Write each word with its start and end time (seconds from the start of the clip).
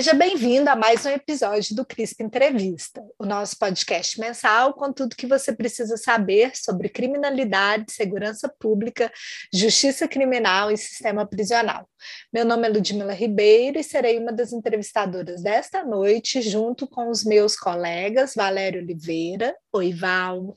Seja 0.00 0.14
bem-vindo 0.14 0.70
a 0.70 0.74
mais 0.74 1.04
um 1.04 1.10
episódio 1.10 1.76
do 1.76 1.84
CRISP 1.84 2.22
Entrevista, 2.22 3.04
o 3.18 3.26
nosso 3.26 3.58
podcast 3.58 4.18
mensal 4.18 4.72
com 4.72 4.90
tudo 4.90 5.14
que 5.14 5.26
você 5.26 5.54
precisa 5.54 5.98
saber 5.98 6.56
sobre 6.56 6.88
criminalidade, 6.88 7.92
segurança 7.92 8.48
pública, 8.48 9.12
justiça 9.52 10.08
criminal 10.08 10.70
e 10.70 10.78
sistema 10.78 11.26
prisional. 11.26 11.86
Meu 12.32 12.46
nome 12.46 12.66
é 12.66 12.70
Ludmila 12.70 13.12
Ribeiro 13.12 13.78
e 13.78 13.84
serei 13.84 14.18
uma 14.18 14.32
das 14.32 14.54
entrevistadoras 14.54 15.42
desta 15.42 15.84
noite, 15.84 16.40
junto 16.40 16.86
com 16.86 17.10
os 17.10 17.22
meus 17.22 17.54
colegas 17.54 18.32
Valério 18.34 18.80
Oliveira. 18.80 19.54
Oi, 19.70 19.92
Val. 19.92 20.56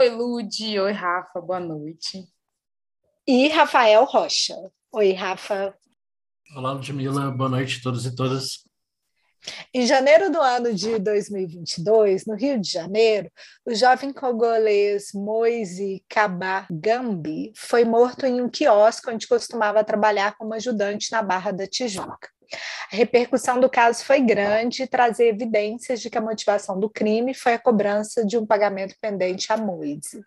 Oi, 0.00 0.08
Lud. 0.08 0.80
Oi, 0.80 0.90
Rafa. 0.90 1.40
Boa 1.40 1.60
noite. 1.60 2.26
E 3.24 3.46
Rafael 3.50 4.04
Rocha. 4.04 4.56
Oi, 4.90 5.12
Rafa. 5.12 5.72
Olá, 6.56 6.72
Ludmila. 6.72 7.30
Boa 7.30 7.50
noite 7.50 7.78
a 7.78 7.82
todos 7.84 8.04
e 8.04 8.16
todas. 8.16 8.68
Em 9.72 9.86
janeiro 9.86 10.30
do 10.30 10.40
ano 10.40 10.74
de 10.74 10.98
2022, 10.98 12.26
no 12.26 12.34
Rio 12.34 12.60
de 12.60 12.70
Janeiro, 12.70 13.30
o 13.64 13.74
jovem 13.74 14.12
congolês 14.12 15.12
Moise 15.14 16.04
Kabagambi 16.08 17.52
foi 17.56 17.84
morto 17.84 18.26
em 18.26 18.40
um 18.40 18.48
quiosque 18.48 19.10
onde 19.10 19.26
costumava 19.26 19.84
trabalhar 19.84 20.36
como 20.36 20.54
ajudante 20.54 21.10
na 21.12 21.22
Barra 21.22 21.52
da 21.52 21.66
Tijuca. 21.66 22.28
A 22.92 22.96
repercussão 22.96 23.60
do 23.60 23.70
caso 23.70 24.04
foi 24.04 24.20
grande 24.20 24.82
e 24.82 24.86
trazer 24.86 25.28
evidências 25.28 26.00
de 26.00 26.10
que 26.10 26.18
a 26.18 26.22
motivação 26.22 26.78
do 26.78 26.90
crime 26.90 27.32
foi 27.32 27.54
a 27.54 27.58
cobrança 27.58 28.24
de 28.24 28.36
um 28.36 28.44
pagamento 28.44 28.96
pendente 29.00 29.52
a 29.52 29.56
Moise. 29.56 30.20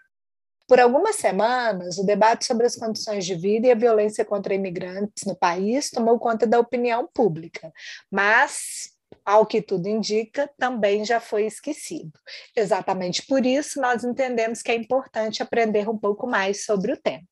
Por 0.66 0.80
algumas 0.80 1.17
semanas, 1.17 1.97
o 1.97 2.06
debate 2.06 2.45
sobre 2.45 2.66
as 2.66 2.75
condições 2.75 3.25
de 3.25 3.36
vida 3.36 3.67
e 3.67 3.72
a 3.72 3.75
violência 3.75 4.23
contra 4.23 4.53
imigrantes 4.53 5.25
no 5.25 5.36
país 5.36 5.89
tomou 5.89 6.17
conta 6.17 6.47
da 6.47 6.58
opinião 6.58 7.08
pública, 7.14 7.72
mas, 8.09 8.92
ao 9.25 9.45
que 9.45 9.61
tudo 9.61 9.88
indica, 9.88 10.50
também 10.58 11.06
já 11.06 11.19
foi 11.19 11.45
esquecido. 11.45 12.11
Exatamente 12.56 13.25
por 13.25 13.45
isso, 13.45 13.81
nós 13.81 14.03
entendemos 14.03 14.61
que 14.61 14.72
é 14.72 14.75
importante 14.75 15.44
aprender 15.44 15.89
um 15.89 15.97
pouco 15.97 16.28
mais 16.28 16.66
sobre 16.66 16.94
o 16.94 16.97
tema. 16.97 17.23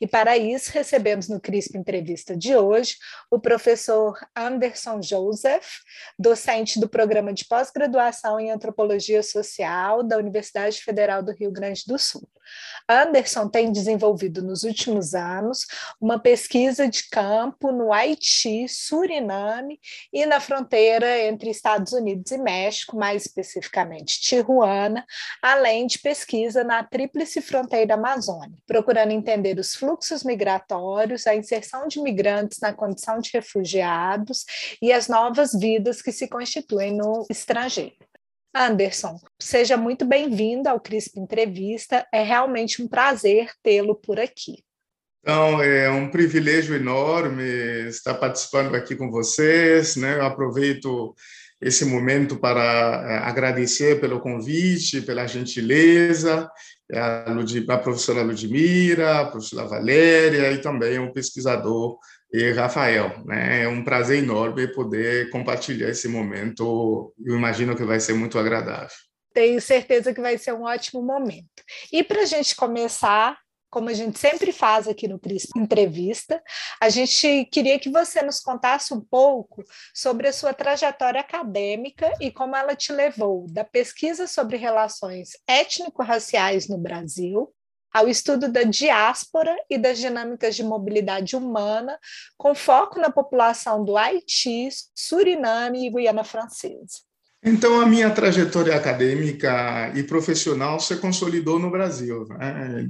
E 0.00 0.06
para 0.06 0.38
isso, 0.38 0.70
recebemos 0.70 1.28
no 1.28 1.40
CRISP 1.40 1.76
Entrevista 1.76 2.36
de 2.36 2.56
hoje 2.56 2.96
o 3.30 3.40
professor 3.40 4.16
Anderson 4.36 5.02
Joseph, 5.02 5.66
docente 6.16 6.78
do 6.78 6.88
programa 6.88 7.32
de 7.32 7.44
pós-graduação 7.44 8.38
em 8.38 8.50
Antropologia 8.50 9.22
Social 9.24 10.04
da 10.04 10.16
Universidade 10.16 10.80
Federal 10.80 11.20
do 11.20 11.32
Rio 11.32 11.50
Grande 11.50 11.82
do 11.84 11.98
Sul. 11.98 12.28
Anderson 12.88 13.48
tem 13.48 13.70
desenvolvido 13.70 14.42
nos 14.42 14.62
últimos 14.62 15.14
anos 15.14 15.66
uma 16.00 16.18
pesquisa 16.18 16.88
de 16.88 17.08
campo 17.10 17.70
no 17.70 17.92
Haiti, 17.92 18.66
Suriname 18.68 19.78
e 20.12 20.24
na 20.24 20.40
fronteira 20.40 21.18
entre 21.26 21.50
Estados 21.50 21.92
Unidos 21.92 22.32
e 22.32 22.38
México, 22.38 22.96
mais 22.96 23.26
especificamente 23.26 24.20
Tijuana, 24.20 25.04
além 25.42 25.86
de 25.86 25.98
pesquisa 25.98 26.64
na 26.64 26.82
tríplice 26.82 27.42
fronteira 27.42 27.94
amazônica, 27.94 28.62
procurando 28.66 29.12
entender 29.12 29.58
os 29.58 29.74
fluxos 29.74 30.24
migratórios, 30.24 31.26
a 31.26 31.34
inserção 31.34 31.86
de 31.86 32.00
migrantes 32.00 32.58
na 32.60 32.72
condição 32.72 33.18
de 33.20 33.30
refugiados 33.32 34.44
e 34.80 34.92
as 34.92 35.08
novas 35.08 35.52
vidas 35.52 36.00
que 36.00 36.12
se 36.12 36.26
constituem 36.26 36.96
no 36.96 37.26
estrangeiro. 37.28 38.07
Anderson, 38.54 39.20
seja 39.38 39.76
muito 39.76 40.04
bem-vindo 40.04 40.68
ao 40.68 40.80
CRISP 40.80 41.20
Entrevista. 41.20 42.06
É 42.12 42.22
realmente 42.22 42.82
um 42.82 42.88
prazer 42.88 43.50
tê-lo 43.62 43.94
por 43.94 44.18
aqui. 44.18 44.64
Então, 45.20 45.62
é 45.62 45.90
um 45.90 46.10
privilégio 46.10 46.74
enorme 46.74 47.42
estar 47.88 48.14
participando 48.14 48.74
aqui 48.74 48.96
com 48.96 49.10
vocês. 49.10 49.96
Né? 49.96 50.16
Eu 50.16 50.24
aproveito 50.24 51.14
esse 51.60 51.84
momento 51.84 52.36
para 52.36 52.62
é, 52.62 53.18
agradecer 53.18 54.00
pelo 54.00 54.20
convite, 54.20 55.02
pela 55.02 55.26
gentileza, 55.26 56.48
a, 56.92 57.30
Lud, 57.30 57.66
a 57.68 57.78
professora 57.78 58.22
Ludmira, 58.22 59.20
a 59.20 59.26
professora 59.26 59.68
Valéria 59.68 60.52
e 60.52 60.60
também 60.60 60.98
o 60.98 61.12
pesquisador 61.12 61.98
e 62.32 62.52
Rafael. 62.52 63.24
Né? 63.24 63.62
É 63.62 63.68
um 63.68 63.82
prazer 63.82 64.22
enorme 64.22 64.68
poder 64.68 65.30
compartilhar 65.30 65.88
esse 65.88 66.08
momento. 66.08 67.12
Eu 67.24 67.36
imagino 67.36 67.76
que 67.76 67.84
vai 67.84 68.00
ser 68.00 68.14
muito 68.14 68.38
agradável. 68.38 68.96
Tenho 69.32 69.60
certeza 69.60 70.12
que 70.12 70.20
vai 70.20 70.36
ser 70.36 70.52
um 70.52 70.64
ótimo 70.64 71.02
momento. 71.02 71.62
E 71.92 72.02
para 72.02 72.22
a 72.22 72.26
gente 72.26 72.56
começar, 72.56 73.38
como 73.70 73.88
a 73.88 73.94
gente 73.94 74.18
sempre 74.18 74.50
faz 74.52 74.88
aqui 74.88 75.06
no 75.06 75.18
CRISP 75.18 75.58
Entrevista, 75.58 76.42
a 76.80 76.88
gente 76.88 77.44
queria 77.52 77.78
que 77.78 77.90
você 77.90 78.22
nos 78.22 78.40
contasse 78.40 78.92
um 78.94 79.00
pouco 79.00 79.62
sobre 79.94 80.28
a 80.28 80.32
sua 80.32 80.54
trajetória 80.54 81.20
acadêmica 81.20 82.10
e 82.20 82.30
como 82.30 82.56
ela 82.56 82.74
te 82.74 82.92
levou 82.92 83.46
da 83.50 83.64
pesquisa 83.64 84.26
sobre 84.26 84.56
relações 84.56 85.30
étnico-raciais 85.46 86.66
no 86.68 86.78
Brasil 86.78 87.52
ao 87.92 88.08
estudo 88.08 88.50
da 88.50 88.62
diáspora 88.62 89.54
e 89.68 89.78
das 89.78 89.98
dinâmicas 89.98 90.54
de 90.54 90.62
mobilidade 90.62 91.36
humana, 91.36 91.98
com 92.36 92.54
foco 92.54 93.00
na 93.00 93.10
população 93.10 93.84
do 93.84 93.96
Haiti, 93.96 94.68
Suriname 94.94 95.86
e 95.86 95.90
Guiana 95.90 96.24
Francesa. 96.24 97.08
Então, 97.42 97.80
a 97.80 97.86
minha 97.86 98.10
trajetória 98.10 98.74
acadêmica 98.74 99.92
e 99.94 100.02
profissional 100.02 100.80
se 100.80 100.96
consolidou 100.96 101.58
no 101.58 101.70
Brasil. 101.70 102.26
Né? 102.26 102.88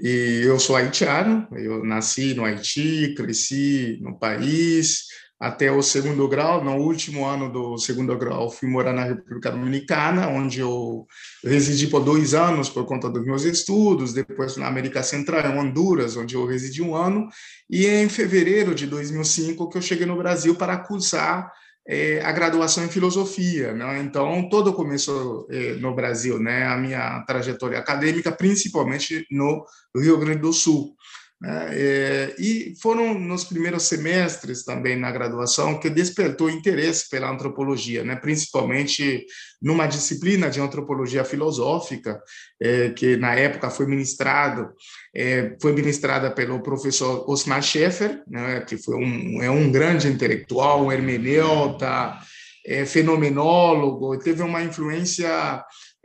E 0.00 0.42
eu 0.44 0.58
sou 0.60 0.76
haitiano, 0.76 1.48
eu 1.52 1.84
nasci 1.84 2.32
no 2.32 2.44
Haiti, 2.44 3.14
cresci 3.16 3.98
no 4.00 4.16
país, 4.16 5.06
até 5.40 5.70
o 5.70 5.82
segundo 5.82 6.26
grau. 6.28 6.64
No 6.64 6.76
último 6.76 7.24
ano 7.24 7.50
do 7.50 7.78
segundo 7.78 8.16
grau, 8.16 8.50
fui 8.50 8.68
morar 8.68 8.92
na 8.92 9.04
República 9.04 9.50
Dominicana, 9.50 10.28
onde 10.28 10.60
eu 10.60 11.06
residi 11.44 11.86
por 11.86 12.00
dois 12.00 12.34
anos 12.34 12.68
por 12.68 12.84
conta 12.86 13.08
dos 13.08 13.24
meus 13.24 13.44
estudos. 13.44 14.12
Depois, 14.12 14.56
na 14.56 14.66
América 14.66 15.02
Central, 15.02 15.52
em 15.52 15.58
Honduras, 15.58 16.16
onde 16.16 16.34
eu 16.34 16.46
residi 16.46 16.82
um 16.82 16.94
ano. 16.94 17.28
E 17.70 17.86
em 17.86 18.08
fevereiro 18.08 18.74
de 18.74 18.86
2005 18.86 19.68
que 19.68 19.78
eu 19.78 19.82
cheguei 19.82 20.06
no 20.06 20.16
Brasil 20.16 20.54
para 20.54 20.76
cursar 20.78 21.50
é, 21.88 22.20
a 22.22 22.30
graduação 22.32 22.84
em 22.84 22.88
filosofia, 22.88 23.72
né? 23.72 23.98
Então 24.00 24.46
todo 24.50 24.74
começou 24.74 25.46
é, 25.50 25.72
no 25.76 25.94
Brasil, 25.94 26.38
né? 26.38 26.66
A 26.66 26.76
minha 26.76 27.24
trajetória 27.26 27.78
acadêmica, 27.78 28.30
principalmente 28.30 29.26
no 29.30 29.64
Rio 29.96 30.18
Grande 30.18 30.40
do 30.40 30.52
Sul. 30.52 30.94
Né? 31.40 31.68
É, 31.70 32.34
e 32.36 32.74
foram 32.82 33.14
nos 33.14 33.44
primeiros 33.44 33.84
semestres 33.84 34.64
também 34.64 34.98
na 34.98 35.12
graduação 35.12 35.78
que 35.78 35.88
despertou 35.88 36.50
interesse 36.50 37.08
pela 37.08 37.30
antropologia, 37.30 38.02
né? 38.02 38.16
principalmente 38.16 39.24
numa 39.62 39.86
disciplina 39.86 40.50
de 40.50 40.60
antropologia 40.60 41.24
filosófica 41.24 42.20
é, 42.60 42.90
que 42.90 43.16
na 43.16 43.34
época 43.34 43.70
foi 43.70 43.86
ministrado 43.86 44.68
é, 45.14 45.56
foi 45.62 45.72
ministrada 45.72 46.30
pelo 46.30 46.60
professor 46.60 47.28
Osmar 47.30 47.62
Schaeffer, 47.62 48.22
né? 48.26 48.60
que 48.62 48.76
foi 48.76 48.96
um 48.96 49.40
é 49.40 49.50
um 49.50 49.70
grande 49.70 50.08
intelectual, 50.08 50.84
um 50.84 50.92
hermeneuta, 50.92 52.18
é, 52.66 52.84
fenomenólogo, 52.84 54.18
teve 54.18 54.42
uma 54.42 54.62
influência 54.62 55.64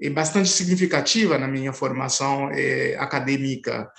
bastante 0.10 0.50
significativa 0.50 1.38
na 1.38 1.48
minha 1.48 1.72
formação 1.74 2.50
é, 2.52 2.96
acadêmica 2.98 3.90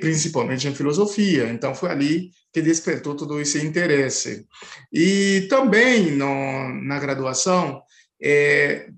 principalmente 0.00 0.66
em 0.66 0.74
filosofia. 0.74 1.48
Então, 1.48 1.72
foi 1.72 1.90
ali 1.90 2.30
que 2.52 2.60
despertou 2.60 3.14
todo 3.14 3.40
esse 3.40 3.64
interesse. 3.64 4.44
E 4.92 5.46
também 5.48 6.10
no, 6.10 6.82
na 6.82 6.98
graduação, 6.98 7.80
é, 8.20 8.88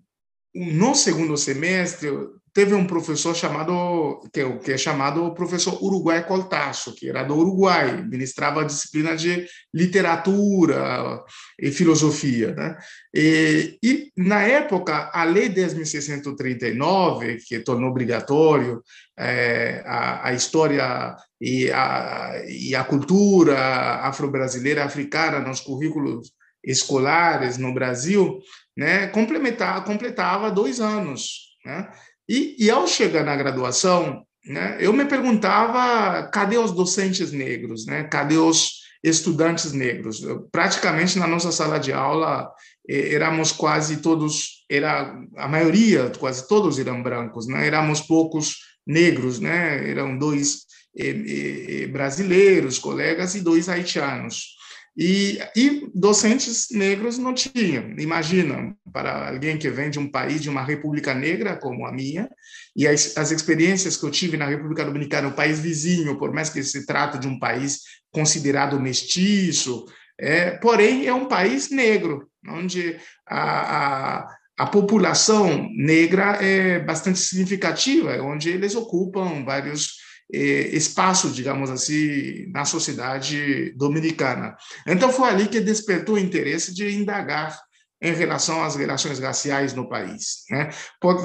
no 0.55 0.94
segundo 0.94 1.37
semestre, 1.37 2.09
teve 2.52 2.74
um 2.74 2.86
professor 2.86 3.34
chamado 3.34 4.20
que, 4.32 4.40
é 4.40 4.58
que 4.58 4.72
é 4.72 4.78
chamado 4.78 5.34
professor 5.34 5.82
Uruguai 5.82 6.26
Coltaço, 6.26 6.94
que 6.94 7.08
era 7.08 7.22
do 7.22 7.36
Uruguai, 7.36 8.02
ministrava 8.02 8.60
a 8.60 8.64
disciplina 8.64 9.16
de 9.16 9.46
literatura 9.72 11.22
e 11.58 11.70
filosofia, 11.70 12.54
né? 12.54 12.76
E, 13.14 13.78
e 13.82 14.12
na 14.16 14.42
época 14.42 15.10
a 15.12 15.24
lei 15.24 15.48
10.639, 15.48 17.38
que 17.46 17.60
tornou 17.60 17.90
obrigatório 17.90 18.82
é, 19.18 19.82
a, 19.86 20.28
a, 20.28 20.32
história 20.32 21.16
e 21.40 21.70
a, 21.70 22.42
e 22.48 22.74
a 22.74 22.84
cultura 22.84 23.58
afro-brasileira 24.02 24.84
africana 24.84 25.40
nos 25.40 25.60
currículos 25.60 26.32
escolares 26.64 27.56
no 27.58 27.72
Brasil, 27.72 28.40
né, 28.76 29.06
complementava, 29.08 29.84
completava 29.84 30.50
dois 30.50 30.80
anos, 30.80 31.56
né? 31.64 31.90
E, 32.28 32.56
e 32.58 32.70
ao 32.70 32.86
chegar 32.86 33.25
na 33.25 33.36
graduação, 33.36 34.22
né, 34.44 34.76
eu 34.80 34.92
me 34.92 35.04
perguntava 35.04 36.28
cadê 36.30 36.58
os 36.58 36.72
docentes 36.72 37.32
negros, 37.32 37.86
né? 37.86 38.04
Cadê 38.04 38.36
os 38.36 38.80
estudantes 39.02 39.72
negros? 39.72 40.20
Praticamente 40.52 41.19
na 41.19 41.26
nossa 41.26 41.52
sala 41.52 41.78
de 41.78 41.92
aula 41.92 42.50
éramos 42.88 43.52
quase 43.52 43.98
todos, 43.98 44.64
era 44.70 45.14
a 45.36 45.46
maioria, 45.46 46.10
quase 46.19 46.48
todos 46.48 46.78
eram 46.78 47.02
brancos, 47.02 47.46
né? 47.46 47.66
Éramos 47.66 48.00
poucos 48.00 48.56
negros, 48.86 49.38
né? 49.38 49.90
Eram 49.90 50.16
dois 50.16 50.62
eh, 50.96 51.82
eh, 51.82 51.86
brasileiros, 51.88 52.78
colegas, 52.78 53.34
e 53.34 53.40
dois 53.42 53.69
haitianos. 53.69 54.57
E, 55.00 55.38
e 55.54 55.88
docentes 55.94 56.66
negros 56.72 57.18
não 57.18 57.32
tinham. 57.32 57.94
Imagina, 57.96 58.74
para 58.92 59.28
alguém 59.28 59.56
que 59.56 59.70
vem 59.70 59.90
de 59.90 59.98
um 60.00 60.10
país, 60.10 60.42
de 60.42 60.50
uma 60.50 60.64
república 60.64 61.14
negra 61.14 61.56
como 61.56 61.86
a 61.86 61.92
minha, 61.92 62.28
e 62.74 62.84
as, 62.84 63.16
as 63.16 63.30
experiências 63.30 63.96
que 63.96 64.04
eu 64.04 64.10
tive 64.10 64.36
na 64.36 64.46
República 64.46 64.84
Dominicana, 64.84 65.28
um 65.28 65.32
país 65.32 65.60
vizinho, 65.60 66.18
por 66.18 66.32
mais 66.32 66.50
que 66.50 66.64
se 66.64 66.84
trate 66.84 67.16
de 67.16 67.28
um 67.28 67.38
país 67.38 67.82
considerado 68.10 68.80
mestiço, 68.80 69.86
é, 70.18 70.50
porém 70.52 71.06
é 71.06 71.14
um 71.14 71.26
país 71.26 71.70
negro, 71.70 72.28
onde 72.44 72.96
a, 73.24 74.24
a 74.24 74.38
a 74.58 74.66
população 74.66 75.70
negra 75.72 76.36
é 76.42 76.80
bastante 76.80 77.20
significativa, 77.20 78.20
onde 78.20 78.50
eles 78.50 78.74
ocupam 78.74 79.44
vários 79.44 79.97
eh, 80.32 80.69
espaços, 80.72 81.34
digamos 81.34 81.70
assim, 81.70 82.50
na 82.52 82.64
sociedade 82.64 83.72
dominicana. 83.76 84.56
Então, 84.86 85.12
foi 85.12 85.28
ali 85.28 85.48
que 85.48 85.60
despertou 85.60 86.16
o 86.16 86.19
interesse 86.19 86.75
de 86.75 86.90
indagar 86.94 87.58
em 88.00 88.12
relação 88.12 88.62
às 88.62 88.76
relações 88.76 89.19
raciais 89.19 89.75
no 89.75 89.88
país. 89.88 90.44
Né? 90.50 90.70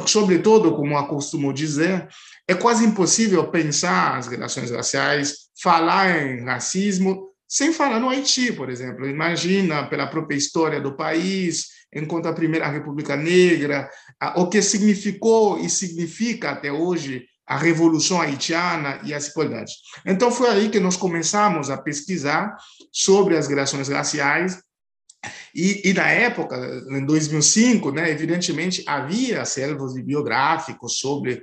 Sobretudo, 0.07 0.75
como 0.75 0.97
eu 0.97 1.05
costumo 1.05 1.53
dizer, 1.53 2.07
é 2.47 2.55
quase 2.55 2.83
impossível 2.83 3.49
pensar 3.51 4.17
as 4.17 4.27
relações 4.27 4.71
raciais, 4.71 5.35
falar 5.61 6.25
em 6.25 6.43
racismo, 6.43 7.29
sem 7.47 7.71
falar 7.71 7.99
no 7.99 8.09
Haiti, 8.09 8.51
por 8.51 8.69
exemplo. 8.69 9.07
Imagina, 9.07 9.87
pela 9.87 10.07
própria 10.07 10.35
história 10.35 10.81
do 10.81 10.95
país, 10.95 11.67
enquanto 11.93 12.25
a 12.25 12.33
primeira 12.33 12.67
República 12.67 13.15
Negra, 13.15 13.87
o 14.35 14.47
que 14.47 14.61
significou 14.61 15.59
e 15.59 15.69
significa 15.69 16.51
até 16.51 16.71
hoje 16.71 17.25
a 17.53 17.57
Revolução 17.57 18.19
Haitiana 18.19 18.99
e 19.03 19.13
por 19.33 19.47
diante. 19.47 19.73
Então, 20.05 20.31
foi 20.31 20.49
aí 20.49 20.69
que 20.69 20.79
nós 20.79 20.97
começamos 20.97 21.69
a 21.69 21.77
pesquisar 21.77 22.55
sobre 22.91 23.37
as 23.37 23.47
relações 23.47 23.89
raciais 23.89 24.59
e, 25.55 25.89
e, 25.89 25.93
na 25.93 26.09
época, 26.09 26.57
em 26.89 27.05
2005, 27.05 27.91
né, 27.91 28.09
evidentemente 28.09 28.83
havia 28.87 29.43
acervos 29.43 29.93
biográficos 29.93 30.97
sobre 30.97 31.41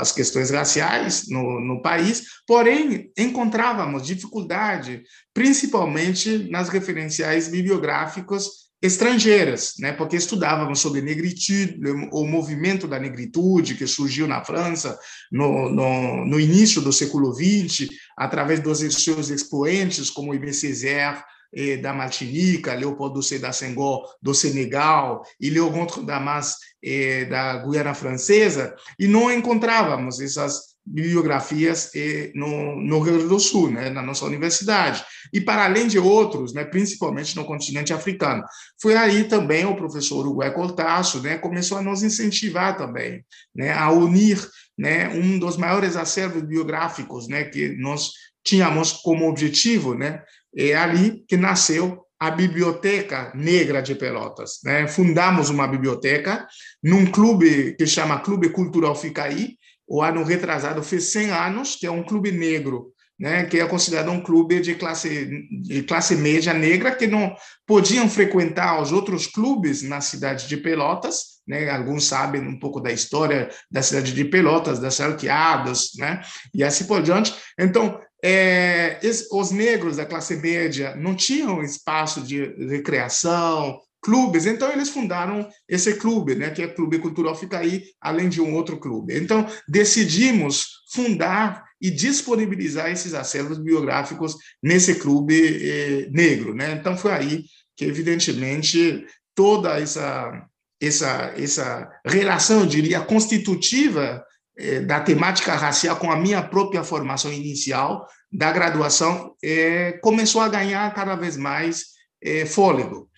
as 0.00 0.10
questões 0.12 0.50
raciais 0.50 1.28
no, 1.28 1.60
no 1.60 1.82
país, 1.82 2.24
porém 2.46 3.12
encontrávamos 3.16 4.06
dificuldade, 4.06 5.02
principalmente 5.32 6.48
nas 6.50 6.70
referenciais 6.70 7.46
bibliográficos 7.48 8.63
estrangeiras, 8.84 9.72
né? 9.78 9.92
porque 9.92 10.14
estudávamos 10.14 10.78
sobre 10.78 11.00
negritude, 11.00 11.80
o 12.12 12.26
movimento 12.26 12.86
da 12.86 13.00
negritude 13.00 13.76
que 13.76 13.86
surgiu 13.86 14.28
na 14.28 14.44
França 14.44 14.98
no, 15.32 15.70
no, 15.70 16.26
no 16.26 16.38
início 16.38 16.82
do 16.82 16.92
século 16.92 17.32
XX, 17.32 17.88
através 18.14 18.60
dos 18.60 18.80
seus 19.02 19.30
expoentes, 19.30 20.10
como 20.10 20.34
Ibn 20.34 20.52
Césaire, 20.52 21.24
eh, 21.54 21.78
da 21.78 21.94
Martinica, 21.94 22.74
Leopoldo 22.74 23.22
Sédar 23.22 23.54
Senghor, 23.54 24.06
do 24.20 24.34
Senegal, 24.34 25.24
e 25.40 25.48
Leopoldo 25.48 26.02
Damas, 26.02 26.56
eh, 26.82 27.24
da 27.24 27.64
Guiana 27.64 27.94
Francesa, 27.94 28.76
e 28.98 29.06
não 29.06 29.32
encontrávamos 29.32 30.20
essas 30.20 30.73
bibliografias 30.86 31.90
eh, 31.94 32.30
no, 32.34 32.76
no, 32.76 33.00
Rio 33.00 33.14
Grande 33.14 33.28
do 33.28 33.40
Sul, 33.40 33.70
né, 33.70 33.88
na 33.88 34.02
nossa 34.02 34.24
universidade, 34.26 35.04
e 35.32 35.40
para 35.40 35.64
além 35.64 35.86
de 35.86 35.98
outros, 35.98 36.52
né, 36.52 36.64
principalmente 36.64 37.34
no 37.36 37.44
continente 37.44 37.92
africano. 37.92 38.42
Foi 38.80 38.94
aí 38.96 39.24
também 39.24 39.64
o 39.64 39.76
professor 39.76 40.18
Uruguai 40.18 40.52
Cortaço 40.52 41.22
né, 41.22 41.38
começou 41.38 41.78
a 41.78 41.82
nos 41.82 42.02
incentivar 42.02 42.76
também 42.76 43.24
né, 43.54 43.72
a 43.72 43.90
unir 43.90 44.46
né, 44.76 45.08
um 45.08 45.38
dos 45.38 45.56
maiores 45.56 45.96
acervos 45.96 46.42
biográficos 46.42 47.28
né, 47.28 47.44
que 47.44 47.76
nós 47.78 48.10
tínhamos 48.44 48.92
como 48.92 49.28
objetivo, 49.28 49.94
né, 49.94 50.22
é 50.54 50.74
ali 50.74 51.24
que 51.26 51.36
nasceu 51.36 52.04
a 52.20 52.30
Biblioteca 52.30 53.32
Negra 53.34 53.82
de 53.82 53.94
Pelotas. 53.94 54.60
Né? 54.64 54.86
Fundamos 54.86 55.50
uma 55.50 55.66
biblioteca 55.66 56.46
num 56.82 57.04
clube 57.06 57.74
que 57.76 57.86
chama 57.86 58.20
Clube 58.20 58.50
Cultural 58.50 58.94
Ficaí, 58.94 59.56
o 59.86 60.02
ano 60.02 60.24
retrasado 60.24 60.82
fez 60.82 61.12
100 61.12 61.30
anos, 61.30 61.76
que 61.76 61.86
é 61.86 61.90
um 61.90 62.02
clube 62.02 62.32
negro, 62.32 62.92
né, 63.18 63.44
que 63.44 63.60
é 63.60 63.66
considerado 63.66 64.10
um 64.10 64.20
clube 64.20 64.60
de 64.60 64.74
classe, 64.74 65.30
de 65.62 65.82
classe 65.82 66.16
média 66.16 66.52
negra, 66.52 66.94
que 66.94 67.06
não 67.06 67.34
podiam 67.66 68.08
frequentar 68.08 68.80
os 68.80 68.90
outros 68.90 69.26
clubes 69.26 69.82
na 69.82 70.00
cidade 70.00 70.48
de 70.48 70.56
Pelotas, 70.56 71.34
né, 71.46 71.70
alguns 71.70 72.06
sabem 72.06 72.40
um 72.40 72.58
pouco 72.58 72.80
da 72.80 72.90
história 72.90 73.50
da 73.70 73.82
cidade 73.82 74.12
de 74.12 74.24
Pelotas, 74.24 74.80
das 74.80 75.00
arqueadas, 75.00 75.90
né, 75.96 76.22
e 76.52 76.64
assim 76.64 76.86
por 76.86 77.02
diante. 77.02 77.34
Então, 77.58 78.00
é, 78.26 78.98
os 79.30 79.50
negros 79.50 79.98
da 79.98 80.06
classe 80.06 80.36
média 80.36 80.96
não 80.96 81.14
tinham 81.14 81.62
espaço 81.62 82.22
de 82.22 82.42
recreação, 82.68 83.78
clubes. 84.04 84.44
Então, 84.44 84.70
eles 84.70 84.90
fundaram 84.90 85.48
esse 85.66 85.94
clube, 85.94 86.34
né, 86.34 86.50
que 86.50 86.62
é 86.62 86.68
Clube 86.68 86.98
Cultural 86.98 87.34
Ficaí, 87.34 87.84
além 88.00 88.28
de 88.28 88.40
um 88.40 88.54
outro 88.54 88.78
clube. 88.78 89.18
Então, 89.18 89.46
decidimos 89.66 90.66
fundar 90.92 91.64
e 91.80 91.90
disponibilizar 91.90 92.90
esses 92.90 93.14
acervos 93.14 93.58
biográficos 93.58 94.36
nesse 94.62 94.96
clube 94.96 95.34
eh, 95.34 96.08
negro. 96.12 96.54
Né? 96.54 96.72
Então, 96.72 96.96
foi 96.96 97.12
aí 97.12 97.44
que, 97.76 97.84
evidentemente, 97.84 99.04
toda 99.34 99.80
essa, 99.80 100.46
essa, 100.80 101.34
essa 101.36 101.90
relação, 102.06 102.60
eu 102.60 102.66
diria, 102.66 103.00
constitutiva 103.00 104.22
eh, 104.56 104.80
da 104.80 105.00
temática 105.00 105.54
racial 105.54 105.96
com 105.96 106.12
a 106.12 106.16
minha 106.16 106.42
própria 106.42 106.84
formação 106.84 107.32
inicial 107.32 108.06
da 108.30 108.52
graduação 108.52 109.34
eh, 109.42 109.98
começou 110.02 110.40
a 110.40 110.48
ganhar 110.48 110.92
cada 110.94 111.16
vez 111.16 111.36
mais 111.36 111.86
eh, 112.22 112.44
fôlego. 112.44 113.08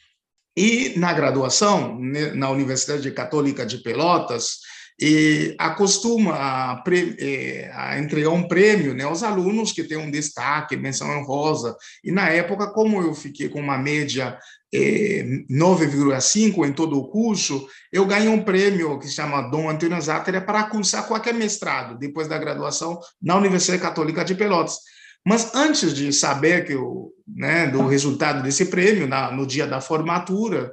E 0.57 0.95
na 0.97 1.13
graduação, 1.13 1.99
na 2.35 2.51
Universidade 2.51 3.11
Católica 3.11 3.67
de 3.67 3.79
Pelotas, 3.79 4.61
e 4.99 5.55
acostuma 5.59 6.33
a, 6.33 6.83
é, 7.19 7.71
a, 7.75 7.99
entregar 7.99 8.31
um 8.31 8.49
prêmio 8.49 8.95
né, 8.95 9.05
aos 9.05 9.23
alunos 9.23 9.71
que 9.71 9.85
têm 9.85 9.99
um 9.99 10.11
destaque, 10.11 10.77
menção 10.77 11.11
honrosa. 11.19 11.77
E 12.03 12.11
na 12.11 12.31
época, 12.31 12.69
como 12.69 13.03
eu 13.03 13.15
fiquei 13.15 13.51
com 13.51 13.61
uma 13.61 13.77
média 13.77 14.39
é, 14.73 15.23
9,5 15.51 16.67
em 16.67 16.73
todo 16.73 16.99
o 16.99 17.09
curso, 17.09 17.69
eu 17.93 18.07
ganhei 18.07 18.29
um 18.29 18.43
prêmio 18.43 18.99
que 18.99 19.07
se 19.07 19.15
chama 19.15 19.51
Dom 19.51 19.69
Antônio 19.69 20.01
Zátera 20.01 20.41
para 20.41 20.65
cursar 20.65 21.07
qualquer 21.07 21.35
mestrado, 21.35 21.99
depois 21.99 22.27
da 22.27 22.39
graduação, 22.39 22.99
na 23.21 23.37
Universidade 23.37 23.83
Católica 23.83 24.25
de 24.25 24.35
Pelotas. 24.35 24.79
Mas 25.27 25.53
antes 25.57 25.93
de 25.93 26.13
saber 26.13 26.65
que 26.65 26.73
eu, 26.73 27.13
né, 27.27 27.67
do 27.67 27.85
resultado 27.89 28.45
desse 28.45 28.67
prêmio, 28.67 29.09
na, 29.09 29.33
no 29.33 29.45
dia 29.45 29.67
da 29.67 29.81
formatura, 29.81 30.73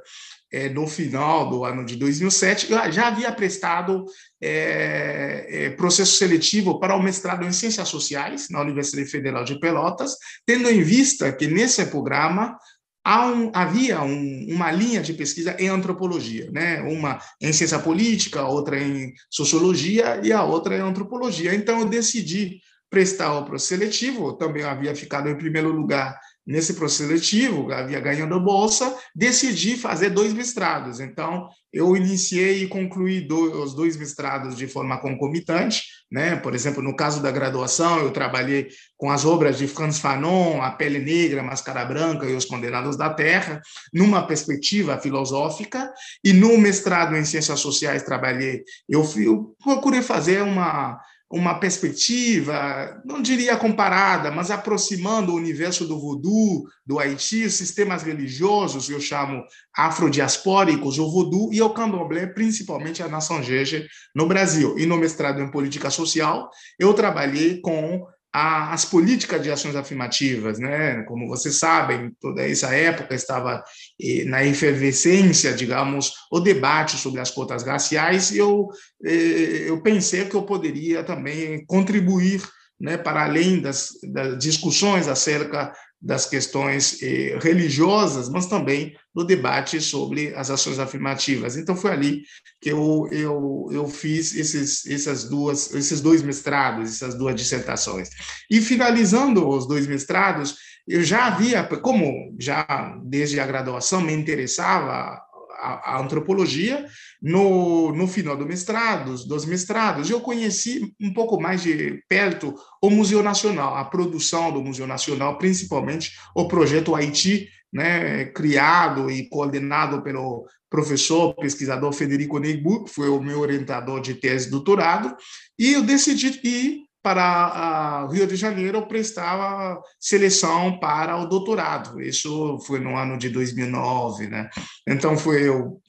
é, 0.52 0.68
no 0.68 0.86
final 0.86 1.50
do 1.50 1.64
ano 1.64 1.84
de 1.84 1.96
2007, 1.96 2.70
eu 2.70 2.92
já 2.92 3.08
havia 3.08 3.32
prestado 3.32 4.04
é, 4.40 5.46
é, 5.48 5.70
processo 5.70 6.16
seletivo 6.16 6.78
para 6.78 6.94
o 6.94 7.02
mestrado 7.02 7.44
em 7.44 7.52
Ciências 7.52 7.88
Sociais 7.88 8.48
na 8.48 8.60
Universidade 8.60 9.10
Federal 9.10 9.42
de 9.42 9.58
Pelotas, 9.58 10.16
tendo 10.46 10.70
em 10.70 10.82
vista 10.84 11.32
que 11.32 11.48
nesse 11.48 11.84
programa 11.86 12.56
um, 13.04 13.50
havia 13.52 14.02
um, 14.02 14.46
uma 14.48 14.70
linha 14.70 15.02
de 15.02 15.12
pesquisa 15.14 15.56
em 15.58 15.66
antropologia, 15.66 16.48
né? 16.52 16.80
uma 16.82 17.18
em 17.40 17.52
ciência 17.52 17.80
política, 17.80 18.46
outra 18.46 18.80
em 18.80 19.12
sociologia 19.28 20.20
e 20.22 20.32
a 20.32 20.44
outra 20.44 20.76
em 20.76 20.80
antropologia. 20.80 21.52
Então, 21.52 21.80
eu 21.80 21.86
decidi 21.86 22.60
prestar 22.94 23.36
o 23.36 23.44
processo 23.44 23.66
seletivo, 23.66 24.34
também 24.34 24.62
havia 24.62 24.94
ficado 24.94 25.28
em 25.28 25.36
primeiro 25.36 25.72
lugar 25.72 26.16
nesse 26.46 26.74
processo 26.74 27.08
seletivo, 27.08 27.72
havia 27.72 27.98
ganhado 27.98 28.38
bolsa, 28.38 28.96
decidi 29.16 29.76
fazer 29.76 30.10
dois 30.10 30.32
mestrados. 30.32 31.00
Então, 31.00 31.48
eu 31.72 31.96
iniciei 31.96 32.62
e 32.62 32.68
concluí 32.68 33.20
dois, 33.20 33.52
os 33.52 33.74
dois 33.74 33.96
mestrados 33.96 34.56
de 34.56 34.68
forma 34.68 35.00
concomitante. 35.00 35.82
Né? 36.12 36.36
Por 36.36 36.54
exemplo, 36.54 36.80
no 36.80 36.94
caso 36.94 37.20
da 37.20 37.32
graduação, 37.32 37.98
eu 37.98 38.12
trabalhei 38.12 38.68
com 38.96 39.10
as 39.10 39.24
obras 39.24 39.58
de 39.58 39.66
Franz 39.66 39.98
Fanon, 39.98 40.62
A 40.62 40.70
Pele 40.70 41.00
Negra, 41.00 41.42
Máscara 41.42 41.84
Branca 41.84 42.26
e 42.26 42.36
Os 42.36 42.44
Condenados 42.44 42.96
da 42.96 43.12
Terra, 43.12 43.60
numa 43.92 44.24
perspectiva 44.24 45.00
filosófica, 45.00 45.92
e 46.22 46.32
no 46.32 46.56
mestrado 46.58 47.16
em 47.16 47.24
Ciências 47.24 47.58
Sociais 47.58 48.04
trabalhei, 48.04 48.62
eu, 48.88 49.02
eu 49.16 49.56
procurei 49.64 50.02
fazer 50.02 50.42
uma 50.42 51.00
uma 51.30 51.58
perspectiva, 51.58 53.02
não 53.04 53.20
diria 53.20 53.56
comparada, 53.56 54.30
mas 54.30 54.50
aproximando 54.50 55.32
o 55.32 55.36
universo 55.36 55.86
do 55.86 55.98
voodoo, 55.98 56.64
do 56.86 56.98
Haiti, 56.98 57.50
sistemas 57.50 58.02
religiosos, 58.02 58.88
eu 58.88 59.00
chamo 59.00 59.42
afrodiaspóricos, 59.74 60.98
o 60.98 61.10
voodoo 61.10 61.52
e 61.52 61.60
o 61.60 61.70
candomblé, 61.70 62.26
principalmente 62.26 63.02
a 63.02 63.08
nação 63.08 63.42
Jeje 63.42 63.88
no 64.14 64.26
Brasil. 64.26 64.78
E 64.78 64.86
no 64.86 64.96
mestrado 64.96 65.40
em 65.40 65.50
política 65.50 65.90
social, 65.90 66.50
eu 66.78 66.92
trabalhei 66.94 67.60
com 67.60 68.06
as 68.36 68.84
políticas 68.84 69.40
de 69.40 69.48
ações 69.48 69.76
afirmativas, 69.76 70.58
né? 70.58 71.04
Como 71.04 71.28
vocês 71.28 71.56
sabem, 71.56 72.10
toda 72.20 72.42
essa 72.42 72.74
época 72.74 73.14
estava 73.14 73.62
eh, 74.02 74.24
na 74.24 74.44
efervescência, 74.44 75.52
digamos, 75.52 76.12
o 76.32 76.40
debate 76.40 76.96
sobre 76.96 77.20
as 77.20 77.30
cotas 77.30 77.62
raciais, 77.62 78.32
e 78.32 78.38
eu, 78.38 78.66
eh, 79.04 79.66
eu 79.68 79.80
pensei 79.82 80.24
que 80.24 80.34
eu 80.34 80.42
poderia 80.42 81.04
também 81.04 81.64
contribuir, 81.64 82.42
né, 82.80 82.96
para 82.96 83.22
além 83.22 83.60
das, 83.60 83.90
das 84.12 84.36
discussões 84.36 85.06
acerca 85.06 85.72
das 86.02 86.26
questões 86.26 87.00
eh, 87.04 87.38
religiosas, 87.40 88.28
mas 88.28 88.46
também 88.46 88.96
do 89.14 89.24
debate 89.24 89.80
sobre 89.80 90.34
as 90.34 90.50
ações 90.50 90.78
afirmativas. 90.78 91.56
Então 91.56 91.76
foi 91.76 91.92
ali 91.92 92.22
que 92.60 92.70
eu, 92.70 93.08
eu, 93.12 93.68
eu 93.70 93.86
fiz 93.86 94.34
esses, 94.34 94.84
essas 94.86 95.24
duas, 95.24 95.72
esses 95.72 96.00
dois 96.00 96.22
mestrados, 96.22 96.90
essas 96.90 97.14
duas 97.14 97.34
dissertações. 97.34 98.10
E 98.50 98.60
finalizando 98.60 99.48
os 99.48 99.66
dois 99.68 99.86
mestrados, 99.86 100.56
eu 100.86 101.02
já 101.02 101.26
havia, 101.26 101.62
como 101.64 102.34
já 102.38 102.98
desde 103.04 103.38
a 103.38 103.46
graduação 103.46 104.00
me 104.00 104.12
interessava 104.12 105.22
a, 105.58 105.94
a, 105.94 106.00
antropologia, 106.00 106.84
no, 107.22 107.92
no 107.94 108.06
final 108.06 108.36
do 108.36 108.44
mestrado, 108.44 109.16
dos 109.26 109.46
mestrados, 109.46 110.10
eu 110.10 110.20
conheci 110.20 110.92
um 111.00 111.12
pouco 111.12 111.40
mais 111.40 111.62
de 111.62 112.02
perto 112.08 112.54
o 112.82 112.90
Museu 112.90 113.22
Nacional, 113.22 113.74
a 113.76 113.84
produção 113.84 114.52
do 114.52 114.62
Museu 114.62 114.86
Nacional, 114.86 115.38
principalmente 115.38 116.12
o 116.34 116.46
projeto 116.46 116.94
Haiti, 116.94 117.48
né, 117.74 118.26
criado 118.26 119.10
e 119.10 119.28
coordenado 119.28 120.00
pelo 120.00 120.46
professor, 120.70 121.34
pesquisador 121.34 121.92
Federico 121.92 122.38
Neigbu, 122.38 122.84
que 122.84 122.90
foi 122.90 123.08
o 123.08 123.20
meu 123.20 123.40
orientador 123.40 124.00
de 124.00 124.14
tese 124.14 124.44
de 124.44 124.52
doutorado, 124.52 125.14
e 125.58 125.72
eu 125.72 125.82
decidi 125.82 126.40
ir 126.44 126.84
para 127.02 128.08
Rio 128.10 128.26
de 128.26 128.36
Janeiro 128.36 128.86
prestar 128.86 129.78
seleção 130.00 130.78
para 130.78 131.16
o 131.18 131.26
doutorado. 131.26 132.00
Isso 132.00 132.58
foi 132.66 132.78
no 132.78 132.96
ano 132.96 133.18
de 133.18 133.28
2009, 133.28 134.28
né? 134.28 134.48
Então 134.88 135.18
foi 135.18 135.46
eu 135.46 135.82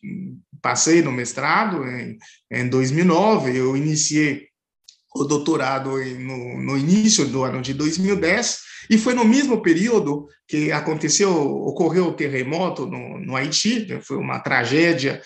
passei 0.61 1.01
no 1.01 1.11
mestrado 1.11 1.87
em, 1.87 2.17
em 2.51 2.67
2009, 2.67 3.55
eu 3.55 3.77
iniciei 3.77 4.47
o 5.15 5.23
doutorado 5.23 5.91
no, 5.91 6.61
no 6.61 6.77
início 6.77 7.25
do 7.25 7.43
ano 7.43 7.61
de 7.61 7.73
2010 7.73 8.74
e 8.89 8.97
foi 8.97 9.13
no 9.13 9.25
mesmo 9.25 9.61
período 9.61 10.27
que 10.47 10.71
aconteceu, 10.71 11.31
ocorreu 11.31 12.07
o 12.07 12.13
terremoto 12.13 12.85
no, 12.85 13.19
no 13.19 13.35
Haiti, 13.35 13.85
né? 13.87 13.99
foi 14.01 14.17
uma 14.17 14.39
tragédia, 14.39 15.21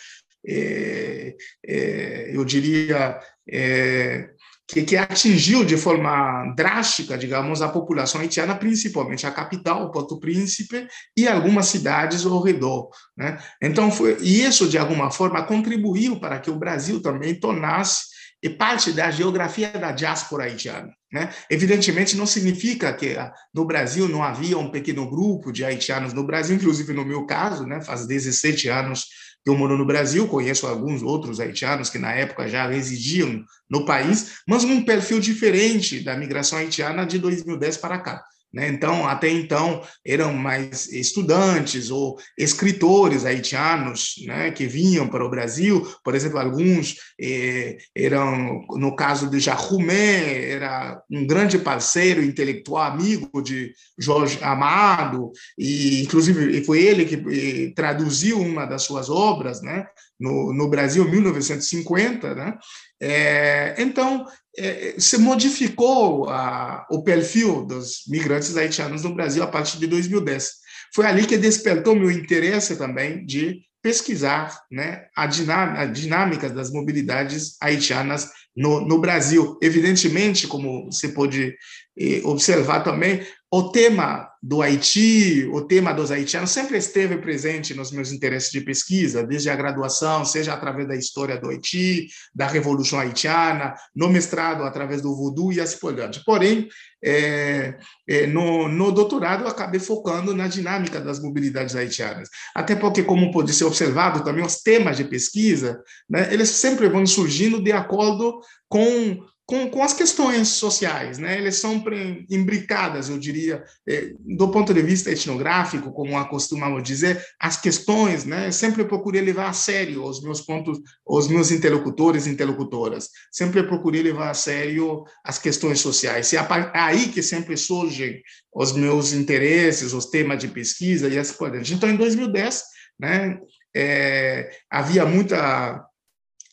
é, 0.47 1.35
é, 1.65 2.31
eu 2.35 2.45
diria, 2.45 3.19
é, 3.49 4.29
que, 4.67 4.83
que, 4.83 4.95
atingiu 4.95 5.65
de 5.65 5.75
forma 5.75 6.53
drástica, 6.55 7.17
digamos, 7.17 7.61
a 7.61 7.69
população 7.69 8.21
haitiana, 8.21 8.55
principalmente 8.55 9.25
a 9.25 9.31
capital, 9.31 9.91
Porto 9.91 10.19
Príncipe, 10.19 10.87
e 11.17 11.27
algumas 11.27 11.65
cidades 11.65 12.25
ao 12.25 12.41
redor. 12.41 12.89
Né? 13.17 13.37
Então, 13.61 13.91
foi, 13.91 14.17
e 14.21 14.43
isso, 14.43 14.69
de 14.69 14.77
alguma 14.77 15.09
forma, 15.09 15.43
contribuiu 15.43 16.19
para 16.19 16.39
que 16.39 16.51
o 16.51 16.59
Brasil 16.59 17.01
também 17.01 17.39
tornasse 17.39 18.18
parte 18.47 18.93
da 18.93 19.11
geografia 19.11 19.69
da 19.71 19.91
diáspora 19.91 20.45
haitiana. 20.45 20.93
Né? 21.11 21.33
Evidentemente, 21.49 22.15
não 22.15 22.25
significa 22.25 22.93
que 22.93 23.17
ah, 23.17 23.33
no 23.53 23.65
Brasil 23.65 24.07
não 24.07 24.23
havia 24.23 24.57
um 24.57 24.69
pequeno 24.69 25.09
grupo 25.09 25.51
de 25.51 25.65
haitianos 25.65 26.13
no 26.13 26.23
Brasil, 26.23 26.55
inclusive 26.55 26.93
no 26.93 27.03
meu 27.03 27.25
caso, 27.25 27.65
né? 27.65 27.81
faz 27.81 28.05
17 28.05 28.69
anos 28.69 29.07
eu 29.45 29.55
moro 29.55 29.77
no 29.77 29.85
Brasil, 29.85 30.27
conheço 30.27 30.67
alguns 30.67 31.01
outros 31.01 31.39
haitianos 31.39 31.89
que 31.89 31.97
na 31.97 32.11
época 32.13 32.47
já 32.47 32.67
residiam 32.67 33.43
no 33.69 33.85
país, 33.85 34.39
mas 34.47 34.63
um 34.63 34.83
perfil 34.83 35.19
diferente 35.19 36.01
da 36.01 36.15
migração 36.15 36.59
haitiana 36.59 37.05
de 37.05 37.17
2010 37.17 37.77
para 37.77 37.99
cá. 37.99 38.23
Né? 38.51 38.67
Então, 38.67 39.07
até 39.07 39.29
então, 39.29 39.81
eram 40.05 40.33
mais 40.33 40.91
estudantes 40.91 41.91
ou 41.91 42.17
escritores 42.37 43.23
haitianos 43.23 44.15
né, 44.25 44.49
que 44.51 44.65
vinham 44.65 45.07
para 45.07 45.23
o 45.23 45.29
Brasil. 45.29 45.87
Por 46.03 46.15
exemplo, 46.15 46.39
alguns 46.39 46.95
eh, 47.21 47.77
eram, 47.95 48.65
no 48.71 48.95
caso 48.95 49.29
de 49.29 49.39
Jacumé, 49.39 50.49
era 50.49 50.99
um 51.11 51.27
grande 51.27 51.59
parceiro 51.59 52.23
intelectual, 52.23 52.91
amigo 52.91 53.41
de 53.41 53.71
Jorge 53.97 54.39
Amado, 54.41 55.31
e 55.57 56.01
inclusive 56.01 56.63
foi 56.63 56.81
ele 56.81 57.05
que 57.05 57.15
eh, 57.15 57.73
traduziu 57.75 58.39
uma 58.39 58.65
das 58.65 58.81
suas 58.81 59.09
obras 59.09 59.61
né, 59.61 59.85
no, 60.19 60.51
no 60.53 60.67
Brasil, 60.67 61.05
em 61.05 61.11
1950. 61.11 62.33
Né? 62.33 62.57
É, 63.01 63.75
então, 63.77 64.25
é, 64.59 64.95
se 64.97 65.17
modificou 65.17 66.29
a, 66.29 66.85
o 66.91 67.03
perfil 67.03 67.65
dos 67.65 68.03
migrantes 68.07 68.55
haitianos 68.55 69.03
no 69.03 69.15
Brasil 69.15 69.41
a 69.43 69.47
partir 69.47 69.79
de 69.79 69.87
2010. 69.87 70.51
Foi 70.93 71.05
ali 71.05 71.25
que 71.25 71.37
despertou 71.37 71.95
meu 71.95 72.11
interesse 72.11 72.75
também 72.75 73.25
de 73.25 73.61
pesquisar 73.81 74.59
né, 74.71 75.05
a, 75.15 75.25
dinâmica, 75.25 75.81
a 75.81 75.85
dinâmica 75.85 76.49
das 76.49 76.71
mobilidades 76.71 77.55
haitianas 77.61 78.29
no, 78.55 78.81
no 78.81 78.99
Brasil. 78.99 79.57
Evidentemente, 79.61 80.47
como 80.47 80.85
você 80.91 81.09
pode 81.09 81.55
eh, 81.97 82.21
observar 82.23 82.81
também, 82.81 83.25
o 83.51 83.71
tema 83.71 84.28
do 84.41 84.61
Haiti, 84.61 85.49
o 85.51 85.61
tema 85.61 85.93
dos 85.93 86.11
haitianos, 86.11 86.51
sempre 86.51 86.77
esteve 86.77 87.17
presente 87.17 87.73
nos 87.73 87.91
meus 87.91 88.11
interesses 88.11 88.51
de 88.51 88.61
pesquisa, 88.61 89.21
desde 89.21 89.49
a 89.49 89.55
graduação, 89.55 90.23
seja 90.23 90.53
através 90.53 90.87
da 90.87 90.95
história 90.95 91.37
do 91.37 91.49
Haiti, 91.49 92.07
da 92.33 92.47
Revolução 92.47 92.99
Haitiana, 92.99 93.75
no 93.93 94.07
mestrado, 94.07 94.63
através 94.63 95.01
do 95.01 95.13
voodoo 95.13 95.51
e 95.51 95.59
assim 95.59 95.77
por 95.79 95.93
diante. 95.93 96.23
Porém, 96.23 96.69
é, 97.03 97.77
é, 98.07 98.27
no, 98.27 98.69
no 98.69 98.91
doutorado, 98.93 99.43
eu 99.43 99.47
acabei 99.47 99.79
focando 99.79 100.33
na 100.33 100.47
dinâmica 100.47 101.01
das 101.01 101.21
mobilidades 101.21 101.75
haitianas. 101.75 102.29
Até 102.55 102.75
porque, 102.75 103.03
como 103.03 103.31
pode 103.31 103.53
ser 103.53 103.65
observado 103.65 104.23
também, 104.23 104.45
os 104.45 104.61
temas 104.61 104.95
de 104.95 105.03
pesquisa, 105.03 105.81
né, 106.09 106.33
eles 106.33 106.49
sempre 106.49 106.87
vão 106.87 107.05
surgindo 107.05 107.61
de 107.61 107.73
acordo 107.73 108.39
com 108.69 109.19
com, 109.49 109.67
com 109.67 109.81
as 109.81 109.93
questões 109.93 110.49
sociais, 110.49 111.17
né? 111.17 111.35
Eles 111.35 111.55
são 111.55 111.83
imbricadas, 112.29 113.09
eu 113.09 113.17
diria, 113.17 113.63
é, 113.87 114.13
do 114.19 114.51
ponto 114.51 114.71
de 114.71 114.81
vista 114.83 115.09
etnográfico, 115.09 115.91
como 115.91 116.15
acostumamos 116.19 116.83
dizer, 116.83 117.19
as 117.39 117.59
questões, 117.59 118.25
né? 118.25 118.51
Sempre 118.51 118.85
procurei 118.85 119.21
levar 119.23 119.49
a 119.49 119.53
sério 119.53 120.03
os 120.03 120.21
meus 120.21 120.39
pontos, 120.39 120.79
os 121.03 121.27
meus 121.27 121.49
interlocutores 121.49 122.27
e 122.27 122.29
interlocutoras. 122.29 123.09
Sempre 123.31 123.63
procurei 123.63 124.03
levar 124.03 124.29
a 124.29 124.35
sério 124.35 125.03
as 125.25 125.39
questões 125.39 125.79
sociais. 125.79 126.31
E 126.31 126.37
é 126.37 126.47
aí 126.75 127.07
que 127.07 127.23
sempre 127.23 127.57
surgem 127.57 128.21
os 128.53 128.71
meus 128.71 129.13
interesses, 129.13 129.93
os 129.93 130.05
temas 130.05 130.37
de 130.37 130.47
pesquisa 130.47 131.09
e 131.09 131.17
assim 131.17 131.33
por 131.33 131.49
diante. 131.49 131.73
Então, 131.73 131.89
em 131.89 131.95
2010, 131.95 132.63
né? 132.99 133.39
É, 133.75 134.51
havia 134.69 135.07
muita 135.07 135.83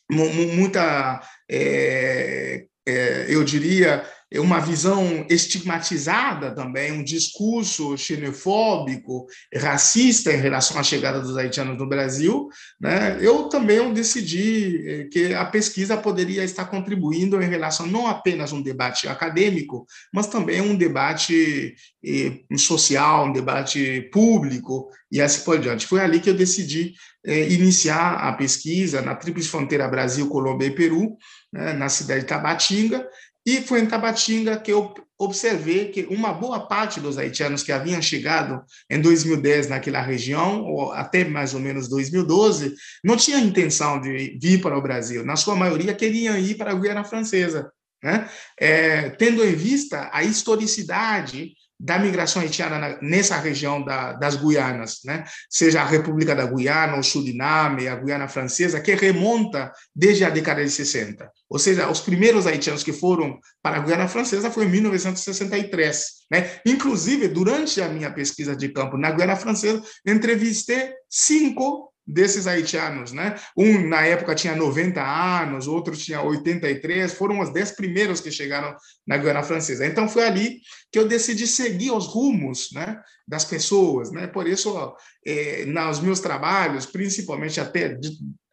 muita 0.08 1.20
é, 1.50 2.66
é, 2.86 3.26
eu 3.28 3.42
diria, 3.42 4.04
uma 4.34 4.58
visão 4.58 5.24
estigmatizada 5.30 6.52
também, 6.52 6.90
um 6.90 7.04
discurso 7.04 7.96
xenofóbico, 7.96 9.26
racista 9.54 10.32
em 10.32 10.36
relação 10.36 10.78
à 10.78 10.82
chegada 10.82 11.20
dos 11.20 11.36
haitianos 11.36 11.78
no 11.78 11.88
Brasil, 11.88 12.48
né? 12.80 13.18
eu 13.20 13.44
também 13.44 13.92
decidi 13.92 14.84
eh, 14.84 15.04
que 15.04 15.32
a 15.32 15.44
pesquisa 15.44 15.96
poderia 15.96 16.42
estar 16.42 16.64
contribuindo 16.64 17.40
em 17.40 17.48
relação 17.48 17.86
não 17.86 18.06
apenas 18.08 18.52
um 18.52 18.60
debate 18.60 19.06
acadêmico, 19.06 19.86
mas 20.12 20.26
também 20.26 20.60
um 20.60 20.74
debate 20.74 21.74
eh, 22.04 22.40
social, 22.58 23.26
um 23.26 23.32
debate 23.32 24.10
público 24.12 24.90
e 25.10 25.22
assim 25.22 25.44
por 25.44 25.58
diante. 25.58 25.86
Foi 25.86 26.00
ali 26.00 26.18
que 26.18 26.28
eu 26.28 26.34
decidi 26.34 26.94
eh, 27.24 27.48
iniciar 27.52 28.14
a 28.14 28.32
pesquisa 28.32 29.00
na 29.00 29.14
Tríplice 29.14 29.48
Fronteira 29.48 29.88
Brasil, 29.88 30.28
Colômbia 30.28 30.66
e 30.66 30.74
Peru, 30.74 31.16
né, 31.52 31.72
na 31.72 31.88
cidade 31.88 32.20
de 32.20 32.26
Tabatinga, 32.26 33.06
e 33.46 33.62
foi 33.62 33.80
em 33.80 33.86
Tabatinga 33.86 34.58
que 34.58 34.72
eu 34.72 34.92
observei 35.18 35.86
que 35.90 36.02
uma 36.10 36.32
boa 36.32 36.66
parte 36.66 37.00
dos 37.00 37.16
haitianos 37.16 37.62
que 37.62 37.72
haviam 37.72 38.02
chegado 38.02 38.62
em 38.90 39.00
2010 39.00 39.68
naquela 39.68 40.02
região, 40.02 40.64
ou 40.64 40.92
até 40.92 41.24
mais 41.24 41.54
ou 41.54 41.60
menos 41.60 41.88
2012, 41.88 42.74
não 43.02 43.16
tinham 43.16 43.40
intenção 43.40 44.00
de 44.00 44.36
vir 44.40 44.60
para 44.60 44.76
o 44.76 44.82
Brasil. 44.82 45.24
Na 45.24 45.36
sua 45.36 45.54
maioria, 45.54 45.94
queriam 45.94 46.36
ir 46.36 46.56
para 46.56 46.72
a 46.72 46.74
Guiana 46.74 47.04
Francesa. 47.04 47.70
Né? 48.02 48.28
É, 48.60 49.10
tendo 49.10 49.42
em 49.42 49.54
vista 49.54 50.10
a 50.12 50.22
historicidade 50.22 51.54
da 51.78 51.98
migração 51.98 52.40
haitiana 52.40 52.98
nessa 53.02 53.36
região 53.36 53.84
da, 53.84 54.14
das 54.14 54.36
Guianas, 54.36 55.00
né? 55.04 55.24
seja 55.50 55.82
a 55.82 55.84
República 55.84 56.34
da 56.34 56.46
Guiana, 56.46 56.98
o 56.98 57.02
Suriname, 57.02 57.86
a 57.86 57.96
Guiana 57.96 58.28
Francesa, 58.28 58.80
que 58.80 58.94
remonta 58.94 59.70
desde 59.94 60.24
a 60.24 60.30
década 60.30 60.64
de 60.64 60.70
60. 60.70 61.30
Ou 61.48 61.58
seja, 61.58 61.88
os 61.90 62.00
primeiros 62.00 62.46
haitianos 62.46 62.82
que 62.82 62.92
foram 62.92 63.38
para 63.62 63.76
a 63.76 63.80
Guiana 63.80 64.08
Francesa 64.08 64.50
foi 64.50 64.64
em 64.64 64.70
1963. 64.70 66.04
Né? 66.30 66.60
Inclusive, 66.64 67.28
durante 67.28 67.80
a 67.80 67.88
minha 67.88 68.10
pesquisa 68.10 68.56
de 68.56 68.70
campo 68.70 68.96
na 68.96 69.10
Guiana 69.10 69.36
Francesa, 69.36 69.82
entrevistei 70.06 70.92
cinco 71.10 71.92
desses 72.06 72.46
haitianos, 72.46 73.12
né? 73.12 73.34
Um 73.56 73.88
na 73.88 74.02
época 74.02 74.34
tinha 74.34 74.54
90 74.54 75.02
anos, 75.02 75.66
outro 75.66 75.96
tinha 75.96 76.22
83, 76.22 77.12
foram 77.12 77.40
os 77.40 77.52
10 77.52 77.72
primeiros 77.72 78.20
que 78.20 78.30
chegaram 78.30 78.76
na 79.06 79.16
Guiana 79.16 79.42
Francesa. 79.42 79.84
Então 79.84 80.08
foi 80.08 80.24
ali 80.24 80.60
que 80.92 80.98
eu 80.98 81.08
decidi 81.08 81.46
seguir 81.46 81.90
os 81.90 82.06
rumos, 82.06 82.70
né, 82.72 83.00
das 83.26 83.44
pessoas, 83.44 84.12
né? 84.12 84.28
Por 84.28 84.46
isso, 84.46 84.94
é, 85.26 85.64
nos 85.66 85.98
meus 86.00 86.20
trabalhos, 86.20 86.86
principalmente 86.86 87.60
até 87.60 87.98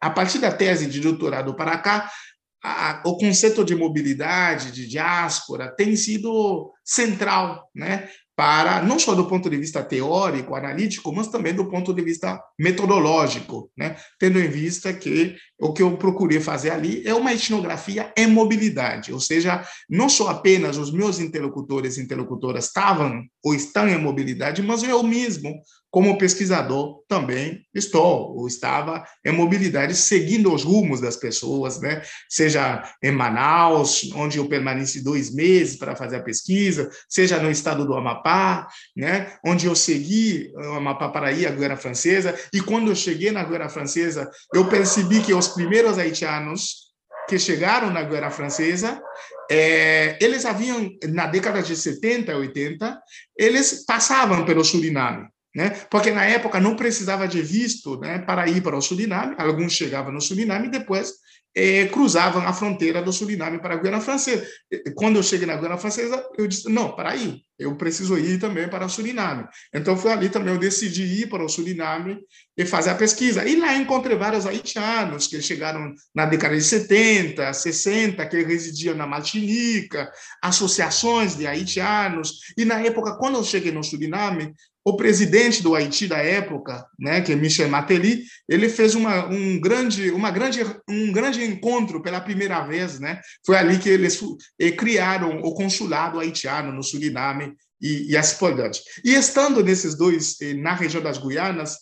a 0.02 0.10
partir 0.10 0.40
da 0.40 0.52
tese 0.52 0.88
de 0.88 1.00
doutorado 1.00 1.56
para 1.56 1.78
cá, 1.78 2.10
a, 2.64 3.04
o 3.06 3.18
conceito 3.18 3.64
de 3.64 3.76
mobilidade, 3.76 4.72
de 4.72 4.88
diáspora, 4.88 5.74
tem 5.76 5.96
sido 5.96 6.72
central, 6.84 7.70
né? 7.76 8.10
Para 8.36 8.82
não 8.82 8.98
só 8.98 9.14
do 9.14 9.28
ponto 9.28 9.50
de 9.50 9.58
vista 9.58 9.84
teórico, 9.84 10.56
analítico, 10.56 11.14
mas 11.14 11.28
também 11.28 11.54
do 11.54 11.70
ponto 11.70 11.94
de 11.94 12.02
vista 12.02 12.42
metodológico, 12.60 13.72
né? 13.78 13.96
tendo 14.20 14.40
em 14.40 14.48
vista 14.48 14.92
que 14.94 15.36
o 15.64 15.74
que 15.74 15.82
eu 15.82 15.96
procurei 15.96 16.42
fazer 16.42 16.72
ali 16.72 17.02
é 17.06 17.14
uma 17.14 17.34
etnografia 17.34 18.12
em 18.18 18.28
mobilidade, 18.28 19.14
ou 19.14 19.20
seja, 19.20 19.64
não 19.90 20.10
só 20.10 20.28
apenas 20.28 20.78
os 20.78 20.92
meus 20.92 21.20
interlocutores 21.20 21.98
e 21.98 22.02
interlocutoras 22.02 22.66
estavam 22.66 23.24
ou 23.42 23.56
estão 23.56 23.88
em 23.88 23.98
mobilidade, 23.98 24.62
mas 24.62 24.84
eu 24.84 25.02
mesmo 25.02 25.54
como 25.94 26.18
pesquisador, 26.18 27.04
também 27.08 27.62
estou 27.72 28.36
ou 28.36 28.48
estava 28.48 29.06
em 29.24 29.32
mobilidade, 29.32 29.94
seguindo 29.94 30.52
os 30.52 30.64
rumos 30.64 31.00
das 31.00 31.16
pessoas, 31.16 31.80
né? 31.80 32.02
seja 32.28 32.82
em 33.04 33.12
Manaus, 33.12 34.12
onde 34.16 34.40
eu 34.40 34.50
permaneci 34.50 35.04
dois 35.04 35.32
meses 35.32 35.76
para 35.76 35.96
fazer 35.96 36.16
a 36.16 36.24
pesquisa, 36.24 36.90
seja 37.08 37.38
no 37.40 37.52
estado 37.52 37.86
do 37.86 37.94
Amapá, 37.94 38.68
né? 38.98 39.34
onde 39.46 39.68
eu 39.68 39.76
segui 39.76 40.52
o 40.56 40.74
Amapá 40.74 41.10
Paraí, 41.10 41.46
a 41.46 41.52
Guiana 41.52 41.78
Francesa, 41.78 42.34
e 42.52 42.60
quando 42.60 42.90
eu 42.90 42.96
cheguei 42.96 43.30
na 43.30 43.44
Guiana 43.44 43.70
Francesa, 43.70 44.32
eu 44.52 44.68
percebi 44.68 45.22
que 45.22 45.32
os 45.32 45.50
primeiros 45.54 45.98
haitianos 45.98 46.94
que 47.28 47.40
chegaram 47.40 47.90
na 47.90 48.04
Guerra 48.04 48.30
Francesa, 48.30 49.02
é, 49.50 50.18
eles 50.22 50.46
haviam, 50.46 50.90
na 51.10 51.28
década 51.28 51.62
de 51.62 51.76
70, 51.76 52.36
80, 52.36 53.02
eles 53.38 53.86
passavam 53.86 54.46
pelo 54.46 54.64
Suriname 54.64 55.28
né? 55.56 55.70
Porque 55.90 56.12
na 56.12 56.26
época 56.26 56.60
não 56.60 56.76
precisava 56.76 57.28
de 57.28 57.42
visto, 57.42 58.00
né, 58.00 58.20
para 58.20 58.48
ir 58.48 58.62
para 58.62 58.78
o 58.78 58.82
Suriname. 58.82 59.36
Alguns 59.38 59.74
chegavam 59.74 60.12
no 60.12 60.22
Suriname 60.22 60.68
e 60.68 60.72
depois 60.72 61.14
eh, 61.56 61.86
cruzavam 61.88 62.42
a 62.48 62.52
fronteira 62.52 63.02
do 63.02 63.14
Suriname 63.14 63.60
para 63.60 63.76
a 63.76 63.78
Guiana 63.78 64.02
Francesa. 64.02 64.46
Quando 64.96 65.18
eu 65.18 65.24
cheguei 65.24 65.46
na 65.46 65.56
Guiana 65.56 65.78
Francesa, 65.78 66.24
eu 66.38 66.48
disse: 66.48 66.68
não, 66.70 66.96
para 66.96 67.12
aí, 67.12 67.42
eu 67.60 67.76
preciso 67.76 68.18
ir 68.18 68.40
também 68.40 68.68
para 68.68 68.86
o 68.86 68.90
Suriname. 68.90 69.46
Então 69.72 69.96
foi 69.96 70.12
ali 70.12 70.30
também 70.30 70.52
eu 70.52 70.60
decidi 70.60 71.04
ir 71.04 71.30
para 71.30 71.46
o 71.46 71.50
Suriname 71.50 72.18
e 72.58 72.66
fazer 72.66 72.90
a 72.90 72.96
pesquisa. 72.96 73.48
E 73.48 73.56
lá 73.56 73.76
encontrei 73.76 74.18
vários 74.18 74.48
haitianos 74.48 75.28
que 75.28 75.40
chegaram 75.40 75.94
na 76.16 76.26
década 76.26 76.56
de 76.56 76.64
70, 76.64 77.54
60, 77.54 78.26
que 78.26 78.42
residiam 78.42 78.96
na 78.96 79.06
Martinica, 79.06 80.12
associações 80.42 81.36
de 81.36 81.46
haitianos. 81.46 82.40
E 82.58 82.66
na 82.66 82.80
época, 82.80 83.16
quando 83.18 83.38
eu 83.38 83.44
cheguei 83.44 83.72
no 83.72 83.84
Suriname, 83.84 84.56
o 84.86 84.98
presidente 84.98 85.64
do 85.64 85.76
Haiti 85.76 86.08
da 86.08 86.18
época, 86.18 86.86
né, 87.00 87.22
que 87.22 87.32
é 87.32 87.36
Michel 87.36 87.70
Mateli, 87.70 88.24
ele 88.50 88.68
fez 88.68 88.96
uma, 88.96 89.26
um, 89.28 89.60
grande, 89.60 90.12
uma 90.12 90.30
grande, 90.30 90.60
um 90.90 91.12
grande 91.12 91.44
encontro 91.44 92.02
pela 92.02 92.20
primeira 92.20 92.62
vez. 92.66 93.00
Né? 93.00 93.22
Foi 93.46 93.56
ali 93.56 93.80
que 93.80 93.90
eles 93.90 94.20
eh, 94.60 94.72
criaram 94.72 95.40
o 95.42 95.54
consulado 95.54 96.20
haitiano 96.20 96.72
no 96.72 96.84
Suriname 96.84 97.54
e, 97.82 98.12
e 98.12 98.18
assim 98.18 98.38
por 98.38 98.54
diante. 98.54 98.82
E 99.06 99.14
estando 99.14 99.64
nesses 99.64 99.96
dois, 99.96 100.36
eh, 100.42 100.54
na 100.54 100.74
região 100.74 101.02
das 101.02 101.18
Guianas, 101.18 101.78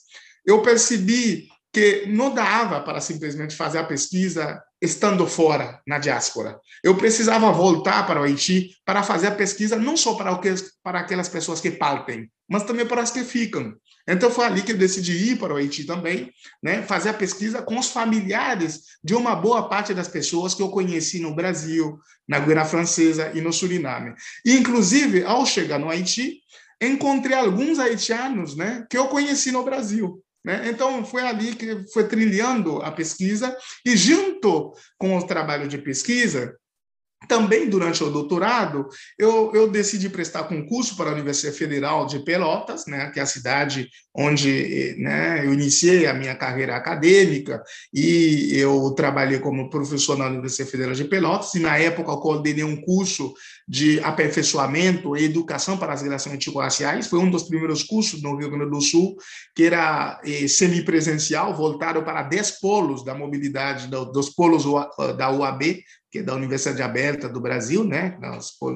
eu 0.46 0.62
percebi 0.62 1.48
que 1.74 2.05
não 2.08 2.33
dava 2.33 2.81
para 2.81 3.01
simplesmente 3.01 3.55
fazer 3.55 3.79
a 3.79 3.83
pesquisa 3.83 4.61
estando 4.81 5.27
fora 5.27 5.79
na 5.85 6.00
diáspora. 6.00 6.59
Eu 6.83 6.98
precisava 6.98 7.51
voltar 7.51 8.07
para 8.07 8.20
o 8.20 8.24
Haiti 8.24 8.75
para 8.83 9.03
fazer 9.03 9.27
a 9.27 9.35
pesquisa 9.35 9.75
não 9.75 9.96
só 9.96 10.15
para, 10.15 10.35
que, 10.39 10.53
para 10.83 11.00
aquelas 11.00 11.29
pessoas 11.29 11.61
que 11.61 11.70
partem, 11.70 12.29
mas 12.50 12.63
também 12.63 12.85
para 12.85 13.01
as 13.01 13.11
que 13.11 13.24
ficam. 13.24 13.74
Então 14.07 14.31
foi 14.31 14.46
ali 14.46 14.63
que 14.63 14.72
eu 14.72 14.77
decidi 14.77 15.13
ir 15.13 15.37
para 15.37 15.53
o 15.53 15.57
Haiti 15.57 15.85
também, 15.85 16.31
né, 16.61 16.81
fazer 16.81 17.09
a 17.09 17.13
pesquisa 17.13 17.61
com 17.61 17.77
os 17.77 17.89
familiares 17.89 18.81
de 19.03 19.13
uma 19.13 19.35
boa 19.35 19.70
parte 19.70 19.94
das 19.94 20.07
pessoas 20.07 20.55
que 20.55 20.63
eu 20.63 20.70
conheci 20.70 21.20
no 21.20 21.35
Brasil, 21.35 22.00
na 22.27 22.39
Guiana 22.39 22.65
Francesa 22.65 23.31
e 23.35 23.41
no 23.41 23.53
Suriname. 23.53 24.15
E 24.44 24.53
inclusive, 24.53 25.24
ao 25.24 25.46
chegar 25.46 25.77
no 25.77 25.89
Haiti, 25.89 26.41
encontrei 26.81 27.37
alguns 27.37 27.77
haitianos, 27.77 28.55
né, 28.55 28.85
que 28.89 28.98
eu 28.98 29.07
conheci 29.07 29.51
no 29.51 29.63
Brasil. 29.63 30.22
Né? 30.43 30.69
Então, 30.69 31.05
foi 31.05 31.21
ali 31.23 31.55
que 31.55 31.85
foi 31.91 32.07
trilhando 32.07 32.81
a 32.81 32.91
pesquisa, 32.91 33.55
e 33.85 33.95
junto 33.95 34.73
com 34.97 35.17
o 35.17 35.27
trabalho 35.27 35.67
de 35.67 35.77
pesquisa, 35.77 36.55
também 37.27 37.70
durante 37.70 38.03
o 38.03 38.10
doutorado, 38.10 38.88
eu, 39.18 39.51
eu 39.53 39.70
decidi 39.70 40.10
prestar 40.10 40.44
concurso 40.44 40.96
para 40.98 41.10
a 41.10 41.14
Universidade 41.14 41.57
Federal 41.57 42.05
de 42.05 42.20
Pelotas, 42.20 42.86
né, 42.88 43.12
que 43.12 43.20
é 43.20 43.24
a 43.24 43.27
cidade 43.27 43.90
onde 44.14 44.96
né, 44.98 45.46
eu 45.46 45.53
iniciei 45.53 46.05
a 46.05 46.14
minha 46.14 46.36
carreira 46.36 46.75
acadêmica, 46.75 47.64
e 47.94 48.51
eu 48.53 48.92
trabalhei 48.92 49.40
como 49.40 49.70
professor 49.70 50.18
na 50.18 50.27
Universidade 50.27 50.72
Federal 50.72 50.94
de 50.94 51.05
Pelotas, 51.05 51.53
e 51.53 51.60
na 51.60 51.77
época 51.77 52.12
eu 52.12 52.18
coordenei 52.18 52.64
um 52.64 52.81
curso 52.81 53.34
de 53.68 54.00
aperfeiçoamento 54.01 55.16
e 55.16 55.24
educação 55.24 55.77
para 55.77 55.94
as 55.94 56.01
relações 56.01 56.36
antirraciais, 56.36 57.07
foi 57.07 57.20
um 57.20 57.29
dos 57.29 57.44
primeiros 57.44 57.84
cursos 57.84 58.22
no 58.22 58.36
Rio 58.36 58.50
Grande 58.50 58.72
do 58.72 58.81
Sul, 58.81 59.16
que 59.55 59.64
era 59.64 60.20
eh, 60.25 60.48
semipresencial, 60.48 61.55
voltado 61.55 62.03
para 62.03 62.24
10 62.24 62.60
polos 62.60 63.05
da 63.05 63.16
mobilidade, 63.16 63.88
dos 63.88 64.29
polos 64.29 64.66
da 65.18 65.31
UAB, 65.31 65.81
que 66.11 66.19
é 66.19 66.24
da 66.24 66.35
Universidade 66.35 66.81
Aberta 66.81 67.29
do 67.29 67.39
Brasil, 67.39 67.85
né, 67.85 68.17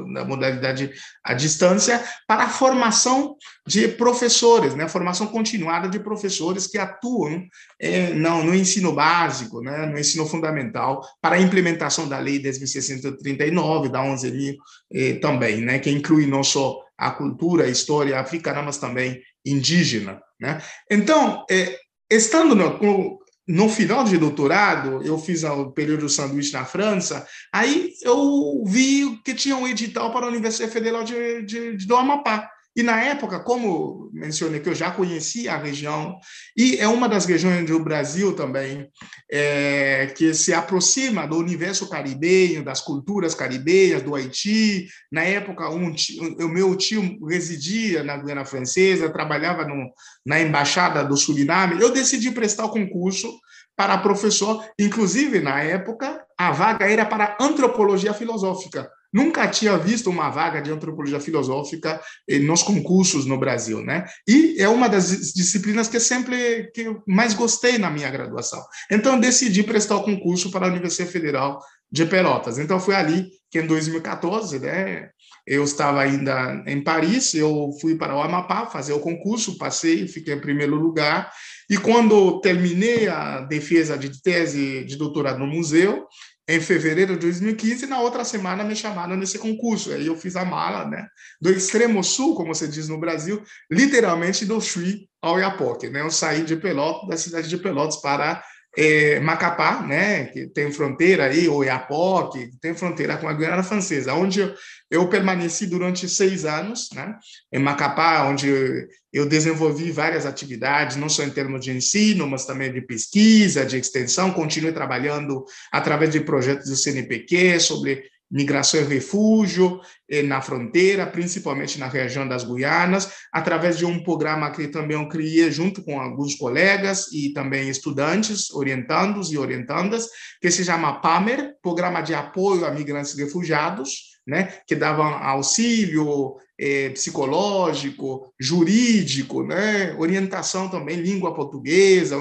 na 0.08 0.24
modalidade 0.24 0.91
à 1.24 1.34
distância, 1.34 2.02
para 2.26 2.43
a 2.43 2.50
formação 2.50 3.36
de 3.67 3.89
professores, 3.89 4.74
né, 4.74 4.88
formação 4.88 5.28
continuada 5.28 5.89
de 5.89 6.00
professores 6.00 6.65
que 6.65 6.78
atuam 6.78 7.45
é, 7.80 8.13
no, 8.13 8.43
no, 8.43 8.56
ensino 8.56 8.93
básico, 8.93 9.62
né, 9.62 9.86
no 9.86 10.00
ensino 10.00 10.26
fundamental, 10.26 11.02
para 11.21 11.36
a 11.36 11.41
implementação 11.41 12.08
da 12.08 12.19
Lei 12.19 12.41
10.639, 12.41 13.89
da 13.89 14.02
11.000 14.02 14.56
é, 14.93 15.13
também, 15.15 15.60
né, 15.62 15.80
que 15.80 15.91
inclui 15.91 16.26
não 16.26 16.43
só 16.43 16.80
a 16.98 17.12
cultura, 17.12 17.65
a 17.65 17.69
história 17.69 18.17
africana, 18.17 18.62
mas 18.62 18.78
também 18.78 19.21
indígena. 19.45 20.21
Né? 20.39 20.62
Então, 20.89 21.45
é, 21.52 21.78
estando 22.10 22.56
no, 22.56 23.19
no 23.48 23.70
final 23.70 24.04
de 24.04 24.18
doutorado, 24.18 25.04
eu 25.04 25.18
fiz 25.20 25.44
o 25.44 25.72
período 25.72 26.10
sanduíche 26.10 26.54
na 26.54 26.66
França, 26.66 27.28
aí 27.54 27.94
eu 28.02 28.64
vi 28.66 29.20
que 29.24 29.36
tinha 29.36 29.56
um 29.56 29.68
edital 29.68 30.12
para 30.12 30.26
a 30.26 30.30
Universidade 30.30 30.72
Federal 30.72 31.04
de, 31.04 31.44
de, 31.44 31.78
de 31.78 31.88
do 31.88 31.96
Amapá. 31.96 32.50
E 32.76 32.84
na 32.84 33.02
época, 33.02 33.40
como 33.40 34.10
mencionei 34.12 34.60
que 34.60 34.68
eu 34.68 34.76
já 34.76 34.92
conhecia 34.92 35.54
a 35.54 35.58
região, 35.58 36.20
e 36.58 36.76
é 36.76 36.88
uma 36.88 37.08
das 37.08 37.26
regiões 37.26 37.66
do 37.66 37.80
Brasil 37.80 38.36
também 38.36 38.90
é, 39.32 40.08
que 40.08 40.34
se 40.34 40.54
aproxima 40.54 41.26
do 41.26 41.38
universo 41.38 41.90
caribenho, 41.90 42.66
das 42.66 42.82
culturas 42.82 43.34
caribenhas, 43.34 44.02
do 44.02 44.14
Haiti. 44.14 44.88
Na 45.10 45.24
época, 45.24 45.70
um 45.70 45.96
o 46.40 46.48
meu 46.50 46.76
tio 46.76 47.26
residia 47.26 48.04
na 48.04 48.18
Guiana 48.18 48.44
Francesa, 48.44 49.10
trabalhava 49.10 49.66
no, 49.66 49.90
na 50.26 50.42
embaixada 50.42 51.04
do 51.04 51.16
Suriname. 51.16 51.82
Eu 51.82 51.94
decidi 51.94 52.30
prestar 52.32 52.66
o 52.66 52.72
concurso 52.72 53.40
para 53.76 53.98
professor, 53.98 54.66
inclusive 54.80 55.40
na 55.40 55.62
época 55.62 56.26
a 56.38 56.52
vaga 56.52 56.90
era 56.90 57.06
para 57.06 57.38
antropologia 57.40 58.14
filosófica 58.14 58.90
nunca 59.15 59.47
tinha 59.47 59.78
visto 59.78 60.10
uma 60.10 60.30
vaga 60.30 60.62
de 60.62 60.69
antropologia 60.69 61.21
filosófica 61.21 62.01
nos 62.41 62.62
concursos 62.62 63.25
no 63.25 63.39
Brasil, 63.39 63.82
né? 63.82 64.06
E 64.28 64.58
é 64.60 64.67
uma 64.67 64.89
das 64.89 65.32
disciplinas 65.34 65.88
que 65.88 66.01
sempre 66.01 66.69
que 66.73 66.93
mais 67.08 67.34
gostei 67.34 67.78
na 67.78 67.89
minha 67.89 68.12
graduação. 68.12 68.62
Então 68.91 69.17
decidi 69.17 69.63
prestar 69.63 69.95
o 69.95 70.04
concurso 70.04 70.51
para 70.51 70.65
a 70.65 70.69
Universidade 70.69 71.13
Federal 71.13 71.62
de 71.89 72.06
Pelotas. 72.06 72.60
Então 72.60 72.78
foi 72.78 72.95
ali 72.95 73.30
que 73.49 73.60
em 73.60 73.65
2014, 73.65 74.60
né, 74.60 75.10
eu 75.47 75.63
estava 75.63 76.01
ainda 76.01 76.62
em 76.67 76.84
Paris, 76.84 77.34
eu 77.36 77.69
fui 77.80 77.95
para 77.95 78.13
o 78.13 78.21
Amapá 78.21 78.65
fazer 78.65 78.91
o 78.91 78.99
concurso, 78.99 79.58
passei, 79.58 80.08
fiquei 80.10 80.34
em 80.34 80.41
primeiro 80.41 80.75
lugar, 80.75 81.32
e 81.69 81.78
quando 81.78 82.41
terminei 82.41 83.08
a 83.08 83.41
defesa 83.41 83.97
de 83.97 84.21
tese 84.21 84.84
de 84.84 84.97
doutorado 84.97 85.39
no 85.39 85.47
museu, 85.47 86.06
em 86.48 86.60
fevereiro 86.60 87.14
de 87.14 87.22
2015, 87.22 87.86
e 87.86 87.88
na 87.88 88.00
outra 88.00 88.24
semana 88.24 88.64
me 88.64 88.76
chamaram 88.76 89.16
nesse 89.16 89.40
concurso. 89.40 89.92
Aí 89.92 90.06
eu 90.06 90.16
fiz 90.16 90.36
a 90.36 90.46
mala, 90.46 90.86
né? 90.88 91.08
Do 91.42 91.52
extremo 91.52 92.04
sul, 92.04 92.36
como 92.36 92.54
se 92.54 92.68
diz 92.68 92.88
no 92.88 93.00
Brasil, 93.00 93.42
literalmente 93.70 94.46
do 94.46 94.62
Chuí 94.62 95.10
ao 95.22 95.40
Iapoque, 95.40 95.90
né? 95.90 96.02
Eu 96.02 96.12
saí 96.12 96.44
de 96.44 96.56
Pelotas, 96.56 97.10
da 97.10 97.18
cidade 97.18 97.50
de 97.50 97.58
Pelotas 97.58 97.98
para 97.98 98.44
é, 98.78 99.20
Macapá, 99.20 99.82
né, 99.82 100.26
que 100.26 100.48
tem 100.48 100.72
fronteira 100.72 101.26
aí, 101.26 101.48
ou 101.48 101.64
Iapoque, 101.64 102.48
que 102.48 102.60
tem 102.60 102.76
fronteira 102.76 103.18
com 103.18 103.28
a 103.28 103.34
Guiana 103.34 103.64
Francesa, 103.64 104.14
onde 104.14 104.42
eu, 104.42 104.54
eu, 104.92 105.08
permaneci 105.08 105.66
durante 105.66 106.10
seis 106.10 106.46
anos, 106.46 106.90
né, 106.94 107.16
em 107.52 107.60
Macapá, 107.60 108.28
onde 108.28 108.50
eu, 108.50 108.88
eu 109.14 109.26
desenvolvi 109.26 109.92
várias 109.92 110.26
atividades, 110.26 110.98
não 110.98 111.08
só 111.08 111.24
em 111.24 111.30
termos 111.30 111.64
de 111.64 111.72
ensino, 111.72 112.28
mas 112.28 112.46
também 112.46 112.72
de 112.72 112.82
pesquisa, 112.82 113.66
de 113.66 113.78
extensão, 113.78 114.32
continuei 114.32 114.74
trabalhando 114.74 115.46
através 115.72 116.12
de 116.12 116.20
projetos 116.20 116.70
do 116.70 116.76
CNPq 116.76 117.60
sobre 117.60 118.04
migração 118.30 118.80
e 118.80 118.84
refúgio 118.84 119.80
eh, 120.10 120.24
na 120.24 120.42
fronteira, 120.42 121.06
principalmente 121.06 121.80
na 121.80 121.88
região 121.88 122.28
das 122.28 122.44
Guianas, 122.44 123.12
através 123.32 123.78
de 123.78 123.86
um 123.86 124.04
programa 124.04 124.52
que 124.52 124.68
também 124.68 124.98
eu 124.98 125.08
criei 125.08 125.52
junto 125.52 125.84
com 125.84 126.00
alguns 126.00 126.36
colegas 126.36 127.12
e 127.12 127.32
também 127.34 127.70
estudantes, 127.70 128.52
orientandos 128.52 129.32
e 129.32 129.38
orientandas, 129.38 130.08
que 130.42 130.50
se 130.50 130.66
chama 130.66 131.02
PAMER, 131.02 131.56
Programa 131.62 132.02
de 132.02 132.14
Apoio 132.14 132.66
a 132.66 132.72
Migrantes 132.72 133.18
e 133.18 133.24
Refugiados, 133.24 134.14
né, 134.26 134.60
que 134.68 134.76
davam 134.76 135.06
auxílio 135.06 136.38
é, 136.60 136.90
psicológico, 136.90 138.34
jurídico, 138.40 139.44
né, 139.44 139.94
orientação 139.98 140.70
também, 140.70 140.98
língua 140.98 141.34
portuguesa, 141.34 142.18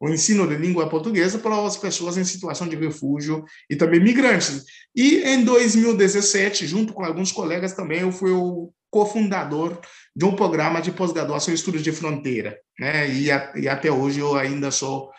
o, 0.00 0.08
ensino 0.08 0.46
de 0.46 0.56
língua 0.56 0.88
portuguesa 0.88 1.38
para 1.38 1.66
as 1.66 1.76
pessoas 1.76 2.16
em 2.16 2.24
situação 2.24 2.68
de 2.68 2.76
refúgio 2.76 3.44
e 3.68 3.76
também 3.76 4.00
migrantes. 4.00 4.64
E 4.94 5.22
em 5.24 5.44
2017, 5.44 6.66
junto 6.66 6.92
com 6.92 7.04
alguns 7.04 7.32
colegas 7.32 7.72
também, 7.72 8.00
eu 8.00 8.12
fui 8.12 8.30
o 8.30 8.70
cofundador 8.90 9.78
de 10.14 10.24
um 10.24 10.34
programa 10.34 10.80
de 10.80 10.90
pós-graduação 10.90 11.52
em 11.52 11.54
estudos 11.54 11.82
de 11.82 11.92
fronteira, 11.92 12.58
né? 12.78 13.08
E, 13.12 13.30
a, 13.30 13.52
e, 13.54 13.68
até 13.68 13.90
hoje 13.90 14.20
eu 14.20 14.34
ainda 14.34 14.70
sou 14.70 15.10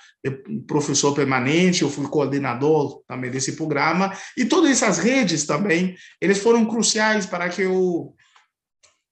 professor 0.67 1.13
permanente, 1.13 1.82
eu 1.82 1.89
fui 1.89 2.08
coordenador 2.08 3.01
também 3.08 3.32
desse 3.32 3.55
programa. 3.55 4.13
E 4.36 4.45
todas 4.45 4.71
essas 4.71 4.97
redes 4.97 5.45
também, 5.45 5.95
eles 6.19 6.39
foram 6.39 6.65
cruciais 6.65 7.25
para 7.25 7.47
que 7.49 7.62
eu 7.62 8.13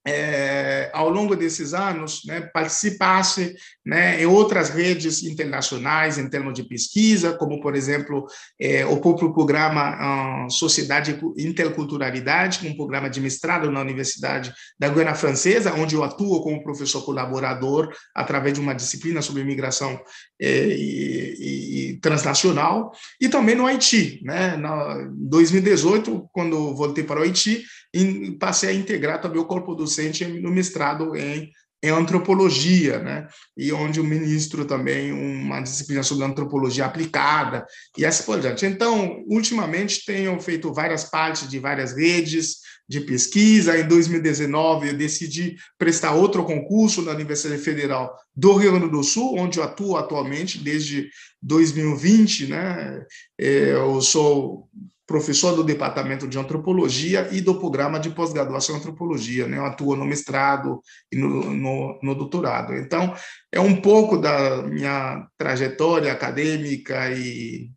é, 0.08 0.90
ao 0.94 1.10
longo 1.10 1.36
desses 1.36 1.74
anos, 1.74 2.22
né, 2.26 2.40
participasse 2.54 3.56
né, 3.86 4.22
em 4.22 4.26
outras 4.26 4.70
redes 4.70 5.22
internacionais 5.22 6.18
em 6.18 6.30
termos 6.30 6.54
de 6.54 6.64
pesquisa, 6.64 7.34
como, 7.34 7.60
por 7.60 7.76
exemplo, 7.76 8.26
é, 8.58 8.86
o 8.86 9.02
próprio 9.02 9.34
programa 9.34 10.46
uh, 10.46 10.50
Sociedade 10.50 11.20
e 11.36 11.46
Interculturalidade, 11.46 12.66
um 12.66 12.76
programa 12.76 13.10
de 13.10 13.20
mestrado 13.20 13.70
na 13.70 13.82
Universidade 13.82 14.54
da 14.80 14.88
Guiana 14.88 15.14
Francesa, 15.14 15.74
onde 15.74 15.96
eu 15.96 16.04
atuo 16.06 16.42
como 16.42 16.64
professor 16.64 17.04
colaborador 17.04 17.94
através 18.16 18.54
de 18.54 18.62
uma 18.62 18.74
disciplina 18.74 19.22
sobre 19.22 19.42
imigração 19.42 20.00
é, 20.40 20.68
e, 20.68 21.90
e, 21.92 22.00
transnacional, 22.00 22.94
e 23.20 23.28
também 23.28 23.56
no 23.56 23.68
Haiti. 23.68 24.22
Né, 24.24 24.56
em 24.56 25.30
2018, 25.30 26.30
quando 26.32 26.74
voltei 26.76 27.04
para 27.04 27.20
o 27.20 27.24
Haiti, 27.24 27.66
e 27.94 28.32
passei 28.32 28.70
a 28.70 28.74
integrar 28.74 29.22
também 29.22 29.40
o 29.40 29.46
corpo 29.46 29.76
docente 29.76 30.26
no 30.26 30.52
mestrado 30.52 31.16
em, 31.16 31.52
em 31.82 31.90
antropologia, 31.90 33.00
né? 33.00 33.28
E 33.56 33.72
onde 33.72 34.00
o 34.00 34.04
ministro 34.04 34.66
também 34.66 35.12
uma 35.12 35.62
disciplina 35.62 36.04
sobre 36.04 36.26
antropologia 36.26 36.86
aplicada 36.86 37.66
e 37.98 38.06
assim 38.06 38.24
por 38.24 38.40
diante. 38.40 38.66
Então, 38.66 39.24
ultimamente 39.28 40.04
tenho 40.06 40.40
feito 40.40 40.74
várias 40.74 41.04
partes 41.04 41.48
de 41.48 41.60
várias 41.60 41.96
redes 41.96 42.58
de 42.90 43.02
pesquisa. 43.02 43.78
Em 43.78 43.88
2019, 43.88 44.90
eu 44.90 44.98
decidi 44.98 45.56
prestar 45.78 46.14
outro 46.14 46.44
concurso 46.46 47.02
na 47.02 47.12
Universidade 47.12 47.62
Federal 47.62 48.16
do 48.36 48.56
Rio 48.56 48.72
Grande 48.72 48.92
do 48.92 49.04
Sul, 49.04 49.38
onde 49.38 49.60
eu 49.60 49.64
atuo 49.64 49.98
atualmente 49.98 50.58
desde 50.58 51.10
2020, 51.42 52.48
né? 52.48 53.06
É, 53.38 53.72
eu 53.74 54.02
sou 54.02 54.68
professor 55.08 55.56
do 55.56 55.64
Departamento 55.64 56.28
de 56.28 56.38
Antropologia 56.38 57.30
e 57.32 57.40
do 57.40 57.56
programa 57.56 57.98
de 57.98 58.10
pós-graduação 58.10 58.76
em 58.76 58.80
Antropologia, 58.80 59.48
né? 59.48 59.58
Eu 59.58 59.66
atuo 59.66 59.96
no 59.96 60.06
mestrado 60.06 60.82
e 61.10 61.16
no, 61.16 61.50
no, 61.54 62.00
no, 62.04 62.14
doutorado. 62.14 62.74
Então, 62.76 63.16
é 63.50 63.60
um 63.60 63.82
pouco 63.82 64.18
da 64.18 64.62
minha 64.64 65.26
trajetória 65.38 66.12
acadêmica 66.12 67.10
e, 67.12 67.72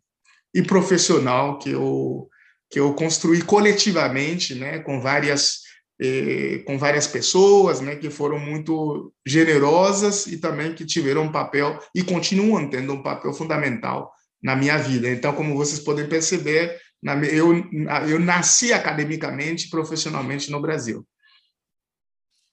e 0.53 0.61
profissional 0.61 1.57
que 1.57 1.71
eu, 1.71 2.27
que 2.69 2.79
eu 2.79 2.93
construí 2.93 3.41
coletivamente, 3.41 4.53
né? 4.53 4.79
Com 4.79 4.99
várias 4.99 5.61
eh, 6.03 6.63
com 6.65 6.77
várias 6.77 7.05
pessoas, 7.05 7.79
né, 7.79 7.95
que 7.95 8.09
foram 8.09 8.39
muito 8.39 9.13
generosas 9.23 10.25
e 10.25 10.37
também 10.37 10.73
que 10.73 10.83
tiveram 10.83 11.25
um 11.25 11.31
papel 11.31 11.79
e 11.93 12.01
continuam 12.01 12.67
tendo 12.67 12.91
um 12.91 13.03
papel 13.03 13.31
fundamental 13.31 14.11
na 14.41 14.55
minha 14.55 14.77
vida. 14.79 15.07
Então, 15.07 15.31
como 15.33 15.55
vocês 15.55 15.79
podem 15.79 16.09
perceber, 16.09 16.75
eu, 17.03 17.55
eu 18.07 18.19
nasci 18.19 18.71
academicamente, 18.71 19.69
profissionalmente 19.69 20.51
no 20.51 20.61
Brasil. 20.61 21.05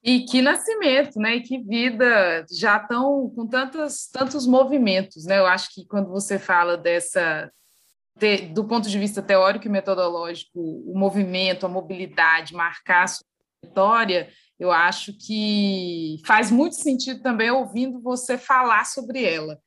E 0.02 0.20
que 0.20 0.40
nascimento, 0.40 1.18
né? 1.18 1.36
E 1.36 1.42
que 1.42 1.58
vida 1.58 2.46
já 2.50 2.76
estão 2.76 3.30
com 3.34 3.46
tantos, 3.46 4.08
tantos 4.10 4.46
movimentos, 4.46 5.24
né? 5.24 5.38
Eu 5.38 5.46
acho 5.46 5.74
que 5.74 5.86
quando 5.86 6.08
você 6.08 6.38
fala 6.38 6.76
dessa, 6.76 7.50
do 8.52 8.64
ponto 8.64 8.88
de 8.88 8.98
vista 8.98 9.20
teórico 9.20 9.66
e 9.66 9.70
metodológico, 9.70 10.58
o 10.58 10.96
movimento, 10.96 11.66
a 11.66 11.68
mobilidade, 11.68 12.54
marcar 12.54 13.04
a 13.04 13.06
sua 13.08 13.26
história, 13.64 14.28
eu 14.58 14.70
acho 14.70 15.12
que 15.18 16.16
faz 16.24 16.50
muito 16.50 16.76
sentido 16.76 17.20
também 17.20 17.50
ouvindo 17.50 18.00
você 18.00 18.38
falar 18.38 18.86
sobre 18.86 19.24
ela. 19.24 19.58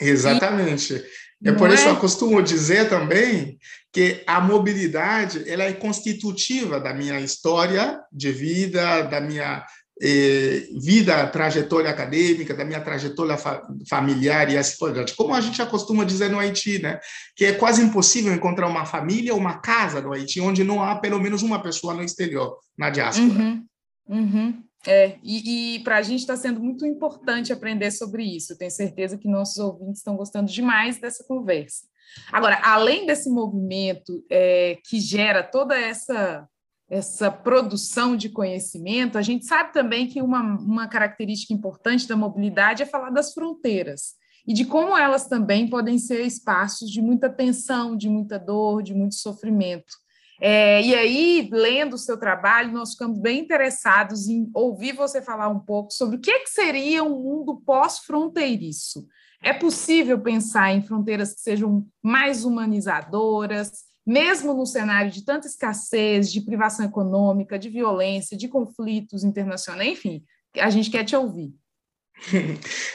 Exatamente. 0.00 0.94
E, 1.42 1.48
é 1.48 1.52
por 1.52 1.70
isso 1.70 1.86
é? 1.86 1.90
eu 1.90 1.96
costumo 1.96 2.42
dizer 2.42 2.88
também 2.88 3.58
que 3.92 4.22
a 4.26 4.40
mobilidade 4.40 5.48
ela 5.48 5.64
é 5.64 5.72
constitutiva 5.72 6.78
da 6.78 6.92
minha 6.92 7.20
história 7.20 8.00
de 8.12 8.30
vida, 8.30 9.02
da 9.02 9.20
minha 9.20 9.64
eh, 10.00 10.68
vida, 10.80 11.26
trajetória 11.26 11.90
acadêmica, 11.90 12.54
da 12.54 12.64
minha 12.64 12.80
trajetória 12.80 13.36
fa 13.36 13.62
familiar 13.88 14.50
e 14.50 14.56
assim 14.56 14.76
por 14.78 14.92
diante. 14.92 15.16
Como 15.16 15.34
a 15.34 15.40
gente 15.40 15.64
costuma 15.66 16.04
dizer 16.04 16.30
no 16.30 16.38
Haiti, 16.38 16.80
né? 16.80 17.00
que 17.34 17.46
é 17.46 17.52
quase 17.52 17.82
impossível 17.82 18.32
encontrar 18.32 18.68
uma 18.68 18.86
família 18.86 19.32
ou 19.32 19.40
uma 19.40 19.58
casa 19.58 20.00
no 20.00 20.12
Haiti 20.12 20.40
onde 20.40 20.62
não 20.62 20.82
há 20.82 20.96
pelo 20.96 21.18
menos 21.18 21.42
uma 21.42 21.60
pessoa 21.60 21.94
no 21.94 22.02
exterior, 22.02 22.56
na 22.76 22.90
diáspora. 22.90 23.26
Uhum, 23.26 23.66
uhum. 24.08 24.62
É, 24.86 25.16
e, 25.24 25.76
e 25.76 25.80
para 25.80 25.96
a 25.96 26.02
gente 26.02 26.20
está 26.20 26.36
sendo 26.36 26.60
muito 26.60 26.86
importante 26.86 27.52
aprender 27.52 27.90
sobre 27.90 28.22
isso. 28.22 28.56
Tenho 28.56 28.70
certeza 28.70 29.18
que 29.18 29.28
nossos 29.28 29.58
ouvintes 29.58 29.98
estão 29.98 30.16
gostando 30.16 30.50
demais 30.50 31.00
dessa 31.00 31.24
conversa. 31.24 31.84
Agora, 32.32 32.60
além 32.62 33.06
desse 33.06 33.30
movimento 33.30 34.24
é, 34.30 34.78
que 34.84 35.00
gera 35.00 35.42
toda 35.42 35.78
essa 35.78 36.48
essa 36.90 37.30
produção 37.30 38.16
de 38.16 38.30
conhecimento, 38.30 39.18
a 39.18 39.22
gente 39.22 39.44
sabe 39.44 39.74
também 39.74 40.06
que 40.06 40.22
uma, 40.22 40.40
uma 40.40 40.88
característica 40.88 41.52
importante 41.52 42.08
da 42.08 42.16
mobilidade 42.16 42.82
é 42.82 42.86
falar 42.86 43.10
das 43.10 43.34
fronteiras 43.34 44.14
e 44.46 44.54
de 44.54 44.64
como 44.64 44.96
elas 44.96 45.28
também 45.28 45.68
podem 45.68 45.98
ser 45.98 46.24
espaços 46.24 46.90
de 46.90 47.02
muita 47.02 47.28
tensão, 47.28 47.94
de 47.94 48.08
muita 48.08 48.38
dor, 48.38 48.82
de 48.82 48.94
muito 48.94 49.16
sofrimento. 49.16 49.92
É, 50.40 50.80
e 50.80 50.94
aí, 50.94 51.48
lendo 51.52 51.94
o 51.94 51.98
seu 51.98 52.16
trabalho, 52.16 52.72
nós 52.72 52.92
ficamos 52.92 53.18
bem 53.18 53.40
interessados 53.40 54.26
em 54.26 54.48
ouvir 54.54 54.94
você 54.94 55.20
falar 55.20 55.48
um 55.48 55.58
pouco 55.58 55.92
sobre 55.92 56.16
o 56.16 56.20
que, 56.20 56.38
que 56.38 56.50
seria 56.50 57.04
um 57.04 57.22
mundo 57.22 57.60
pós-fronteiriço. 57.66 59.06
É 59.42 59.52
possível 59.52 60.20
pensar 60.20 60.72
em 60.72 60.82
fronteiras 60.82 61.34
que 61.34 61.40
sejam 61.40 61.86
mais 62.02 62.44
humanizadoras, 62.44 63.84
mesmo 64.04 64.54
no 64.54 64.66
cenário 64.66 65.10
de 65.10 65.24
tanta 65.24 65.46
escassez, 65.46 66.32
de 66.32 66.40
privação 66.40 66.84
econômica, 66.84 67.58
de 67.58 67.68
violência, 67.68 68.36
de 68.36 68.48
conflitos 68.48 69.22
internacionais, 69.22 69.90
enfim, 69.90 70.24
a 70.58 70.70
gente 70.70 70.90
quer 70.90 71.04
te 71.04 71.14
ouvir. 71.14 71.54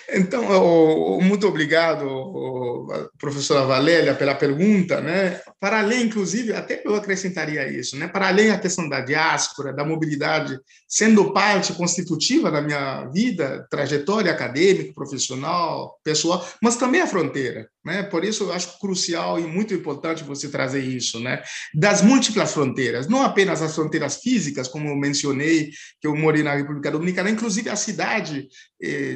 Então, 0.09 1.19
muito 1.21 1.47
obrigado, 1.47 2.88
professora 3.19 3.65
Valéria, 3.65 4.13
pela 4.13 4.36
pergunta. 4.36 5.01
Né? 5.01 5.41
Para 5.59 5.79
além, 5.79 6.03
inclusive, 6.03 6.53
até 6.53 6.81
eu 6.86 6.95
acrescentaria 6.95 7.67
isso, 7.67 7.97
né? 7.97 8.07
para 8.07 8.27
além 8.27 8.49
da 8.49 8.59
questão 8.59 8.88
da 8.88 9.01
diáspora, 9.01 9.73
da 9.73 9.83
mobilidade, 9.83 10.59
sendo 10.88 11.33
parte 11.33 11.73
constitutiva 11.73 12.51
da 12.51 12.62
minha 12.62 13.05
vida, 13.05 13.65
trajetória 13.69 14.31
acadêmica, 14.31 14.93
profissional, 14.93 15.99
pessoal, 16.03 16.47
mas 16.62 16.75
também 16.75 17.01
a 17.01 17.07
fronteira. 17.07 17.67
Né? 17.83 18.03
Por 18.03 18.23
isso, 18.23 18.45
eu 18.45 18.53
acho 18.53 18.79
crucial 18.79 19.39
e 19.39 19.43
muito 19.43 19.73
importante 19.73 20.23
você 20.23 20.47
trazer 20.47 20.81
isso, 20.81 21.19
né? 21.19 21.41
das 21.73 22.01
múltiplas 22.01 22.53
fronteiras, 22.53 23.07
não 23.07 23.23
apenas 23.23 23.62
as 23.62 23.73
fronteiras 23.73 24.17
físicas, 24.17 24.67
como 24.67 24.88
eu 24.88 24.95
mencionei, 24.95 25.71
que 25.99 26.07
eu 26.07 26.15
morei 26.15 26.43
na 26.43 26.55
República 26.55 26.91
Dominicana, 26.91 27.29
inclusive 27.29 27.69
a 27.69 27.75
cidade 27.75 28.47
eh, 28.81 29.12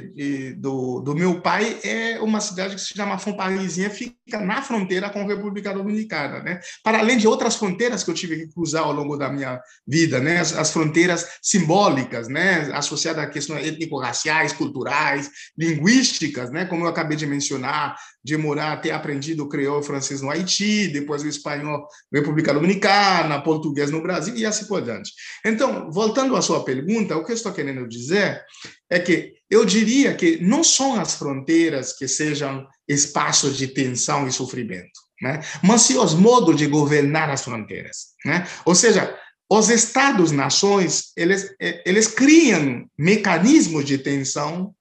do, 0.57 1.01
do 1.01 1.15
meu 1.15 1.41
pai 1.41 1.79
é 1.83 2.19
uma 2.19 2.39
cidade 2.39 2.75
que 2.75 2.81
se 2.81 2.93
chama 2.93 3.17
Fomparizinha, 3.17 3.89
fica 3.89 4.39
na 4.39 4.61
fronteira 4.61 5.09
com 5.09 5.19
a 5.19 5.25
República 5.25 5.73
Dominicana. 5.73 6.41
Né? 6.41 6.59
Para 6.83 6.99
além 6.99 7.17
de 7.17 7.27
outras 7.27 7.55
fronteiras 7.55 8.03
que 8.03 8.09
eu 8.09 8.15
tive 8.15 8.37
que 8.37 8.53
cruzar 8.53 8.83
ao 8.83 8.93
longo 8.93 9.17
da 9.17 9.29
minha 9.29 9.59
vida, 9.87 10.19
né? 10.19 10.39
as, 10.39 10.55
as 10.55 10.71
fronteiras 10.71 11.37
simbólicas, 11.41 12.27
né? 12.27 12.69
associadas 12.73 13.23
a 13.23 13.27
questões 13.27 13.65
étnico-raciais, 13.65 14.53
culturais, 14.53 15.29
linguísticas, 15.57 16.51
né? 16.51 16.65
como 16.65 16.85
eu 16.85 16.89
acabei 16.89 17.17
de 17.17 17.25
mencionar, 17.25 17.95
de 18.23 18.35
morar, 18.35 18.81
ter 18.81 18.91
aprendido 18.91 19.43
o 19.43 19.49
creole 19.49 19.85
francês 19.85 20.21
no 20.21 20.29
Haiti, 20.29 20.87
depois 20.89 21.23
o 21.23 21.27
espanhol 21.27 21.87
na 22.11 22.19
República 22.19 22.53
Dominicana, 22.53 23.41
português 23.41 23.89
no 23.89 24.01
Brasil 24.01 24.35
e 24.35 24.45
assim 24.45 24.65
por 24.65 24.81
diante. 24.81 25.11
Então, 25.45 25.89
voltando 25.91 26.35
à 26.35 26.41
sua 26.41 26.63
pergunta, 26.63 27.15
o 27.15 27.23
que 27.23 27.31
eu 27.31 27.35
estou 27.35 27.53
querendo 27.53 27.87
dizer 27.87 28.43
é 28.89 28.99
que 28.99 29.36
eu 29.49 29.63
diria 29.65 30.13
que 30.13 30.37
não 30.41 30.63
são 30.63 30.99
as 30.99 31.15
fronteiras 31.15 31.93
que 31.93 32.07
sejam 32.07 32.67
espaços 32.87 33.57
de 33.57 33.67
tensão 33.67 34.27
e 34.27 34.31
sofrimento, 34.31 34.99
né? 35.21 35.41
mas 35.63 35.81
sim 35.81 35.97
os 35.97 36.13
modos 36.13 36.57
de 36.57 36.67
governar 36.67 37.29
as 37.29 37.43
fronteiras. 37.43 38.07
Né? 38.25 38.47
Ou 38.65 38.75
seja, 38.75 39.17
os 39.49 39.69
estados-nações, 39.69 41.11
eles, 41.15 41.55
eles 41.85 42.07
criam 42.07 42.85
mecanismos 42.97 43.85
de 43.85 43.97
tensão 43.97 44.73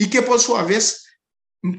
e 0.00 0.06
que, 0.06 0.22
por 0.22 0.38
sua 0.38 0.62
vez, 0.62 1.02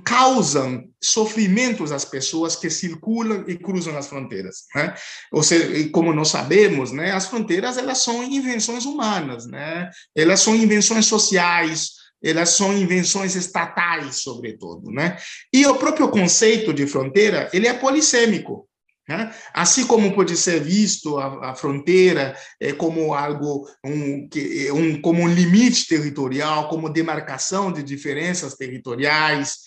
causam 0.06 0.86
sofrimentos 1.02 1.92
às 1.92 2.06
pessoas 2.06 2.56
que 2.56 2.70
circulam 2.70 3.44
e 3.48 3.58
cruzam 3.58 3.98
as 3.98 4.08
fronteiras, 4.08 4.64
né? 4.74 4.96
Ou 5.32 5.44
seja, 5.44 5.90
como 5.90 6.14
nós 6.14 6.30
sabemos, 6.30 6.92
né, 6.92 7.12
as 7.12 7.28
fronteiras 7.28 7.78
elas 7.78 7.98
são 7.98 8.24
invenções 8.24 8.86
humanas, 8.86 9.46
né? 9.46 9.90
Elas 10.16 10.40
são 10.40 10.56
invenções 10.56 11.06
sociais, 11.06 11.92
elas 12.24 12.50
são 12.50 12.76
invenções 12.78 13.36
estatais, 13.36 14.18
sobretudo, 14.18 14.90
né? 14.92 15.18
E 15.52 15.66
o 15.66 15.76
próprio 15.76 16.10
conceito 16.10 16.74
de 16.74 16.88
fronteira, 16.88 17.50
ele 17.54 17.68
é 17.68 17.74
polissêmico, 17.74 18.68
né? 19.08 19.36
Assim 19.54 19.86
como 19.86 20.16
pode 20.16 20.38
ser 20.38 20.62
visto 20.62 21.18
a, 21.18 21.52
a 21.52 21.56
fronteira 21.56 22.36
é, 22.60 22.72
como 22.72 23.14
algo 23.14 23.68
um, 23.84 24.28
que, 24.30 24.72
um, 24.72 25.02
como 25.02 25.22
um 25.22 25.28
limite 25.28 25.88
territorial, 25.88 26.70
como 26.70 26.90
demarcação 26.90 27.72
de 27.72 27.84
diferenças 27.84 28.56
territoriais, 28.56 29.58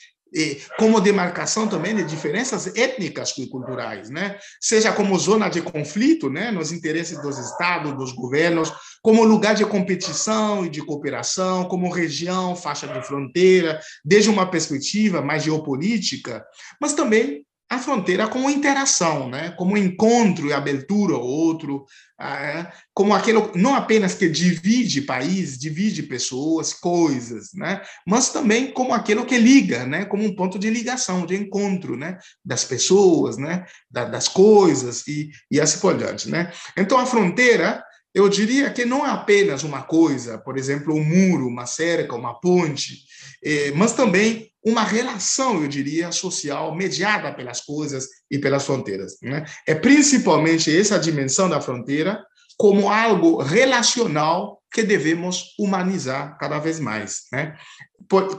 como 0.79 1.01
demarcação 1.01 1.69
também 1.69 1.95
de 1.95 2.05
diferenças 2.05 2.75
étnicas 2.77 3.33
e 3.39 3.47
culturais, 3.49 4.11
né? 4.11 4.39
Seja 4.61 4.93
como 4.93 5.19
zona 5.19 5.49
de 5.49 5.63
conflito, 5.63 6.29
né, 6.29 6.51
nos 6.51 6.73
interesses 6.73 7.21
dos 7.23 7.39
estados, 7.39 7.97
dos 7.97 8.13
governos, 8.13 8.73
como 9.03 9.25
lugar 9.25 9.55
de 9.55 9.65
competição 9.65 10.67
e 10.67 10.69
de 10.69 10.83
cooperação, 10.83 11.65
como 11.65 11.93
região, 11.93 12.57
faixa 12.57 12.89
de 12.89 13.07
fronteira, 13.07 13.81
desde 14.05 14.29
uma 14.29 14.51
perspectiva 14.51 15.23
mais 15.23 15.45
geopolítica, 15.45 16.45
mas 16.81 16.93
também 16.93 17.46
a 17.69 17.79
fronteira 17.79 18.29
como 18.29 18.49
interação, 18.49 19.29
né? 19.29 19.51
como 19.51 19.77
encontro 19.77 20.47
e 20.47 20.53
abertura 20.53 21.15
ao 21.15 21.23
outro, 21.23 21.85
ah, 22.19 22.73
como 22.95 23.13
aquilo 23.13 23.51
não 23.57 23.75
apenas 23.75 24.15
que 24.15 24.29
divide 24.29 25.03
país, 25.03 25.59
divide 25.59 26.05
pessoas, 26.05 26.73
coisas, 26.73 27.49
né? 27.55 27.83
mas 28.07 28.31
também 28.31 28.73
como 28.73 28.95
aquilo 28.95 29.27
que 29.27 29.37
liga, 29.37 29.85
né? 29.85 30.05
como 30.05 30.25
um 30.25 30.37
ponto 30.37 30.61
de 30.61 30.71
ligação, 30.71 31.27
de 31.27 31.35
encontro 31.35 31.97
né? 31.97 32.19
das 32.45 32.65
pessoas, 32.65 33.37
né? 33.37 33.65
das 33.91 34.29
coisas 34.29 35.07
e, 35.09 35.31
e 35.51 35.61
assim 35.61 35.81
por 35.81 35.99
diante. 35.99 36.31
Né? 36.31 36.53
Então, 36.79 36.99
a 36.99 37.07
fronteira, 37.07 37.83
eu 38.17 38.31
diria 38.31 38.71
que 38.71 38.87
não 38.87 39.07
é 39.07 39.11
apenas 39.11 39.63
uma 39.63 39.83
coisa, 39.83 40.39
por 40.39 40.57
exemplo, 40.57 40.95
um 40.95 41.05
muro, 41.05 41.47
uma 41.47 41.67
cerca, 41.67 42.17
uma 42.17 42.33
ponte, 42.41 43.03
eh, 43.45 43.73
mas 43.73 43.93
também 43.93 44.51
uma 44.65 44.83
relação, 44.83 45.61
eu 45.61 45.69
diria, 45.69 46.11
social 46.11 46.75
mediada 46.75 47.31
pelas 47.35 47.61
coisas 47.61 48.07
e 48.31 48.39
pelas 48.39 48.65
fronteiras. 48.65 49.19
Né? 49.21 49.45
É 49.67 49.75
principalmente 49.75 50.75
essa 50.75 50.99
dimensão 50.99 51.47
da 51.47 51.61
fronteira 51.61 52.25
como 52.57 52.89
algo 52.91 53.43
relacional 53.43 54.63
que 54.73 54.83
devemos 54.83 55.55
humanizar 55.59 56.39
cada 56.39 56.59
vez 56.59 56.81
mais. 56.81 57.25
Né? 57.31 57.55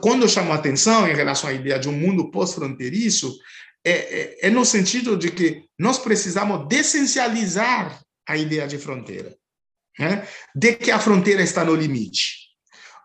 Quando 0.01 0.23
eu 0.23 0.27
chamo 0.27 0.53
a 0.53 0.55
atenção 0.55 1.07
em 1.07 1.13
relação 1.13 1.51
à 1.51 1.53
ideia 1.53 1.77
de 1.77 1.87
um 1.87 1.93
mundo 1.93 2.31
pós-fronteiriço, 2.31 3.31
é, 3.85 3.91
é, 3.91 4.47
é 4.47 4.49
no 4.49 4.65
sentido 4.65 5.15
de 5.15 5.29
que 5.29 5.65
nós 5.77 5.99
precisamos 5.99 6.67
dessencializar 6.67 8.01
a 8.27 8.35
ideia 8.35 8.67
de 8.67 8.79
fronteira, 8.79 9.37
né? 9.99 10.27
de 10.55 10.73
que 10.75 10.91
a 10.91 10.99
fronteira 10.99 11.41
está 11.41 11.63
no 11.63 11.75
limite. 11.75 12.47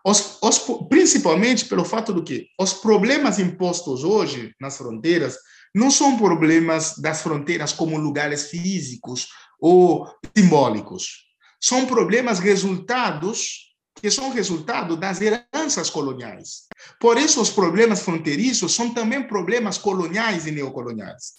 Os, 0.05 0.37
os, 0.41 0.59
principalmente 0.89 1.65
pelo 1.65 1.85
fato 1.85 2.11
do 2.11 2.23
que 2.23 2.47
os 2.59 2.73
problemas 2.73 3.39
impostos 3.39 4.03
hoje 4.03 4.53
nas 4.59 4.77
fronteiras 4.77 5.37
não 5.73 5.89
são 5.89 6.17
problemas 6.17 6.97
das 6.97 7.21
fronteiras 7.21 7.71
como 7.71 7.97
lugares 7.97 8.49
físicos 8.49 9.27
ou 9.59 10.07
simbólicos. 10.37 11.25
São 11.59 11.85
problemas 11.85 12.39
resultados 12.39 13.73
que 13.95 14.11
são 14.11 14.31
resultado 14.31 14.97
das 14.97 15.21
heranças 15.21 15.89
coloniais. 15.89 16.67
Por 16.99 17.17
isso, 17.17 17.41
os 17.41 17.49
problemas 17.49 18.01
fronteiriços 18.01 18.75
são 18.75 18.93
também 18.93 19.25
problemas 19.25 19.77
coloniais 19.77 20.45
e 20.45 20.51
neocoloniais. 20.51 21.35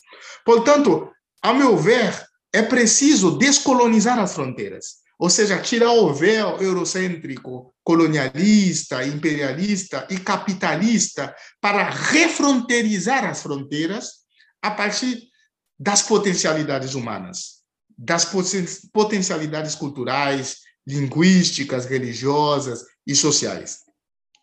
Portanto, 0.46 1.10
ao 1.42 1.54
meu 1.54 1.76
ver, 1.76 2.18
é 2.52 2.62
preciso 2.62 3.36
descolonizar 3.36 4.18
as 4.18 4.34
fronteiras. 4.34 5.03
Ou 5.18 5.30
seja, 5.30 5.60
tirar 5.60 5.92
o 5.92 6.12
véu 6.12 6.60
eurocêntrico, 6.60 7.74
colonialista, 7.84 9.04
imperialista 9.04 10.06
e 10.10 10.18
capitalista 10.18 11.34
para 11.60 11.88
refronteirizar 11.88 13.24
as 13.24 13.42
fronteiras 13.42 14.24
a 14.60 14.70
partir 14.70 15.22
das 15.78 16.02
potencialidades 16.02 16.94
humanas, 16.94 17.62
das 17.96 18.26
potencialidades 18.92 19.74
culturais, 19.74 20.58
linguísticas, 20.86 21.86
religiosas 21.86 22.84
e 23.06 23.14
sociais. 23.14 23.78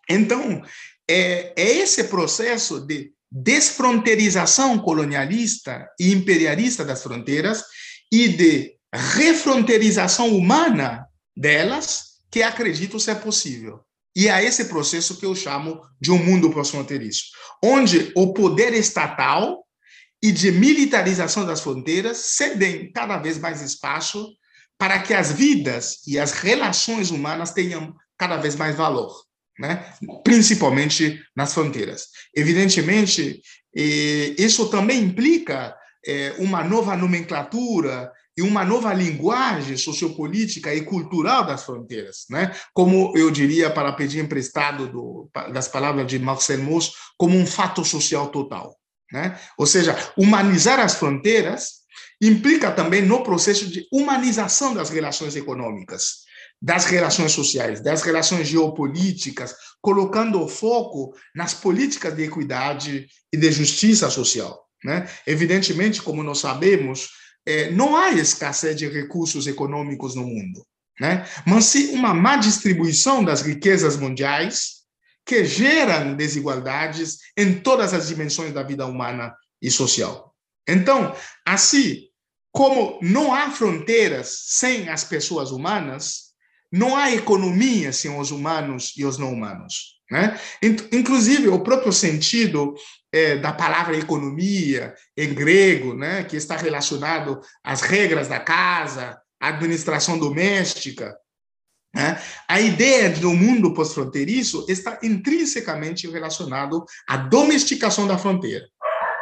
Então, 0.10 0.63
é, 1.10 1.53
é 1.55 1.77
esse 1.77 2.05
processo 2.05 2.79
de 2.86 3.13
desfronteirização 3.31 4.77
colonialista 4.79 5.88
e 5.99 6.12
imperialista 6.12 6.84
das 6.84 7.01
fronteiras 7.01 7.63
e 8.12 8.27
de 8.27 8.75
refronteirização 8.93 10.36
humana 10.36 11.06
delas 11.36 12.12
que 12.30 12.43
acredito 12.43 12.99
ser 12.99 13.15
possível. 13.15 13.82
E 14.15 14.27
é 14.27 14.43
esse 14.43 14.65
processo 14.65 15.17
que 15.17 15.25
eu 15.25 15.34
chamo 15.34 15.82
de 15.99 16.12
um 16.12 16.17
mundo 16.17 16.51
pós-fronteiriço, 16.51 17.25
onde 17.63 18.12
o 18.15 18.34
poder 18.34 18.73
estatal 18.73 19.65
e 20.21 20.32
de 20.32 20.51
militarização 20.51 21.45
das 21.45 21.62
fronteiras 21.62 22.17
cedem 22.17 22.91
cada 22.91 23.17
vez 23.17 23.38
mais 23.39 23.62
espaço 23.62 24.34
para 24.77 24.99
que 24.99 25.13
as 25.13 25.32
vidas 25.32 25.99
e 26.06 26.19
as 26.19 26.32
relações 26.32 27.10
humanas 27.10 27.51
tenham 27.51 27.95
cada 28.17 28.38
vez 28.38 28.56
mais 28.56 28.75
valor, 28.75 29.12
né? 29.58 29.93
principalmente 30.23 31.19
nas 31.36 31.54
fronteiras. 31.54 32.08
Evidentemente, 32.36 33.41
eh, 33.75 34.36
isso 34.38 34.69
também 34.69 35.04
implica 35.04 35.75
eh, 36.06 36.36
uma 36.39 36.63
nova 36.63 36.97
nomenclatura 36.97 38.12
e 38.38 38.41
uma 38.41 38.63
nova 38.63 38.94
linguagem 38.94 39.76
sociopolítica 39.76 40.74
e 40.74 40.82
cultural 40.82 41.46
das 41.46 41.63
fronteiras, 41.63 42.26
né? 42.30 42.56
Como 42.74 43.12
eu 43.15 43.30
diria 43.30 43.70
para 43.70 43.91
pedir 43.91 44.24
emprestado 44.24 44.88
do, 44.88 45.30
das 45.52 45.67
palavras 45.67 46.08
de 46.08 46.17
Marcel 46.17 46.63
Mauss, 46.63 46.94
como 47.17 47.38
um 47.38 47.46
fato 47.46 47.84
social 47.84 48.30
total, 48.30 48.76
né? 49.12 49.39
Ou 49.58 49.65
seja, 49.65 49.96
humanizar 50.17 50.80
as 50.80 50.96
fronteiras 50.96 51.82
implica 52.22 52.72
também 52.72 53.02
no 53.02 53.24
processo 53.24 53.67
de 53.67 53.86
humanização 53.91 54.74
das 54.74 54.89
relações 54.89 55.36
econômicas, 55.36 56.22
das 56.62 56.86
relações 56.86 57.32
sociais, 57.32 57.82
das 57.82 58.04
relações 58.04 58.48
geopolíticas, 58.48 59.56
colocando 59.82 60.41
o 60.41 60.48
foco 60.48 61.13
nas 61.36 61.54
políticas 61.54 62.15
de 62.15 62.24
equidade 62.24 63.08
e 63.34 63.38
de 63.38 63.52
justiça 63.52 64.10
social. 64.10 64.63
Né? 64.84 65.10
Evidentemente, 65.26 66.02
como 66.02 66.24
nós 66.24 66.39
sabemos, 66.39 67.10
é, 67.45 67.71
não 67.71 67.95
há 67.95 68.12
escassez 68.12 68.75
de 68.75 68.88
recursos 68.88 69.47
econômicos 69.47 70.15
no 70.15 70.23
mundo, 70.23 70.65
né? 70.99 71.25
mas 71.45 71.65
sim 71.65 71.93
uma 71.93 72.13
má 72.13 72.38
distribuição 72.38 73.23
das 73.23 73.41
riquezas 73.41 73.97
mundiais 73.97 74.82
que 75.25 75.45
geram 75.45 76.15
desigualdades 76.15 77.19
em 77.38 77.60
todas 77.60 77.93
as 77.93 78.08
dimensões 78.08 78.54
da 78.54 78.63
vida 78.63 78.86
humana 78.86 79.34
e 79.62 79.69
social. 79.69 80.36
Então, 80.67 81.15
assim 81.45 82.08
como 82.51 82.99
não 83.01 83.34
há 83.34 83.49
fronteiras 83.49 84.43
sem 84.47 84.89
as 84.89 85.04
pessoas 85.04 85.51
humanas, 85.51 86.32
não 86.71 86.95
há 86.95 87.12
economia 87.12 87.93
sem 87.93 88.17
os 88.17 88.32
humanos 88.32 88.93
e 88.97 89.06
os 89.06 89.17
não 89.17 89.32
humanos. 89.32 90.01
Né? 90.12 90.38
Inclusive, 90.91 91.47
o 91.47 91.63
próprio 91.63 91.93
sentido 91.93 92.76
é, 93.13 93.38
da 93.38 93.54
palavra 93.54 93.97
economia 93.97 94.93
em 95.15 95.34
grego, 95.34 95.93
né, 95.93 96.26
que 96.26 96.36
está 96.36 96.58
relacionado 96.58 97.39
às 97.63 97.80
regras 97.80 98.28
da 98.28 98.38
casa, 98.38 99.17
à 99.39 99.47
administração 99.47 100.19
doméstica. 100.19 101.15
Né? 101.95 102.21
A 102.45 102.60
ideia 102.60 103.10
do 103.10 103.32
mundo 103.32 103.74
pós-fronteiriço 103.74 104.65
está 104.67 105.00
intrinsecamente 105.02 106.10
relacionado 106.10 106.84
à 107.08 107.15
domesticação 107.15 108.06
da 108.06 108.17
fronteira, 108.17 108.65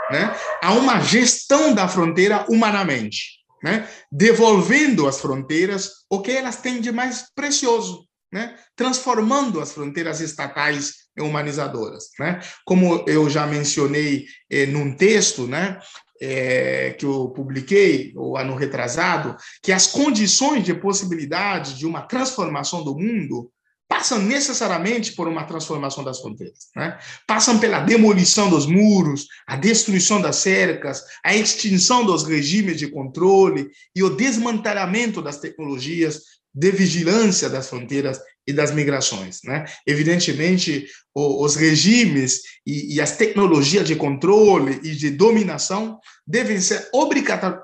né? 0.09 0.35
a 0.61 0.73
uma 0.73 0.99
gestão 1.01 1.71
da 1.73 1.87
fronteira 1.87 2.45
humanamente, 2.49 3.39
né? 3.63 3.87
devolvendo 4.11 5.07
às 5.07 5.21
fronteiras 5.21 5.91
o 6.09 6.19
que 6.19 6.31
elas 6.31 6.57
têm 6.57 6.81
de 6.81 6.91
mais 6.91 7.25
precioso, 7.35 8.08
né? 8.31 8.55
transformando 8.75 9.59
as 9.59 9.71
fronteiras 9.71 10.21
estatais 10.21 11.09
humanizadoras. 11.19 12.09
Né? 12.19 12.39
Como 12.65 13.03
eu 13.07 13.29
já 13.29 13.45
mencionei 13.45 14.25
eh, 14.49 14.65
num 14.65 14.95
texto 14.95 15.47
né, 15.47 15.79
eh, 16.21 16.95
que 16.97 17.05
eu 17.05 17.29
publiquei, 17.29 18.13
o 18.15 18.37
ano 18.37 18.55
retrasado, 18.55 19.35
que 19.61 19.71
as 19.71 19.87
condições 19.87 20.63
de 20.63 20.73
possibilidade 20.73 21.77
de 21.77 21.85
uma 21.85 22.01
transformação 22.01 22.83
do 22.83 22.95
mundo 22.95 23.51
passam 23.89 24.19
necessariamente 24.19 25.13
por 25.13 25.27
uma 25.27 25.45
transformação 25.45 26.03
das 26.03 26.21
fronteiras. 26.21 26.69
Né? 26.75 26.97
Passam 27.25 27.59
pela 27.59 27.79
demolição 27.79 28.47
dos 28.47 28.67
muros, 28.67 29.25
a 29.47 29.55
destruição 29.55 30.21
das 30.21 30.35
cercas, 30.35 31.03
a 31.25 31.35
extinção 31.35 32.05
dos 32.05 32.23
regimes 32.23 32.77
de 32.77 32.87
controle 32.87 33.67
e 33.95 34.03
o 34.03 34.15
desmantelamento 34.15 35.23
das 35.23 35.39
tecnologias 35.39 36.38
de 36.53 36.71
vigilância 36.71 37.49
das 37.49 37.69
fronteiras 37.69 38.19
e 38.49 38.53
das 38.53 38.71
migrações. 38.71 39.41
Né? 39.43 39.65
Evidentemente, 39.85 40.87
os 41.13 41.55
regimes 41.55 42.41
e, 42.65 42.95
e, 42.95 43.01
as 43.01 43.15
tecnologias 43.15 43.87
de 43.87 43.95
controle 43.95 44.79
e 44.83 44.95
de 44.95 45.11
dominação 45.11 45.99
devem 46.25 46.59
ser 46.59 46.89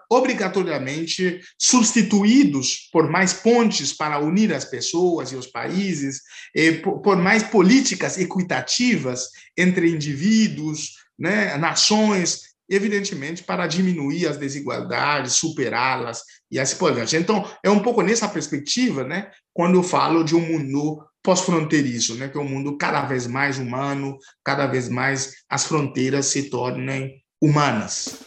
obrigatoriamente 0.10 1.42
substituídos 1.60 2.90
por 2.92 3.10
mais 3.10 3.34
pontes 3.34 3.94
para 3.94 4.20
unir 4.20 4.54
as 4.54 4.66
pessoas 4.66 5.32
e 5.32 5.36
os 5.36 5.48
países, 5.48 6.22
e 6.54 6.74
por, 6.74 7.02
por 7.02 7.18
mais 7.18 7.44
políticas 7.44 8.18
equitativas 8.18 9.30
entre 9.58 9.90
indivíduos, 9.90 10.92
né, 11.18 11.58
nações, 11.58 12.55
evidentemente 12.70 13.44
para 13.44 13.68
diminuir 13.68 14.28
as 14.28 14.38
desigualdades, 14.38 15.34
superá-las 15.34 16.22
e 16.52 16.60
assim 16.60 16.78
por 16.78 16.94
diante. 16.94 17.16
Então, 17.16 17.50
é 17.64 17.70
um 17.70 17.82
pouco 17.82 18.02
nessa 18.02 18.28
perspectiva, 18.28 19.04
né, 19.04 19.32
quando 19.54 19.76
eu 19.76 19.84
falo 19.84 20.24
de 20.24 20.36
um 20.36 20.42
mundo 20.42 21.04
pós-fronteiriço, 21.24 22.16
né, 22.16 22.28
que 22.28 22.38
é 22.38 22.42
um 22.42 22.48
mundo 22.48 22.78
cada 22.78 23.02
vez 23.02 23.26
mais 23.26 23.58
humano, 23.58 24.18
cada 24.44 24.68
vez 24.68 24.88
mais 24.90 25.34
as 25.50 25.66
fronteiras 25.66 26.28
se 26.28 26.50
tornem 26.50 27.24
humanas. 27.42 28.20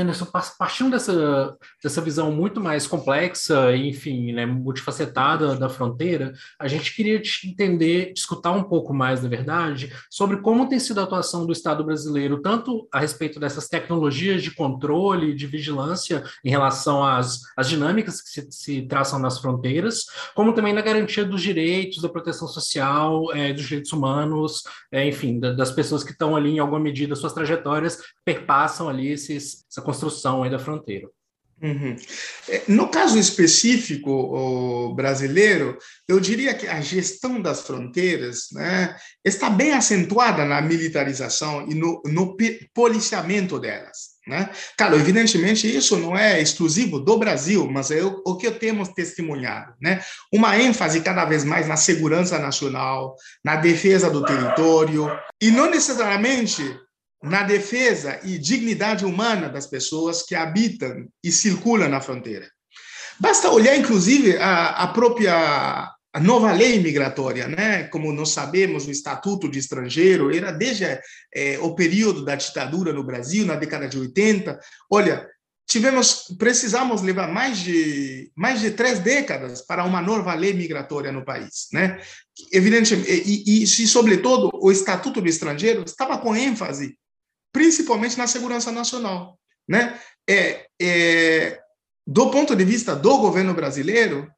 Anderson, 0.00 0.26
partindo 0.58 0.90
dessa, 0.90 1.56
dessa 1.82 2.00
visão 2.00 2.32
muito 2.32 2.60
mais 2.60 2.86
complexa, 2.86 3.74
enfim, 3.76 4.32
né, 4.32 4.46
multifacetada 4.46 5.54
da 5.54 5.68
fronteira, 5.68 6.32
a 6.58 6.66
gente 6.68 6.94
queria 6.94 7.20
te 7.20 7.48
entender, 7.48 8.12
escutar 8.16 8.52
um 8.52 8.62
pouco 8.62 8.92
mais, 8.92 9.22
na 9.22 9.28
verdade, 9.28 9.92
sobre 10.10 10.38
como 10.38 10.68
tem 10.68 10.78
sido 10.78 11.00
a 11.00 11.04
atuação 11.04 11.46
do 11.46 11.52
Estado 11.52 11.84
brasileiro, 11.84 12.40
tanto 12.40 12.88
a 12.92 13.00
respeito 13.00 13.38
dessas 13.38 13.68
tecnologias 13.68 14.42
de 14.42 14.50
controle, 14.50 15.34
de 15.34 15.46
vigilância 15.46 16.22
em 16.44 16.50
relação 16.50 17.04
às, 17.04 17.40
às 17.56 17.68
dinâmicas 17.68 18.20
que 18.20 18.30
se, 18.30 18.48
se 18.50 18.82
traçam 18.82 19.18
nas 19.18 19.38
fronteiras, 19.38 20.04
como 20.34 20.52
também 20.52 20.72
na 20.72 20.82
garantia 20.82 21.24
dos 21.24 21.42
direitos, 21.42 22.02
da 22.02 22.08
proteção 22.08 22.48
social, 22.48 23.32
é, 23.34 23.52
dos 23.52 23.64
direitos 23.66 23.92
humanos, 23.92 24.62
é, 24.90 25.06
enfim, 25.06 25.38
da, 25.38 25.52
das 25.52 25.70
pessoas 25.70 26.02
que 26.02 26.12
estão 26.12 26.34
ali, 26.34 26.50
em 26.50 26.58
alguma 26.58 26.80
medida, 26.80 27.14
suas 27.14 27.32
trajetórias 27.32 27.98
perpassam 28.24 28.88
ali 28.88 29.08
esses, 29.08 29.64
essa 29.70 29.80
construção 29.80 30.42
aí 30.42 30.50
da 30.50 30.58
fronteira. 30.58 31.08
Uhum. 31.62 31.94
É, 32.48 32.62
no 32.68 32.88
caso 32.88 33.18
específico 33.18 34.94
brasileiro, 34.96 35.76
eu 36.08 36.18
diria 36.18 36.54
que 36.54 36.66
a 36.66 36.80
gestão 36.80 37.40
das 37.40 37.60
fronteiras 37.60 38.46
né, 38.52 38.96
está 39.22 39.50
bem 39.50 39.72
acentuada 39.72 40.44
na 40.46 40.60
militarização 40.62 41.68
e 41.68 41.74
no, 41.74 42.00
no 42.06 42.34
policiamento 42.72 43.58
delas. 43.58 44.10
Né? 44.26 44.48
Claro, 44.76 44.96
evidentemente, 44.96 45.66
isso 45.66 45.98
não 45.98 46.16
é 46.16 46.40
exclusivo 46.40 46.98
do 46.98 47.18
Brasil, 47.18 47.68
mas 47.70 47.90
é 47.90 48.02
o, 48.02 48.22
o 48.24 48.36
que 48.36 48.50
temos 48.50 48.88
testemunhado. 48.88 49.74
Né? 49.82 50.00
Uma 50.32 50.58
ênfase 50.58 51.02
cada 51.02 51.26
vez 51.26 51.44
mais 51.44 51.68
na 51.68 51.76
segurança 51.76 52.38
nacional, 52.38 53.14
na 53.44 53.56
defesa 53.56 54.08
do 54.08 54.24
território, 54.24 55.10
e 55.40 55.50
não 55.50 55.70
necessariamente 55.70 56.62
na 57.22 57.42
defesa 57.42 58.18
e 58.24 58.38
dignidade 58.38 59.04
humana 59.04 59.48
das 59.48 59.66
pessoas 59.66 60.22
que 60.22 60.34
habitam 60.34 61.06
e 61.22 61.30
circulam 61.30 61.88
na 61.88 62.00
fronteira. 62.00 62.50
Basta 63.18 63.50
olhar, 63.50 63.76
inclusive, 63.76 64.38
a, 64.38 64.68
a 64.68 64.86
própria 64.88 65.94
a 66.12 66.18
nova 66.18 66.52
lei 66.52 66.80
migratória, 66.80 67.46
né? 67.46 67.84
Como 67.84 68.12
nós 68.12 68.30
sabemos, 68.30 68.86
o 68.86 68.90
Estatuto 68.90 69.48
de 69.48 69.60
Estrangeiro 69.60 70.34
era 70.34 70.50
desde 70.50 70.84
é, 71.32 71.58
o 71.60 71.74
período 71.74 72.24
da 72.24 72.34
ditadura 72.34 72.92
no 72.92 73.04
Brasil, 73.04 73.46
na 73.46 73.54
década 73.54 73.86
de 73.86 73.96
80. 73.96 74.58
Olha, 74.90 75.24
tivemos, 75.68 76.34
precisamos 76.36 77.00
levar 77.02 77.32
mais 77.32 77.58
de 77.58 78.28
mais 78.34 78.60
de 78.60 78.72
três 78.72 78.98
décadas 78.98 79.62
para 79.62 79.84
uma 79.84 80.02
nova 80.02 80.34
lei 80.34 80.52
migratória 80.52 81.12
no 81.12 81.24
país, 81.24 81.68
né? 81.72 82.00
Evidentemente, 82.52 83.08
e, 83.08 83.60
e, 83.60 83.62
e 83.62 83.66
sobretudo 83.66 84.50
o 84.54 84.72
Estatuto 84.72 85.20
do 85.20 85.28
Estrangeiro 85.28 85.84
estava 85.86 86.18
com 86.18 86.34
ênfase 86.34 86.98
principalmente 87.52 88.16
na 88.16 88.26
segurança 88.26 88.70
nacional. 88.70 89.38
Né? 89.68 89.98
É, 90.28 90.66
é, 90.80 91.60
do 92.06 92.30
ponto 92.30 92.56
de 92.56 92.64
vista 92.64 92.94
do 92.96 93.18
governo 93.18 93.54
brasileiro, 93.54 94.30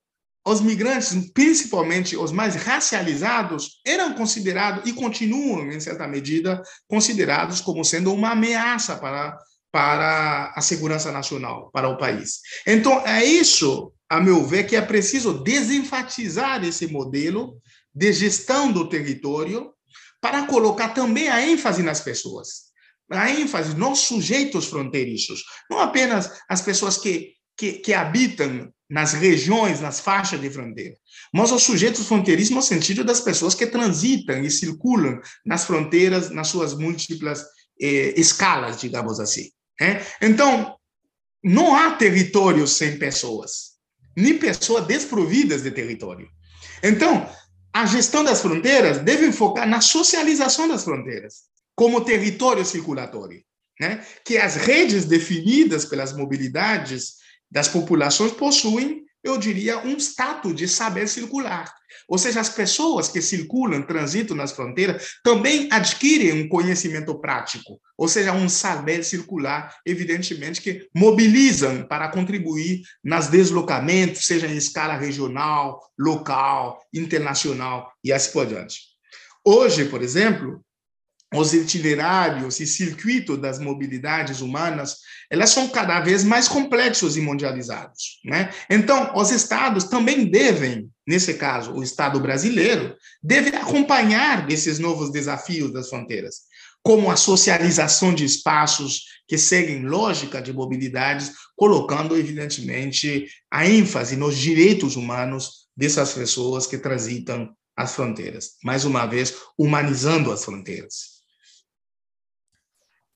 os 0.44 0.60
migrantes, 0.60 1.30
principalmente 1.32 2.16
os 2.16 2.32
mais 2.32 2.56
racializados, 2.56 3.80
eram 3.86 4.12
considerados 4.14 4.88
e 4.88 4.92
continuam, 4.92 5.70
em 5.70 5.80
certa 5.80 6.06
medida, 6.08 6.62
considerados 6.88 7.60
como 7.60 7.84
sendo 7.84 8.12
uma 8.12 8.32
ameaça 8.32 8.96
para, 8.96 9.38
para 9.70 10.52
a 10.56 10.60
segurança 10.60 11.12
nacional, 11.12 11.70
para 11.72 11.88
o 11.88 11.96
país. 11.96 12.40
Então, 12.66 13.06
é 13.06 13.24
isso, 13.24 13.92
a 14.08 14.20
meu 14.20 14.44
ver, 14.44 14.66
que 14.66 14.74
é 14.74 14.82
preciso 14.82 15.42
desenfatizar 15.44 16.64
esse 16.64 16.88
modelo 16.88 17.56
de 17.94 18.12
gestão 18.12 18.72
do 18.72 18.88
território 18.88 19.72
para 20.20 20.46
colocar 20.46 20.88
também 20.88 21.28
a 21.28 21.46
ênfase 21.46 21.82
nas 21.82 22.00
pessoas 22.00 22.71
a 23.12 23.30
ênfase 23.30 23.76
nos 23.76 24.00
sujeitos 24.00 24.66
fronteiriços, 24.66 25.44
não 25.70 25.78
apenas 25.78 26.30
as 26.48 26.62
pessoas 26.62 26.96
que, 26.96 27.34
que, 27.56 27.74
que, 27.74 27.92
habitam 27.94 28.72
nas 28.88 29.12
regiões, 29.12 29.80
nas 29.80 30.00
faixas 30.00 30.40
de 30.40 30.50
fronteira, 30.50 30.94
mas 31.32 31.50
os 31.52 31.62
sujeitos 31.62 32.06
fronteiriços 32.06 32.54
no 32.54 32.62
sentido 32.62 33.04
das 33.04 33.20
pessoas 33.20 33.54
que 33.54 33.66
transitam 33.66 34.42
e 34.42 34.50
circulam 34.50 35.20
nas 35.44 35.64
fronteiras, 35.64 36.30
nas 36.30 36.48
suas 36.48 36.74
múltiplas 36.74 37.44
eh, 37.80 38.14
escalas, 38.16 38.80
digamos 38.80 39.18
assim. 39.18 39.50
Né? 39.80 40.04
Então, 40.20 40.76
não 41.42 41.74
há 41.74 41.92
território 41.92 42.66
sem 42.66 42.98
pessoas, 42.98 43.72
nem 44.16 44.38
pessoas 44.38 44.86
desprovidas 44.86 45.62
de 45.62 45.70
território. 45.70 46.28
Então, 46.82 47.28
a 47.72 47.86
gestão 47.86 48.22
das 48.22 48.42
fronteiras 48.42 48.98
deve 48.98 49.32
focar 49.32 49.66
na 49.66 49.80
socialização 49.80 50.68
das 50.68 50.84
fronteiras 50.84 51.51
como 51.74 52.04
território 52.04 52.64
circulatório, 52.64 53.42
né? 53.80 54.04
que 54.24 54.38
as 54.38 54.56
redes 54.56 55.04
definidas 55.04 55.84
pelas 55.84 56.12
mobilidades 56.12 57.14
das 57.50 57.68
populações 57.68 58.32
possuem, 58.32 59.02
eu 59.22 59.38
diria, 59.38 59.78
um 59.78 59.96
status 59.98 60.54
de 60.54 60.66
saber 60.66 61.08
circular. 61.08 61.72
Ou 62.08 62.18
seja, 62.18 62.40
as 62.40 62.48
pessoas 62.48 63.08
que 63.08 63.22
circulam, 63.22 63.82
transitam 63.82 64.36
nas 64.36 64.52
fronteiras, 64.52 65.18
também 65.22 65.68
adquirem 65.70 66.32
um 66.32 66.48
conhecimento 66.48 67.14
prático, 67.20 67.80
ou 67.96 68.08
seja, 68.08 68.32
um 68.32 68.48
saber 68.48 69.04
circular, 69.04 69.76
evidentemente, 69.86 70.60
que 70.60 70.88
mobilizam 70.94 71.86
para 71.86 72.08
contribuir 72.08 72.82
nas 73.04 73.28
deslocamentos, 73.28 74.26
seja 74.26 74.48
em 74.48 74.56
escala 74.56 74.96
regional, 74.96 75.80
local, 75.96 76.82
internacional 76.92 77.92
e 78.02 78.12
assim 78.12 78.32
por 78.32 78.46
diante. 78.46 78.80
Hoje, 79.44 79.84
por 79.84 80.02
exemplo, 80.02 80.64
os 81.34 81.54
itinerários 81.54 82.60
e 82.60 82.66
circuitos 82.66 83.38
das 83.38 83.58
mobilidades 83.58 84.40
humanas, 84.40 84.96
elas 85.30 85.50
são 85.50 85.68
cada 85.68 86.00
vez 86.00 86.24
mais 86.24 86.46
complexos 86.46 87.16
e 87.16 87.20
mundializados, 87.20 88.20
né? 88.24 88.50
Então, 88.68 89.12
os 89.16 89.30
estados 89.30 89.84
também 89.84 90.30
devem, 90.30 90.90
nesse 91.06 91.34
caso, 91.34 91.72
o 91.72 91.82
estado 91.82 92.20
brasileiro, 92.20 92.94
deve 93.22 93.56
acompanhar 93.56 94.50
esses 94.50 94.78
novos 94.78 95.10
desafios 95.10 95.72
das 95.72 95.88
fronteiras, 95.88 96.42
como 96.82 97.10
a 97.10 97.16
socialização 97.16 98.14
de 98.14 98.24
espaços 98.24 99.02
que 99.26 99.38
seguem 99.38 99.86
lógica 99.86 100.42
de 100.42 100.52
mobilidades, 100.52 101.32
colocando 101.56 102.16
evidentemente 102.16 103.26
a 103.50 103.66
ênfase 103.66 104.16
nos 104.16 104.36
direitos 104.36 104.96
humanos 104.96 105.68
dessas 105.76 106.12
pessoas 106.12 106.66
que 106.66 106.76
transitam 106.76 107.48
as 107.76 107.94
fronteiras. 107.94 108.56
Mais 108.62 108.84
uma 108.84 109.06
vez, 109.06 109.34
humanizando 109.56 110.30
as 110.30 110.44
fronteiras. 110.44 111.21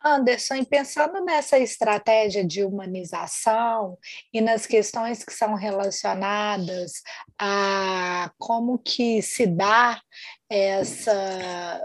Anderson, 0.05 0.57
e 0.57 0.67
pensando 0.67 1.25
nessa 1.25 1.59
estratégia 1.59 2.45
de 2.45 2.65
humanização 2.65 3.99
e 4.33 4.41
nas 4.41 4.67
questões 4.67 5.25
que 5.25 5.33
são 5.33 5.55
relacionadas 5.55 7.03
a 7.39 8.31
como 8.39 8.79
que 8.79 9.21
se 9.23 9.47
dá 9.47 10.01
essa 10.49 11.81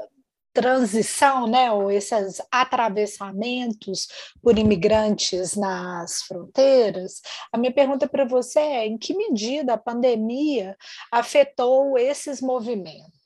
transição, 0.53 1.47
né, 1.47 1.71
ou 1.71 1.89
esses 1.89 2.41
atravessamentos 2.51 4.07
por 4.41 4.57
imigrantes 4.59 5.55
nas 5.55 6.23
fronteiras, 6.23 7.21
a 7.51 7.57
minha 7.57 7.73
pergunta 7.73 8.07
para 8.07 8.25
você 8.25 8.59
é: 8.59 8.85
em 8.85 8.97
que 8.97 9.15
medida 9.15 9.73
a 9.73 9.77
pandemia 9.77 10.75
afetou 11.11 11.97
esses 11.97 12.41
movimentos? 12.41 13.20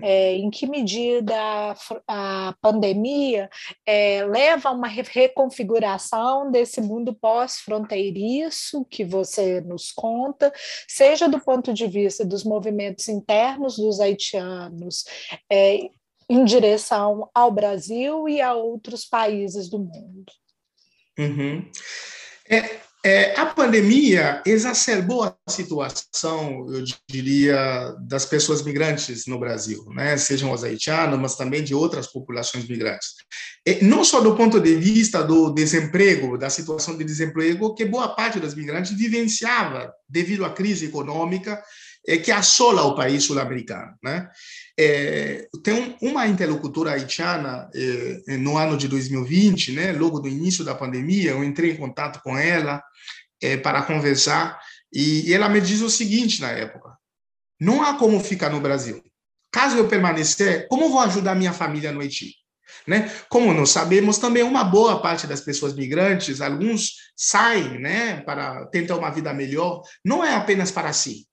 É, 0.00 0.34
em 0.34 0.50
que 0.50 0.66
medida 0.66 1.34
a, 1.36 1.74
a 2.48 2.54
pandemia 2.60 3.48
é, 3.86 4.24
leva 4.24 4.68
a 4.68 4.72
uma 4.72 4.88
reconfiguração 4.88 6.50
desse 6.50 6.80
mundo 6.80 7.14
pós-fronteiriço 7.14 8.84
que 8.86 9.04
você 9.04 9.60
nos 9.60 9.92
conta, 9.92 10.52
seja 10.88 11.28
do 11.28 11.40
ponto 11.40 11.72
de 11.72 11.86
vista 11.86 12.24
dos 12.24 12.44
movimentos 12.44 13.08
internos 13.08 13.76
dos 13.76 14.00
haitianos, 14.00 15.04
é, 15.50 15.88
em 16.28 16.44
direção 16.44 17.28
ao 17.34 17.50
Brasil 17.50 18.28
e 18.28 18.40
a 18.40 18.54
outros 18.54 19.04
países 19.04 19.68
do 19.68 19.78
mundo? 19.78 20.32
Uhum. 21.18 21.70
É, 22.48 22.80
é, 23.04 23.38
a 23.38 23.44
pandemia 23.44 24.42
exacerbou 24.46 25.24
a 25.24 25.36
situação, 25.46 26.66
eu 26.72 26.82
diria, 27.06 27.94
das 28.00 28.24
pessoas 28.24 28.62
migrantes 28.62 29.26
no 29.26 29.38
Brasil, 29.38 29.84
né? 29.90 30.16
sejam 30.16 30.50
os 30.50 30.64
haitianos, 30.64 31.18
mas 31.20 31.36
também 31.36 31.62
de 31.62 31.74
outras 31.74 32.06
populações 32.06 32.66
migrantes. 32.66 33.08
Não 33.82 34.02
só 34.02 34.22
do 34.22 34.34
ponto 34.34 34.58
de 34.58 34.74
vista 34.76 35.22
do 35.22 35.52
desemprego, 35.52 36.38
da 36.38 36.48
situação 36.48 36.96
de 36.96 37.04
desemprego 37.04 37.74
que 37.74 37.84
boa 37.84 38.08
parte 38.08 38.40
das 38.40 38.54
migrantes 38.54 38.96
vivenciava 38.96 39.92
devido 40.08 40.44
à 40.44 40.50
crise 40.50 40.86
econômica 40.86 41.62
é, 42.06 42.16
que 42.16 42.30
assola 42.30 42.84
o 42.84 42.94
país 42.94 43.24
sul-americano. 43.24 43.94
Né? 44.02 44.28
É, 44.78 45.46
tem 45.62 45.96
uma 46.02 46.26
interlocutora 46.26 46.92
haitiana 46.92 47.70
é, 47.74 48.36
no 48.36 48.58
ano 48.58 48.76
de 48.76 48.88
2020, 48.88 49.72
né, 49.72 49.92
logo 49.92 50.18
do 50.18 50.28
início 50.28 50.64
da 50.64 50.74
pandemia, 50.74 51.30
eu 51.30 51.44
entrei 51.44 51.70
em 51.70 51.76
contato 51.76 52.20
com 52.22 52.36
ela 52.36 52.82
é, 53.40 53.56
para 53.56 53.82
conversar 53.82 54.58
e, 54.92 55.28
e 55.28 55.34
ela 55.34 55.48
me 55.48 55.60
diz 55.60 55.80
o 55.80 55.90
seguinte 55.90 56.40
na 56.40 56.50
época: 56.50 56.90
não 57.60 57.82
há 57.82 57.94
como 57.94 58.18
ficar 58.20 58.50
no 58.50 58.60
Brasil. 58.60 59.02
Caso 59.52 59.76
eu 59.76 59.88
permanecer, 59.88 60.66
como 60.68 60.88
vou 60.88 61.00
ajudar 61.00 61.36
minha 61.36 61.52
família 61.52 61.92
no 61.92 62.00
Haiti? 62.00 62.34
Né? 62.86 63.10
Como 63.28 63.54
nós 63.54 63.70
sabemos, 63.70 64.18
também 64.18 64.42
uma 64.42 64.64
boa 64.64 65.00
parte 65.00 65.26
das 65.26 65.40
pessoas 65.40 65.74
migrantes, 65.74 66.40
alguns 66.40 66.94
saem 67.16 67.78
né, 67.78 68.20
para 68.22 68.66
tentar 68.66 68.96
uma 68.96 69.10
vida 69.10 69.32
melhor, 69.32 69.82
não 70.04 70.24
é 70.24 70.34
apenas 70.34 70.70
para 70.70 70.92
si, 70.92 71.26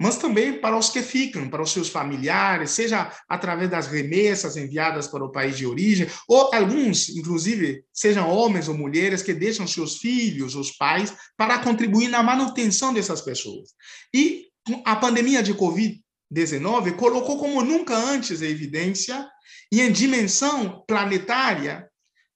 mas 0.00 0.16
também 0.16 0.58
para 0.58 0.78
os 0.78 0.88
que 0.88 1.02
ficam, 1.02 1.50
para 1.50 1.62
os 1.62 1.72
seus 1.72 1.90
familiares, 1.90 2.70
seja 2.70 3.12
através 3.28 3.68
das 3.68 3.86
remessas 3.86 4.56
enviadas 4.56 5.06
para 5.06 5.22
o 5.22 5.30
país 5.30 5.58
de 5.58 5.66
origem, 5.66 6.08
ou 6.26 6.54
alguns, 6.54 7.10
inclusive, 7.10 7.84
sejam 7.92 8.26
homens 8.30 8.66
ou 8.66 8.74
mulheres 8.74 9.22
que 9.22 9.34
deixam 9.34 9.66
seus 9.66 9.98
filhos, 9.98 10.54
os 10.54 10.70
pais, 10.70 11.14
para 11.36 11.58
contribuir 11.58 12.08
na 12.08 12.22
manutenção 12.22 12.94
dessas 12.94 13.20
pessoas. 13.20 13.74
E 14.14 14.46
a 14.86 14.96
pandemia 14.96 15.42
de 15.42 15.52
Covid-19 15.52 16.96
colocou 16.96 17.38
como 17.38 17.62
nunca 17.62 17.94
antes 17.94 18.40
a 18.40 18.46
evidência 18.46 19.28
e 19.70 19.82
em 19.82 19.92
dimensão 19.92 20.82
planetária, 20.88 21.86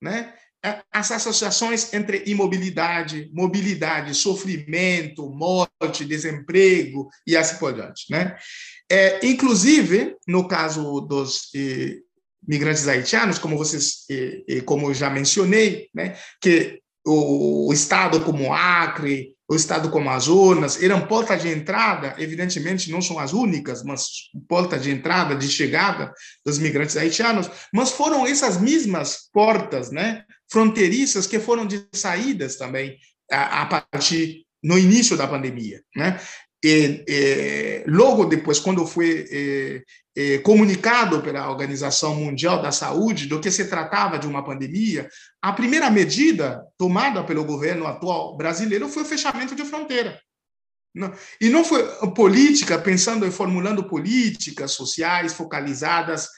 né, 0.02 0.34
as 0.90 1.12
associações 1.12 1.92
entre 1.92 2.22
imobilidade, 2.26 3.30
mobilidade, 3.34 4.14
sofrimento, 4.14 5.28
morte, 5.28 6.06
desemprego 6.06 7.08
e 7.26 7.36
assim 7.36 7.58
por 7.58 7.74
diante. 7.74 8.06
Né? 8.10 8.34
É, 8.90 9.26
inclusive, 9.26 10.16
no 10.26 10.48
caso 10.48 11.02
dos 11.02 11.50
eh, 11.54 11.98
migrantes 12.46 12.88
haitianos, 12.88 13.38
como 13.38 13.58
vocês, 13.58 14.04
eh, 14.10 14.42
eh, 14.48 14.60
como 14.62 14.88
eu 14.88 14.94
já 14.94 15.10
mencionei, 15.10 15.88
né, 15.94 16.16
que 16.40 16.80
o, 17.04 17.68
o 17.68 17.72
Estado 17.72 18.20
como 18.20 18.52
Acre, 18.52 19.34
o 19.46 19.54
estado 19.54 19.90
como 19.90 20.08
Amazonas 20.08 20.82
eram 20.82 21.06
portas 21.06 21.42
de 21.42 21.48
entrada, 21.48 22.14
evidentemente 22.18 22.90
não 22.90 23.02
são 23.02 23.18
as 23.18 23.34
únicas, 23.34 23.82
mas 23.82 24.06
porta 24.48 24.78
de 24.78 24.90
entrada, 24.90 25.36
de 25.36 25.48
chegada 25.48 26.12
dos 26.44 26.58
migrantes 26.58 26.96
haitianos, 26.96 27.50
mas 27.72 27.90
foram 27.90 28.26
essas 28.26 28.58
mesmas 28.58 29.28
portas, 29.30 29.90
né, 29.90 30.24
fronteiriças 30.50 31.26
que 31.26 31.38
foram 31.38 31.66
de 31.66 31.86
saídas 31.92 32.56
também 32.56 32.98
a, 33.30 33.62
a 33.62 33.66
partir 33.66 34.44
no 34.62 34.78
início 34.78 35.16
da 35.16 35.26
pandemia, 35.26 35.82
né? 35.94 36.18
E, 36.64 37.04
e, 37.06 37.84
logo 37.86 38.24
depois, 38.24 38.58
quando 38.58 38.86
foi 38.86 39.82
e, 40.16 40.38
comunicado 40.38 41.20
pela 41.20 41.50
Organização 41.50 42.14
Mundial 42.14 42.62
da 42.62 42.72
Saúde 42.72 43.26
do 43.26 43.38
que 43.38 43.50
se 43.50 43.66
tratava 43.66 44.18
de 44.18 44.26
uma 44.26 44.42
pandemia, 44.42 45.06
a 45.42 45.52
primeira 45.52 45.90
medida 45.90 46.62
tomada 46.78 47.22
pelo 47.22 47.44
governo 47.44 47.86
atual 47.86 48.34
brasileiro 48.36 48.88
foi 48.88 49.02
o 49.02 49.06
fechamento 49.06 49.54
de 49.54 49.64
fronteira. 49.64 50.18
E 51.40 51.50
não 51.50 51.64
foi 51.64 51.84
política, 52.14 52.78
pensando 52.78 53.26
em 53.26 53.30
formulando 53.30 53.84
políticas 53.84 54.70
sociais 54.70 55.34
focalizadas 55.34 56.28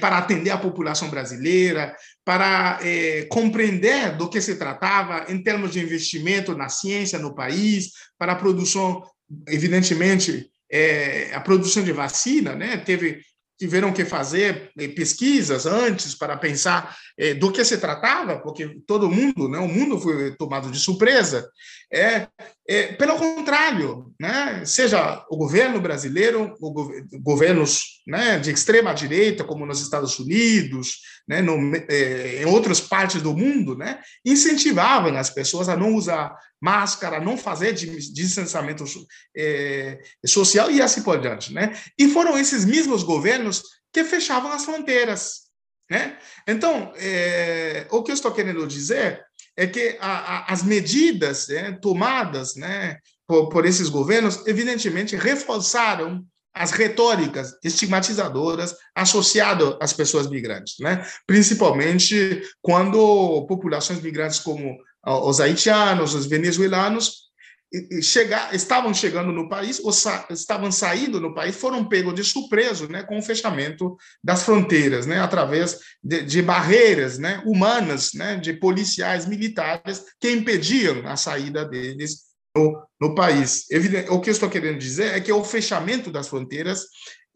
para 0.00 0.18
atender 0.18 0.50
a 0.50 0.58
população 0.58 1.08
brasileira, 1.08 1.96
para 2.24 2.78
eh, 2.82 3.26
compreender 3.30 4.16
do 4.16 4.28
que 4.28 4.40
se 4.40 4.56
tratava 4.56 5.32
em 5.32 5.42
termos 5.42 5.72
de 5.72 5.80
investimento 5.80 6.54
na 6.54 6.68
ciência 6.68 7.18
no 7.18 7.34
país, 7.34 7.92
para 8.18 8.32
a 8.32 8.36
produção 8.36 9.02
evidentemente, 9.48 10.50
é, 10.70 11.32
a 11.34 11.40
produção 11.40 11.82
de 11.82 11.92
vacina, 11.92 12.54
né, 12.54 12.76
teve 12.76 13.20
tiveram 13.58 13.92
que 13.92 14.06
fazer 14.06 14.72
pesquisas 14.96 15.66
antes 15.66 16.14
para 16.14 16.34
pensar 16.34 16.96
é, 17.18 17.34
do 17.34 17.52
que 17.52 17.62
se 17.62 17.76
tratava, 17.76 18.38
porque 18.38 18.80
todo 18.86 19.10
mundo, 19.10 19.50
né, 19.50 19.58
o 19.58 19.68
mundo 19.68 20.00
foi 20.00 20.34
tomado 20.36 20.70
de 20.70 20.78
surpresa. 20.78 21.46
É, 21.92 22.26
é 22.72 22.92
pelo 22.92 23.16
contrário, 23.16 24.14
né, 24.18 24.64
seja 24.64 25.26
o 25.28 25.36
governo 25.36 25.80
brasileiro, 25.80 26.54
o 26.60 26.72
governos 27.18 28.00
né, 28.06 28.38
de 28.38 28.52
extrema 28.52 28.94
direita, 28.94 29.42
como 29.42 29.66
nos 29.66 29.82
Estados 29.82 30.16
Unidos, 30.20 31.00
né, 31.26 31.42
no, 31.42 31.74
é, 31.88 32.42
em 32.42 32.44
outras 32.44 32.80
partes 32.80 33.20
do 33.20 33.36
mundo, 33.36 33.76
né, 33.76 33.98
incentivavam 34.24 35.16
as 35.16 35.30
pessoas 35.30 35.68
a 35.68 35.76
não 35.76 35.96
usar 35.96 36.32
máscara, 36.62 37.20
não 37.20 37.36
fazer 37.36 37.72
distanciamento 37.72 38.84
é, 39.36 39.98
social 40.24 40.70
e 40.70 40.80
assim 40.80 41.02
por 41.02 41.20
diante. 41.20 41.52
Né? 41.52 41.76
E 41.98 42.06
foram 42.06 42.38
esses 42.38 42.64
mesmos 42.64 43.02
governos 43.02 43.64
que 43.92 44.04
fechavam 44.04 44.52
as 44.52 44.64
fronteiras. 44.64 45.50
Né? 45.90 46.16
Então, 46.46 46.92
é, 46.96 47.88
o 47.90 48.00
que 48.04 48.12
eu 48.12 48.14
estou 48.14 48.30
querendo 48.30 48.64
dizer 48.64 49.24
é 49.56 49.66
que 49.66 49.96
a, 50.00 50.10
a, 50.10 50.52
as 50.52 50.62
medidas 50.62 51.48
né, 51.48 51.72
tomadas 51.72 52.56
né, 52.56 52.98
por, 53.26 53.48
por 53.48 53.66
esses 53.66 53.88
governos, 53.88 54.46
evidentemente, 54.46 55.16
reforçaram 55.16 56.24
as 56.52 56.72
retóricas 56.72 57.56
estigmatizadoras 57.62 58.74
associadas 58.94 59.76
às 59.80 59.92
pessoas 59.92 60.28
migrantes, 60.28 60.74
né? 60.80 61.06
principalmente 61.26 62.42
quando 62.60 63.46
populações 63.46 64.02
migrantes 64.02 64.40
como 64.40 64.76
os 65.06 65.40
haitianos, 65.40 66.12
os 66.14 66.26
venezuelanos, 66.26 67.29
chegar, 68.02 68.54
estavam 68.54 68.92
chegando 68.92 69.30
no 69.30 69.48
país, 69.48 69.78
ou 69.80 69.92
sa, 69.92 70.26
estavam 70.30 70.72
saindo 70.72 71.20
no 71.20 71.34
país, 71.34 71.54
foram 71.54 71.84
pegos 71.84 72.14
de 72.14 72.24
surpresa 72.24 72.88
né, 72.88 73.02
com 73.04 73.18
o 73.18 73.22
fechamento 73.22 73.96
das 74.22 74.42
fronteiras, 74.42 75.06
né, 75.06 75.20
através 75.20 75.78
de, 76.02 76.22
de 76.22 76.42
barreiras 76.42 77.18
né, 77.18 77.42
humanas, 77.46 78.12
né, 78.14 78.36
de 78.36 78.54
policiais 78.54 79.26
militares 79.26 80.04
que 80.20 80.30
impediam 80.30 81.06
a 81.06 81.16
saída 81.16 81.64
deles 81.64 82.30
no, 82.56 82.82
no 83.00 83.14
país. 83.14 83.70
Evidente, 83.70 84.10
o 84.10 84.20
que 84.20 84.30
eu 84.30 84.32
estou 84.32 84.50
querendo 84.50 84.78
dizer 84.78 85.14
é 85.14 85.20
que 85.20 85.32
o 85.32 85.44
fechamento 85.44 86.10
das 86.10 86.26
fronteiras 86.26 86.86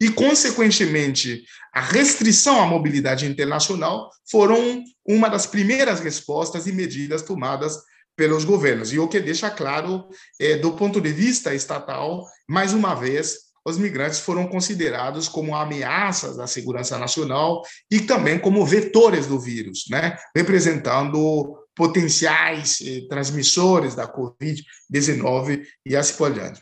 e, 0.01 0.09
consequentemente, 0.09 1.43
a 1.73 1.79
restrição 1.79 2.61
à 2.61 2.65
mobilidade 2.65 3.25
internacional 3.25 4.09
foram 4.29 4.83
uma 5.05 5.29
das 5.29 5.45
primeiras 5.45 6.01
respostas 6.01 6.67
e 6.67 6.73
medidas 6.73 7.21
tomadas 7.21 7.77
pelos 8.15 8.43
governos. 8.43 8.93
E 8.93 8.99
o 8.99 9.07
que 9.07 9.19
deixa 9.19 9.49
claro, 9.49 10.07
é, 10.39 10.57
do 10.57 10.73
ponto 10.73 11.01
de 11.01 11.11
vista 11.11 11.53
estatal, 11.53 12.25
mais 12.47 12.73
uma 12.73 12.95
vez, 12.95 13.45
os 13.65 13.77
migrantes 13.77 14.19
foram 14.19 14.47
considerados 14.47 15.27
como 15.27 15.55
ameaças 15.55 16.37
à 16.37 16.45
segurança 16.45 16.99
nacional 16.99 17.63
e 17.89 17.99
também 17.99 18.37
como 18.37 18.65
vetores 18.65 19.25
do 19.25 19.39
vírus, 19.39 19.85
né? 19.89 20.15
representando 20.35 21.57
potenciais 21.75 22.79
eh, 22.81 23.01
transmissores 23.09 23.95
da 23.95 24.07
Covid-19 24.07 25.65
e 25.85 25.95
assim 25.95 26.13
por 26.15 26.31
diante. 26.31 26.61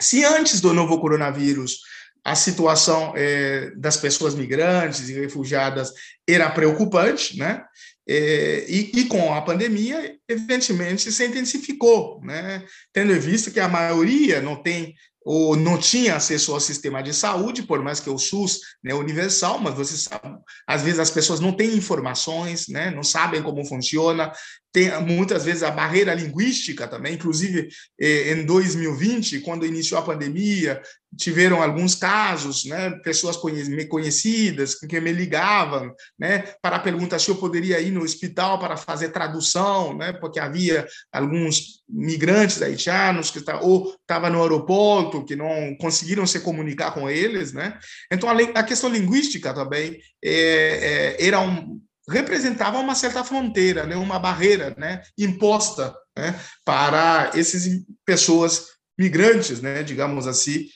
Se 0.00 0.24
antes 0.24 0.60
do 0.60 0.72
novo 0.72 0.98
coronavírus 0.98 1.80
a 2.24 2.34
situação 2.34 3.12
é, 3.16 3.72
das 3.76 3.96
pessoas 3.96 4.34
migrantes 4.34 5.08
e 5.08 5.12
refugiadas 5.12 5.92
era 6.28 6.48
preocupante, 6.50 7.36
né? 7.36 7.64
É, 8.08 8.64
e, 8.68 8.90
e, 8.94 9.04
com 9.04 9.32
a 9.32 9.40
pandemia, 9.42 10.16
evidentemente, 10.28 11.12
se 11.12 11.26
intensificou, 11.26 12.20
né? 12.22 12.64
tendo 12.92 13.12
em 13.12 13.18
vista 13.18 13.50
que 13.50 13.60
a 13.60 13.68
maioria 13.68 14.40
não 14.40 14.60
tem 14.60 14.94
ou 15.24 15.56
não 15.56 15.78
tinha 15.78 16.16
acesso 16.16 16.52
ao 16.52 16.60
sistema 16.60 17.02
de 17.02 17.14
saúde, 17.14 17.62
por 17.62 17.80
mais 17.80 18.00
que 18.00 18.10
o 18.10 18.18
SUS 18.18 18.58
é 18.84 18.88
né, 18.88 18.94
universal, 18.94 19.60
mas 19.60 19.74
você 19.74 19.96
sabe, 19.96 20.36
às 20.66 20.82
vezes 20.82 20.98
as 20.98 21.10
pessoas 21.10 21.38
não 21.38 21.52
têm 21.52 21.76
informações, 21.76 22.68
né, 22.68 22.90
não 22.90 23.04
sabem 23.04 23.42
como 23.42 23.64
funciona, 23.64 24.32
tem 24.72 24.90
muitas 25.02 25.44
vezes 25.44 25.62
a 25.62 25.70
barreira 25.70 26.14
linguística 26.14 26.88
também, 26.88 27.14
inclusive 27.14 27.68
eh, 28.00 28.32
em 28.32 28.46
2020, 28.46 29.40
quando 29.40 29.66
iniciou 29.66 30.00
a 30.00 30.04
pandemia, 30.04 30.80
tiveram 31.16 31.62
alguns 31.62 31.94
casos, 31.94 32.64
né, 32.64 32.90
pessoas 33.04 33.36
conhecidas 33.36 34.74
que 34.74 34.98
me 34.98 35.12
ligavam, 35.12 35.94
né, 36.18 36.54
para 36.62 36.78
perguntar 36.78 37.18
se 37.18 37.28
eu 37.28 37.36
poderia 37.36 37.78
ir 37.80 37.90
no 37.90 38.02
hospital 38.02 38.58
para 38.58 38.78
fazer 38.78 39.10
tradução, 39.10 39.94
né, 39.96 40.14
porque 40.14 40.40
havia 40.40 40.86
alguns 41.12 41.82
migrantes 41.86 42.62
haitianos 42.62 43.30
que 43.30 43.42
ou 43.60 43.94
estava 44.00 44.30
no 44.30 44.40
aeroporto 44.40 45.24
que 45.24 45.36
não 45.36 45.76
conseguiram 45.78 46.26
se 46.26 46.40
comunicar 46.40 46.92
com 46.92 47.10
eles, 47.10 47.52
né. 47.52 47.78
Então 48.10 48.30
a, 48.30 48.32
a 48.32 48.62
questão 48.62 48.88
linguística 48.88 49.52
também 49.52 50.00
é, 50.24 51.16
é, 51.20 51.26
era 51.26 51.40
um 51.40 51.78
representava 52.08 52.78
uma 52.78 52.94
certa 52.94 53.22
fronteira, 53.24 53.86
né, 53.86 53.96
uma 53.96 54.18
barreira, 54.18 54.74
né, 54.76 55.02
imposta, 55.16 55.94
né, 56.16 56.38
para 56.64 57.30
essas 57.34 57.68
pessoas 58.04 58.66
migrantes, 58.98 59.60
né, 59.60 59.82
digamos 59.82 60.26
assim, 60.26 60.66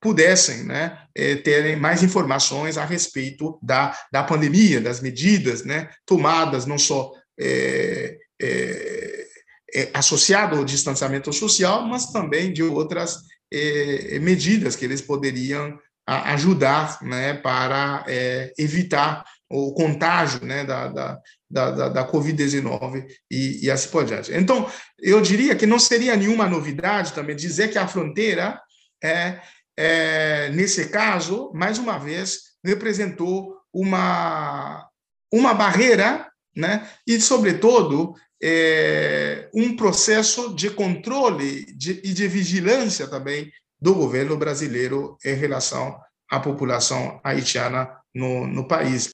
pudessem 0.00 0.64
né, 0.64 0.98
é, 1.14 1.36
terem 1.36 1.76
mais 1.76 2.02
informações 2.02 2.78
a 2.78 2.84
respeito 2.84 3.58
da, 3.62 3.96
da 4.10 4.22
pandemia, 4.22 4.80
das 4.80 5.00
medidas 5.00 5.62
né, 5.64 5.90
tomadas, 6.06 6.64
não 6.64 6.78
só 6.78 7.12
é, 7.38 8.16
é, 8.40 9.26
é 9.74 9.90
associado 9.92 10.56
ao 10.56 10.64
distanciamento 10.64 11.32
social, 11.32 11.86
mas 11.86 12.06
também 12.06 12.52
de 12.52 12.62
outras 12.62 13.18
é, 13.52 14.18
medidas 14.18 14.74
que 14.74 14.84
eles 14.84 15.02
poderiam 15.02 15.78
ajudar 16.06 17.00
né, 17.02 17.34
para 17.34 18.04
é, 18.08 18.52
evitar 18.58 19.24
o 19.50 19.74
contágio 19.74 20.44
né, 20.44 20.64
da, 20.64 20.88
da, 20.88 21.20
da, 21.50 21.88
da 21.88 22.08
Covid-19 22.08 23.04
e, 23.28 23.66
e 23.66 23.70
assim 23.70 23.88
por 23.90 24.04
diante. 24.04 24.32
Então, 24.32 24.70
eu 24.98 25.20
diria 25.20 25.56
que 25.56 25.66
não 25.66 25.78
seria 25.78 26.16
nenhuma 26.16 26.48
novidade 26.48 27.12
também 27.12 27.34
dizer 27.34 27.68
que 27.68 27.78
a 27.78 27.88
fronteira 27.88 28.60
é, 29.02 29.40
é, 29.76 30.50
nesse 30.50 30.88
caso, 30.90 31.50
mais 31.52 31.78
uma 31.78 31.98
vez, 31.98 32.50
representou 32.64 33.56
uma, 33.72 34.86
uma 35.32 35.52
barreira 35.52 36.28
né? 36.54 36.88
e, 37.06 37.20
sobretudo, 37.20 38.14
é, 38.42 39.48
um 39.54 39.74
processo 39.76 40.54
de 40.54 40.70
controle 40.70 41.64
de, 41.76 42.00
e 42.04 42.12
de 42.12 42.28
vigilância 42.28 43.08
também 43.08 43.50
do 43.80 43.94
governo 43.94 44.36
brasileiro 44.36 45.16
em 45.24 45.34
relação 45.34 45.98
à 46.30 46.38
população 46.38 47.20
haitiana 47.24 47.90
no, 48.14 48.46
no 48.46 48.68
país. 48.68 49.10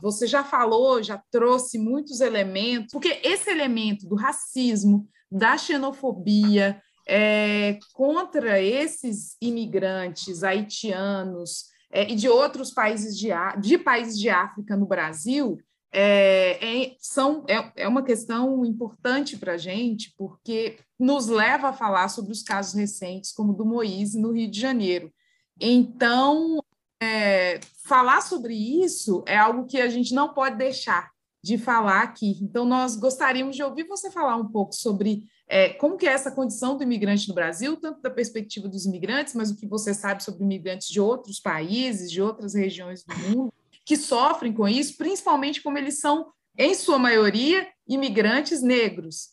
Você 0.00 0.26
já 0.26 0.44
falou, 0.44 1.02
já 1.02 1.22
trouxe 1.30 1.78
muitos 1.78 2.20
elementos, 2.20 2.92
porque 2.92 3.20
esse 3.24 3.50
elemento 3.50 4.06
do 4.06 4.14
racismo, 4.14 5.08
da 5.30 5.56
xenofobia, 5.56 6.80
é, 7.08 7.78
contra 7.92 8.60
esses 8.60 9.36
imigrantes 9.40 10.44
haitianos 10.44 11.64
é, 11.90 12.10
e 12.10 12.14
de 12.14 12.28
outros 12.28 12.70
países 12.70 13.18
de, 13.18 13.30
de 13.60 13.78
países 13.78 14.18
de 14.18 14.28
África 14.28 14.76
no 14.76 14.86
Brasil 14.86 15.58
é, 15.92 16.82
é, 16.82 16.96
são, 17.00 17.44
é, 17.48 17.72
é 17.82 17.88
uma 17.88 18.04
questão 18.04 18.64
importante 18.64 19.36
para 19.36 19.54
a 19.54 19.58
gente, 19.58 20.14
porque 20.16 20.78
nos 20.98 21.26
leva 21.26 21.70
a 21.70 21.72
falar 21.72 22.08
sobre 22.08 22.32
os 22.32 22.42
casos 22.42 22.74
recentes, 22.74 23.32
como 23.32 23.52
do 23.52 23.64
Moise 23.64 24.20
no 24.20 24.32
Rio 24.32 24.48
de 24.48 24.60
Janeiro. 24.60 25.12
Então, 25.60 26.59
é, 27.00 27.60
falar 27.84 28.20
sobre 28.20 28.54
isso 28.54 29.24
é 29.26 29.36
algo 29.36 29.66
que 29.66 29.80
a 29.80 29.88
gente 29.88 30.14
não 30.14 30.34
pode 30.34 30.56
deixar 30.56 31.10
de 31.42 31.56
falar 31.56 32.02
aqui. 32.02 32.38
Então, 32.42 32.64
nós 32.64 32.96
gostaríamos 32.96 33.56
de 33.56 33.62
ouvir 33.62 33.84
você 33.84 34.10
falar 34.10 34.36
um 34.36 34.48
pouco 34.48 34.74
sobre 34.74 35.24
é, 35.48 35.70
como 35.70 35.96
que 35.96 36.06
é 36.06 36.12
essa 36.12 36.30
condição 36.30 36.76
do 36.76 36.82
imigrante 36.82 37.28
no 37.28 37.34
Brasil, 37.34 37.76
tanto 37.76 38.00
da 38.02 38.10
perspectiva 38.10 38.68
dos 38.68 38.84
imigrantes, 38.84 39.34
mas 39.34 39.50
o 39.50 39.56
que 39.56 39.66
você 39.66 39.94
sabe 39.94 40.22
sobre 40.22 40.44
imigrantes 40.44 40.88
de 40.88 41.00
outros 41.00 41.40
países, 41.40 42.10
de 42.10 42.20
outras 42.20 42.54
regiões 42.54 43.02
do 43.02 43.16
mundo, 43.16 43.52
que 43.84 43.96
sofrem 43.96 44.52
com 44.52 44.68
isso, 44.68 44.96
principalmente 44.96 45.62
como 45.62 45.78
eles 45.78 45.98
são, 45.98 46.30
em 46.56 46.74
sua 46.74 46.98
maioria, 46.98 47.66
imigrantes 47.88 48.62
negros. 48.62 49.30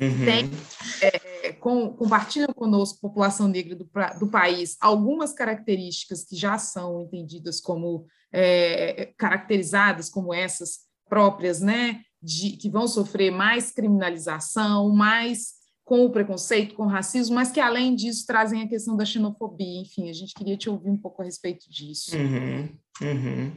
Uhum. 0.00 0.24
Tem, 0.24 0.50
é, 1.02 1.52
com, 1.52 1.90
compartilham 1.90 2.52
conosco, 2.54 3.00
população 3.00 3.48
negra 3.48 3.74
do, 3.74 3.88
do, 4.18 4.28
país, 4.28 4.76
algumas 4.80 5.32
características 5.32 6.24
que 6.24 6.36
já 6.36 6.56
são 6.58 7.02
entendidas 7.02 7.60
como 7.60 8.06
é, 8.32 9.12
caracterizadas 9.16 10.08
como 10.08 10.32
essas 10.32 10.80
próprias, 11.08 11.60
né, 11.60 12.02
de, 12.22 12.50
que 12.52 12.68
vão 12.68 12.86
sofrer 12.86 13.30
mais 13.30 13.70
criminalização, 13.70 14.90
mais 14.90 15.58
com 15.88 16.04
o 16.04 16.10
preconceito, 16.10 16.74
com 16.74 16.82
o 16.82 16.88
racismo, 16.88 17.34
mas 17.34 17.50
que 17.50 17.58
além 17.58 17.94
disso 17.94 18.26
trazem 18.26 18.62
a 18.62 18.68
questão 18.68 18.94
da 18.94 19.06
xenofobia. 19.06 19.80
Enfim, 19.80 20.10
a 20.10 20.12
gente 20.12 20.34
queria 20.34 20.54
te 20.54 20.68
ouvir 20.68 20.90
um 20.90 20.98
pouco 20.98 21.22
a 21.22 21.24
respeito 21.24 21.64
disso. 21.70 22.14
Uhum, 22.14 22.68
uhum. 23.00 23.52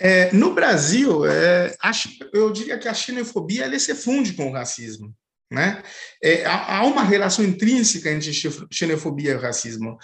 É, 0.00 0.32
no 0.32 0.52
Brasil, 0.52 1.24
é, 1.24 1.76
a, 1.80 1.92
eu 2.32 2.52
diria 2.52 2.76
que 2.76 2.88
a 2.88 2.94
xenofobia 2.94 3.66
ela 3.66 3.78
se 3.78 3.94
funde 3.94 4.32
com 4.32 4.48
o 4.48 4.52
racismo. 4.52 5.14
Né? 5.50 5.82
É, 6.22 6.44
há, 6.44 6.84
uma 6.84 7.02
relação 7.02 7.42
intrínseca 7.42 8.10
entre 8.10 8.30
xenofobia 8.70 9.32
e 9.32 9.36
racismo. 9.36 9.96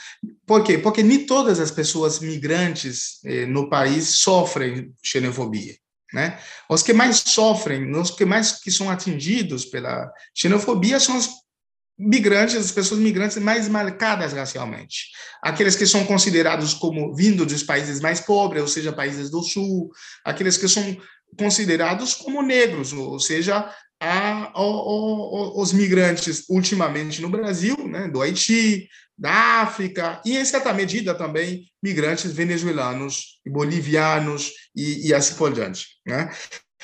Por 0.47 0.65
quê? 0.65 0.79
Porque 0.79 1.03
nem 1.03 1.27
todas 1.27 1.61
as 1.61 1.71
pessoas 1.71 2.19
migrantes 2.19 3.19
eh, 3.25 3.45
no 3.45 3.69
país 3.69 4.21
sofrem 4.21 4.95
xenofobia. 5.03 5.77
Né? 6.15 6.39
Os 6.71 6.83
que 6.83 6.95
mais 6.95 7.17
sofrem, 7.27 7.95
os 7.95 8.11
que 8.11 8.25
mais 8.25 8.53
que 8.53 8.71
são 8.71 8.89
atingidos 8.89 9.67
pela 9.67 10.11
xenofobia 10.35 10.99
são 10.99 11.19
os 11.19 11.29
migrantes, 11.99 12.57
as 12.57 12.73
pessoas 12.73 13.01
migrantes 13.01 13.37
mais 13.37 13.69
marcadas 13.69 14.33
racialmente. 14.33 15.09
Aqueles 15.43 15.77
que 15.77 15.87
são 15.87 16.05
considerados 16.07 16.73
como 16.75 17.15
vindo 17.15 17.45
dos 17.45 17.63
países 17.63 18.01
mais 18.01 18.21
pobres, 18.21 18.63
ou 18.63 18.69
seja, 18.69 18.93
países 18.93 19.31
do 19.31 19.43
sul, 19.43 19.91
aqueles 20.25 20.57
que 20.57 20.69
são 20.69 20.97
considerados 21.37 22.15
como 22.15 22.43
negros, 22.43 22.93
ou 22.93 23.19
seja, 23.19 23.69
a, 24.09 24.45
a, 24.45 24.61
a, 24.61 25.61
os 25.61 25.73
migrantes 25.73 26.45
ultimamente 26.49 27.21
no 27.23 27.29
Brasil, 27.29 27.77
né, 27.89 28.09
do 28.09 28.21
Haiti, 28.23 28.89
da 29.17 29.63
África 29.63 30.21
e, 30.25 30.37
em 30.37 30.45
certa 30.45 30.73
medida, 30.73 31.15
também 31.15 31.67
migrantes 31.83 32.33
venezuelanos 32.33 33.41
e 33.47 33.51
bolivianos 33.51 34.53
e, 34.75 35.09
e 35.09 35.15
assim 35.15 35.35
por 35.37 35.53
diante. 35.53 35.87
Né? 36.07 36.31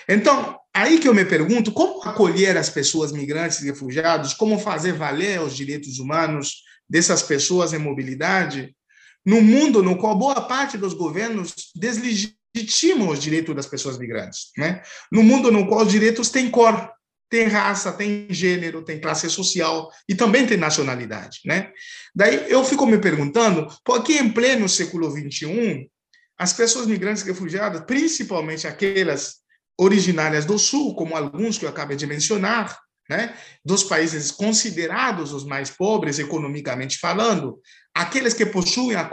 Então, 0.09 0.59
aí 0.75 0.99
que 0.99 1.09
eu 1.09 1.15
me 1.15 1.25
pergunto 1.25 1.73
como 1.73 2.03
acolher 2.03 2.57
as 2.57 2.71
pessoas 2.71 3.13
migrantes 3.13 3.61
e 3.61 3.67
refugiados, 3.67 4.35
como 4.35 4.59
fazer 4.59 4.93
valer 4.93 5.41
os 5.41 5.57
direitos 5.57 5.99
humanos 5.99 6.63
dessas 6.89 7.23
pessoas 7.23 7.73
em 7.73 7.79
mobilidade, 7.79 8.75
no 9.25 9.41
mundo 9.41 9.83
no 9.83 9.99
qual 9.99 10.17
boa 10.17 10.41
parte 10.41 10.79
dos 10.79 10.95
governos 10.95 11.55
deslegitimam 11.75 13.09
os 13.11 13.21
direitos 13.21 13.55
das 13.55 13.67
pessoas 13.67 13.99
migrantes, 13.99 14.51
né? 14.57 14.83
No 15.13 15.23
mundo 15.23 15.53
no 15.53 15.69
qual 15.69 15.85
os 15.85 15.93
direitos 15.93 16.31
têm 16.31 16.51
cor, 16.51 16.91
tem 17.31 17.47
raça, 17.47 17.93
tem 17.93 18.27
gênero, 18.29 18.85
tem 18.85 19.01
classe 19.01 19.31
social 19.31 19.89
e 20.09 20.15
também 20.17 20.45
tem 20.47 20.57
nacionalidade, 20.59 21.39
né? 21.47 21.71
Daí 22.15 22.51
eu 22.51 22.65
fico 22.65 22.85
me 22.85 22.99
perguntando 22.99 23.69
por 23.85 24.03
que 24.03 24.19
em 24.19 24.33
pleno 24.33 24.69
século 24.69 25.09
XXI 25.09 25.89
as 26.37 26.53
pessoas 26.53 26.87
migrantes 26.87 27.23
refugiadas, 27.23 27.83
principalmente 27.87 28.67
aquelas 28.67 29.37
originárias 29.79 30.45
do 30.45 30.59
Sul, 30.59 30.95
como 30.97 31.17
alguns 31.17 31.57
que 31.57 31.65
eu 31.65 31.69
acabei 31.69 31.97
de 31.97 32.07
mencionar, 32.07 32.77
né, 33.09 33.35
dos 33.65 33.85
países 33.85 34.31
considerados 34.31 35.33
os 35.33 35.45
mais 35.45 35.71
pobres 35.71 36.19
economicamente 36.19 36.99
falando, 36.99 37.61
aqueles 37.95 38.35
que 38.35 38.47
possuem 38.47 38.97
a 38.97 39.05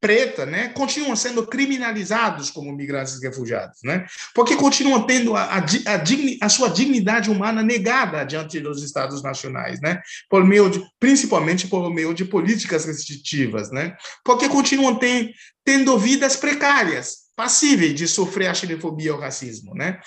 preta, 0.00 0.44
né, 0.44 0.68
continuam 0.68 1.16
sendo 1.16 1.46
criminalizados 1.46 2.50
como 2.50 2.72
migrantes 2.72 3.20
e 3.20 3.26
refugiados, 3.26 3.78
né, 3.82 4.06
porque 4.34 4.54
continuam 4.56 5.06
tendo 5.06 5.34
a, 5.34 5.44
a, 5.44 5.56
a, 5.56 5.96
digni, 5.96 6.38
a, 6.40 6.48
sua 6.48 6.68
dignidade 6.68 7.30
humana 7.30 7.62
negada 7.62 8.24
diante 8.24 8.60
dos 8.60 8.82
estados 8.82 9.22
nacionais, 9.22 9.80
né, 9.80 10.00
por 10.28 10.44
meio 10.44 10.68
de, 10.68 10.84
principalmente 11.00 11.66
por 11.66 11.92
meio 11.92 12.12
de 12.12 12.24
políticas 12.24 12.84
restritivas, 12.84 13.70
né, 13.70 13.96
porque 14.24 14.48
continuam 14.48 14.96
ten, 14.96 15.32
tendo 15.64 15.98
vidas 15.98 16.36
precárias, 16.36 17.26
passíveis 17.34 17.94
de 17.94 18.06
sofrer 18.06 18.48
a 18.48 18.54
xenofobia 18.54 19.14
ou 19.14 19.20
racismo, 19.20 19.74
né. 19.74 19.98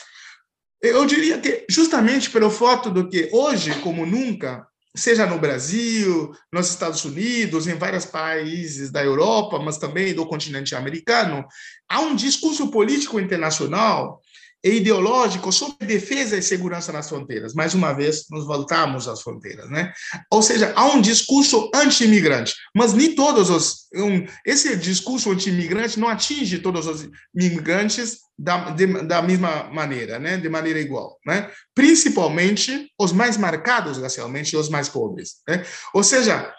Eu 0.81 1.05
diria 1.05 1.37
que 1.39 1.65
justamente 1.69 2.29
pelo 2.29 2.49
fato 2.49 2.89
do 2.89 3.09
que 3.09 3.29
hoje, 3.33 3.77
como 3.81 4.05
nunca, 4.05 4.65
seja 4.95 5.25
no 5.25 5.39
Brasil, 5.39 6.31
nos 6.51 6.69
Estados 6.69 7.05
Unidos, 7.05 7.67
em 7.67 7.75
vários 7.75 8.05
países 8.05 8.91
da 8.91 9.03
Europa, 9.03 9.59
mas 9.59 9.77
também 9.77 10.13
do 10.13 10.25
continente 10.25 10.75
americano, 10.75 11.45
há 11.87 11.99
um 12.01 12.15
discurso 12.15 12.69
político 12.69 13.19
internacional 13.19 14.21
e 14.63 14.71
ideológico 14.71 15.51
sobre 15.51 15.87
defesa 15.87 16.37
e 16.37 16.41
segurança 16.41 16.91
nas 16.91 17.07
fronteiras. 17.07 17.53
Mais 17.53 17.73
uma 17.73 17.93
vez, 17.93 18.25
nos 18.29 18.45
voltamos 18.45 19.07
às 19.07 19.21
fronteiras, 19.21 19.69
né? 19.69 19.93
Ou 20.31 20.41
seja, 20.41 20.73
há 20.75 20.85
um 20.85 21.01
discurso 21.01 21.69
anti-imigrante, 21.73 22.53
mas 22.75 22.93
nem 22.93 23.15
todos 23.15 23.49
os 23.49 23.87
um, 23.95 24.25
esse 24.45 24.75
discurso 24.75 25.31
anti-imigrante 25.31 25.99
não 25.99 26.07
atinge 26.07 26.59
todos 26.59 26.85
os 26.85 27.09
imigrantes 27.33 28.19
da, 28.37 28.71
de, 28.71 28.85
da 29.03 29.21
mesma 29.21 29.63
maneira, 29.65 30.19
né? 30.19 30.37
De 30.37 30.49
maneira 30.49 30.79
igual, 30.79 31.17
né? 31.25 31.49
Principalmente 31.73 32.91
os 32.99 33.11
mais 33.11 33.37
marcados 33.37 33.97
racialmente 33.97 34.55
e 34.55 34.57
os 34.57 34.69
mais 34.69 34.89
pobres, 34.89 35.35
né? 35.47 35.65
Ou 35.93 36.03
seja, 36.03 36.53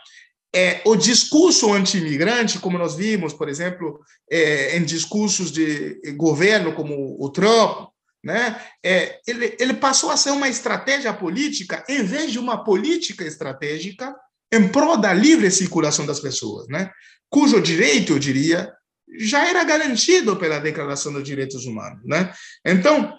é, 0.55 0.80
o 0.84 0.96
discurso 0.96 1.72
anti-imigrante, 1.72 2.59
como 2.59 2.76
nós 2.76 2.96
vimos, 2.96 3.32
por 3.32 3.48
exemplo, 3.48 4.01
é, 4.30 4.76
em 4.76 4.84
discursos 4.84 5.53
de 5.53 6.01
governo 6.16 6.74
como 6.74 7.16
o 7.20 7.30
Trump, 7.30 7.89
né, 8.22 8.60
é, 8.84 9.18
ele, 9.26 9.56
ele 9.58 9.74
passou 9.74 10.10
a 10.10 10.16
ser 10.16 10.30
uma 10.30 10.48
estratégia 10.48 11.12
política 11.12 11.84
em 11.88 12.02
vez 12.02 12.30
de 12.30 12.38
uma 12.38 12.62
política 12.62 13.24
estratégica 13.24 14.14
em 14.52 14.68
prol 14.68 14.96
da 14.96 15.12
livre 15.12 15.50
circulação 15.50 16.04
das 16.04 16.20
pessoas, 16.20 16.66
né, 16.68 16.90
cujo 17.30 17.60
direito, 17.60 18.12
eu 18.12 18.18
diria, 18.18 18.72
já 19.18 19.46
era 19.46 19.64
garantido 19.64 20.36
pela 20.36 20.58
Declaração 20.58 21.12
dos 21.12 21.24
Direitos 21.24 21.64
Humanos. 21.64 22.00
Né? 22.04 22.32
Então, 22.64 23.16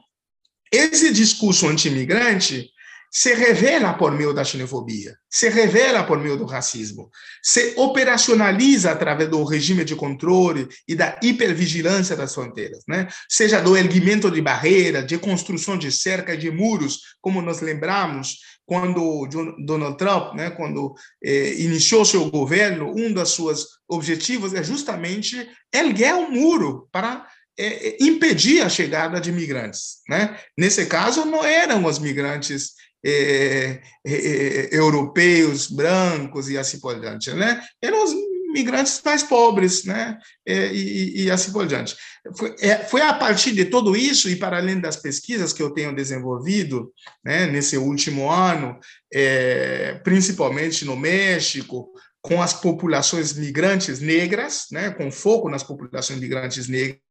esse 0.72 1.12
discurso 1.12 1.68
anti-imigrante 1.68 2.70
se 3.12 3.34
revela 3.34 3.94
por 3.94 4.14
meio 4.14 4.34
da 4.34 4.42
xenofobia, 4.42 5.18
se 5.30 5.50
revela 5.50 6.02
por 6.04 6.18
meio 6.18 6.38
do 6.38 6.46
racismo, 6.46 7.10
se 7.44 7.74
operacionaliza 7.76 8.90
através 8.90 9.30
do 9.30 9.44
regime 9.44 9.84
de 9.84 9.98
controle 9.98 10.70
e 10.88 10.96
da 10.96 11.20
hipervigilância 11.22 12.16
das 12.16 12.34
fronteiras, 12.34 12.84
né? 12.88 13.10
seja 13.28 13.60
do 13.60 13.76
erguimento 13.76 14.32
de 14.32 14.42
barreiras, 14.42 15.06
de 15.06 15.18
construção 15.18 15.78
de 15.78 15.92
cerca 15.92 16.38
de 16.38 16.50
muros, 16.50 17.02
como 17.20 17.42
nós 17.42 17.60
lembramos 17.60 18.38
quando 18.66 19.28
Donald 19.66 19.98
Trump, 19.98 20.34
né, 20.34 20.50
quando 20.52 20.94
eh, 21.22 21.56
iniciou 21.58 22.06
seu 22.06 22.30
governo, 22.30 22.94
um 22.96 23.12
dos 23.12 23.36
seus 23.36 23.68
objetivos 23.90 24.54
é 24.54 24.64
justamente 24.64 25.50
erguer 25.74 26.14
um 26.14 26.32
muro 26.32 26.88
para 26.90 27.28
eh, 27.60 27.98
impedir 28.00 28.62
a 28.62 28.70
chegada 28.70 29.20
de 29.20 29.30
migrantes. 29.30 29.98
Né? 30.08 30.40
Nesse 30.58 30.86
caso, 30.86 31.26
não 31.26 31.44
eram 31.44 31.84
os 31.84 32.00
migrantes 32.00 32.72
é, 33.04 33.82
é, 34.06 34.70
europeus, 34.72 35.68
brancos 35.68 36.50
e 36.50 36.58
assim 36.58 36.80
por 36.80 37.00
diante, 37.00 37.32
né? 37.34 37.62
Eram 37.82 38.04
os 38.04 38.14
migrantes 38.54 39.02
mais 39.04 39.24
pobres, 39.24 39.86
né? 39.86 40.18
E, 40.46 41.24
e, 41.24 41.32
assim 41.32 41.52
por 41.52 41.66
diante. 41.66 41.96
Foi, 42.38 42.56
foi, 42.90 43.02
a 43.02 43.14
partir 43.14 43.54
de 43.54 43.66
tudo 43.66 43.96
isso 43.96 44.30
e 44.30 44.36
para 44.36 44.58
além 44.58 44.80
das 44.80 44.98
pesquisas 44.98 45.54
que 45.54 45.64
eu 45.64 45.72
tenho 45.72 45.96
desenvolvido, 45.96 46.92
né, 47.24 47.48
nesse 47.48 47.78
último 47.78 48.30
ano, 48.30 48.78
é, 49.12 50.00
principalmente 50.04 50.84
no 50.86 50.96
México, 50.96 51.90
com 52.22 52.42
as 52.42 52.54
populações 52.54 53.34
migrantes 53.34 54.00
negras, 54.00 54.66
né, 54.72 54.92
com 54.92 55.12
foco 55.12 55.50
nas 55.50 55.64
populações 55.64 56.20
migrantes 56.20 56.68
negras 56.68 57.11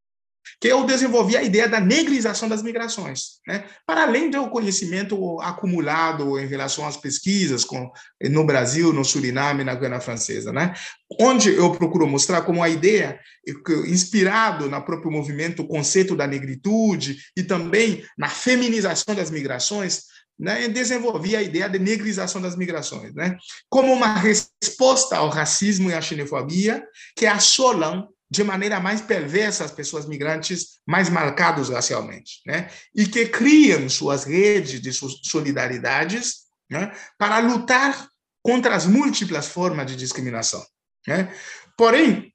que 0.60 0.68
eu 0.68 0.84
desenvolvi 0.84 1.36
a 1.36 1.42
ideia 1.42 1.68
da 1.68 1.80
negrização 1.80 2.48
das 2.48 2.62
migrações, 2.62 3.40
né? 3.46 3.64
para 3.86 4.02
além 4.02 4.30
do 4.30 4.48
conhecimento 4.50 5.40
acumulado 5.40 6.38
em 6.38 6.46
relação 6.46 6.86
às 6.86 6.96
pesquisas 6.96 7.64
com, 7.64 7.90
no 8.22 8.44
Brasil, 8.44 8.92
no 8.92 9.04
Suriname, 9.04 9.64
na 9.64 9.74
Guiana 9.74 10.00
Francesa, 10.00 10.52
né? 10.52 10.74
onde 11.18 11.54
eu 11.54 11.72
procuro 11.72 12.06
mostrar 12.06 12.42
como 12.42 12.62
a 12.62 12.68
ideia, 12.68 13.18
inspirado 13.86 14.68
no 14.68 14.84
próprio 14.84 15.10
movimento, 15.10 15.62
o 15.62 15.68
conceito 15.68 16.16
da 16.16 16.26
negritude 16.26 17.18
e 17.36 17.42
também 17.42 18.04
na 18.16 18.28
feminização 18.28 19.14
das 19.14 19.30
migrações, 19.30 20.04
né, 20.40 20.68
desenvolvi 20.68 21.36
a 21.36 21.42
ideia 21.42 21.68
de 21.68 21.78
negrização 21.78 22.40
das 22.40 22.56
migrações, 22.56 23.14
né, 23.14 23.36
como 23.68 23.92
uma 23.92 24.14
resposta 24.14 25.18
ao 25.18 25.28
racismo 25.28 25.90
e 25.90 25.94
à 25.94 26.00
xenofobia 26.00 26.82
que 27.14 27.26
assolam 27.26 28.08
de 28.30 28.44
maneira 28.44 28.78
mais 28.78 29.00
perversa 29.00 29.64
as 29.64 29.72
pessoas 29.72 30.06
migrantes 30.06 30.78
mais 30.86 31.10
marcadas 31.10 31.68
racialmente, 31.68 32.40
né? 32.46 32.70
E 32.94 33.06
que 33.06 33.26
criam 33.26 33.88
suas 33.88 34.24
redes 34.24 34.80
de 34.80 34.92
solidariedades, 34.92 36.44
né? 36.70 36.92
Para 37.18 37.40
lutar 37.40 38.08
contra 38.42 38.74
as 38.74 38.86
múltiplas 38.86 39.48
formas 39.48 39.86
de 39.86 39.96
discriminação, 39.96 40.64
né? 41.06 41.34
Porém, 41.76 42.29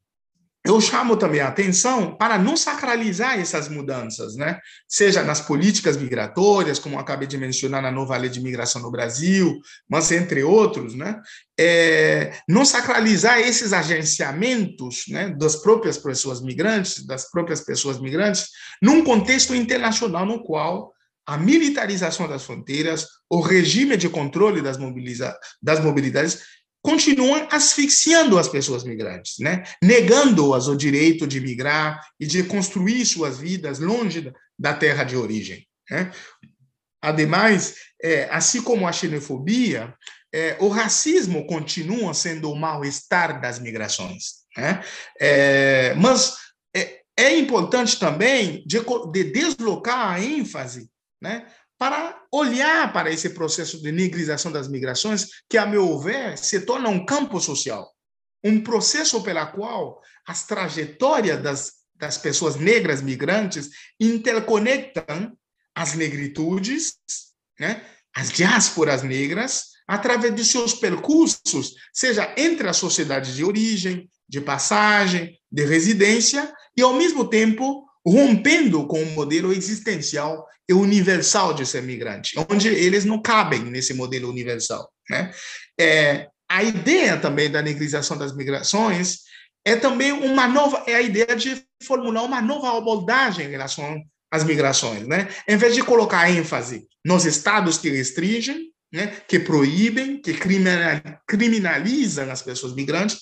eu 0.66 0.82
chamo 0.82 1.16
também 1.16 1.41
a 1.41 1.47
atenção 1.47 2.18
para 2.18 2.39
não 2.39 2.57
sacralizar 2.57 3.39
essas 3.39 3.70
mudanças, 3.70 4.36
né? 4.36 4.59
Seja 4.88 5.24
nas 5.24 5.39
políticas 5.39 5.95
migratórias, 5.95 6.80
como 6.80 6.97
acabei 6.97 7.28
de 7.28 7.38
mencionar 7.38 7.84
na 7.84 7.91
nova 7.91 8.18
lei 8.18 8.30
de 8.30 8.39
imigração 8.39 8.82
no 8.82 8.89
Brasil, 8.89 9.59
mas 9.88 10.11
entre 10.11 10.43
outros, 10.43 10.95
né? 10.95 11.22
É, 11.57 12.34
não 12.49 12.66
sacralizar 12.66 13.39
esses 13.39 13.74
agenciamentos, 13.74 15.03
né, 15.07 15.30
das 15.38 15.55
próprias 15.55 15.97
pessoas 15.97 16.41
migrantes, 16.41 17.05
das 17.05 17.30
próprias 17.30 17.61
pessoas 17.61 18.01
migrantes, 18.01 18.47
num 18.82 19.03
contexto 19.03 19.53
internacional 19.53 20.26
no 20.26 20.43
qual 20.43 20.91
a 21.28 21.38
militarização 21.38 22.28
das 22.28 22.43
fronteiras, 22.43 23.07
o 23.30 23.39
regime 23.39 23.97
de 23.97 24.09
controle 24.09 24.61
das, 24.61 24.78
mobiliza 24.78 25.36
das 25.61 25.80
mobilidades 25.80 26.41
continuam 26.86 27.47
asfixiando 27.51 28.38
as 28.38 28.47
pessoas 28.47 28.83
migrantes, 28.83 29.39
né? 29.39 29.63
negando-as 29.81 30.67
o 30.67 30.75
direito 30.75 31.25
de 31.25 31.41
migrar 31.41 31.99
e 32.19 32.27
de 32.27 32.43
construir 32.43 33.03
suas 33.07 33.39
vidas 33.39 33.79
longe 33.79 34.31
da 34.57 34.71
terra 34.71 35.03
de 35.03 35.17
origem. 35.17 35.67
Né? 35.89 36.11
Ademais, 37.01 37.75
é, 38.01 38.25
assim 38.29 38.61
como 38.61 38.88
a 38.88 38.91
xenofobia, 38.91 39.95
é, 40.31 40.57
o 40.59 40.67
racismo 40.67 41.47
continua 41.47 42.13
sendo 42.13 42.51
o 42.51 42.55
mal-estar 42.55 43.41
das 43.41 43.57
migrações. 43.57 44.45
Né? 44.55 44.83
É, 45.19 45.95
mas 45.95 46.36
é, 46.75 47.01
é 47.17 47.36
importante 47.36 47.97
também 47.97 48.63
de, 48.67 48.79
de 49.11 49.23
deslocar 49.31 50.13
a 50.13 50.21
ênfase 50.21 50.88
né, 51.19 51.47
para 51.78 52.21
olhar 52.32 52.91
para 52.93 53.11
esse 53.11 53.30
processo 53.30 53.82
de 53.82 53.91
negrização 53.91 54.51
das 54.51 54.67
migrações, 54.67 55.28
que, 55.49 55.57
a 55.57 55.65
meu 55.65 55.99
ver, 55.99 56.38
se 56.38 56.61
torna 56.61 56.89
um 56.89 57.05
campo 57.05 57.39
social, 57.39 57.93
um 58.43 58.61
processo 58.61 59.21
pela 59.23 59.45
qual 59.47 60.01
as 60.26 60.45
trajetórias 60.45 61.41
das, 61.41 61.71
das 61.95 62.17
pessoas 62.17 62.55
negras 62.55 63.01
migrantes 63.01 63.69
interconectam 63.99 65.38
as 65.73 65.93
negritudes, 65.93 66.95
né, 67.59 67.86
as 68.13 68.32
diásporas 68.32 69.03
negras, 69.03 69.76
através 69.88 70.34
de 70.34 70.43
seus 70.43 70.73
percursos, 70.73 71.76
seja 71.93 72.34
entre 72.38 72.67
as 72.67 72.78
sociedades 72.78 73.36
de 73.36 73.43
origem, 73.43 74.09
de 74.28 74.41
passagem, 74.41 75.38
de 75.51 75.65
residência, 75.65 76.51
e, 76.76 76.82
ao 76.82 76.93
mesmo 76.93 77.30
tempo, 77.30 77.86
rompendo 78.05 78.85
com 78.85 79.01
o 79.01 79.11
modelo 79.11 79.51
existencial 79.51 80.45
e 80.69 80.73
universal 80.73 81.53
de 81.53 81.65
ser 81.65 81.83
migrante, 81.83 82.33
onde 82.49 82.67
eles 82.67 83.05
não 83.05 83.21
cabem 83.21 83.63
nesse 83.63 83.93
modelo 83.93 84.29
universal. 84.29 84.89
Né? 85.09 85.33
É, 85.79 86.27
a 86.49 86.63
ideia 86.63 87.17
também 87.17 87.49
da 87.49 87.61
negrização 87.61 88.17
das 88.17 88.35
migrações 88.35 89.19
é 89.65 89.75
também 89.75 90.11
uma 90.11 90.47
nova, 90.47 90.83
é 90.87 90.95
a 90.95 91.01
ideia 91.01 91.35
de 91.35 91.63
formular 91.83 92.23
uma 92.23 92.41
nova 92.41 92.77
abordagem 92.77 93.47
em 93.47 93.51
relação 93.51 94.01
às 94.31 94.43
migrações, 94.43 95.07
né? 95.07 95.27
Em 95.47 95.57
vez 95.57 95.73
de 95.73 95.83
colocar 95.83 96.29
ênfase 96.29 96.87
nos 97.03 97.25
estados 97.25 97.77
que 97.77 97.89
restringem, 97.89 98.71
né, 98.93 99.07
que 99.27 99.39
proíbem, 99.39 100.21
que 100.21 100.33
criminalizam 101.27 102.31
as 102.31 102.41
pessoas 102.41 102.75
migrantes, 102.75 103.19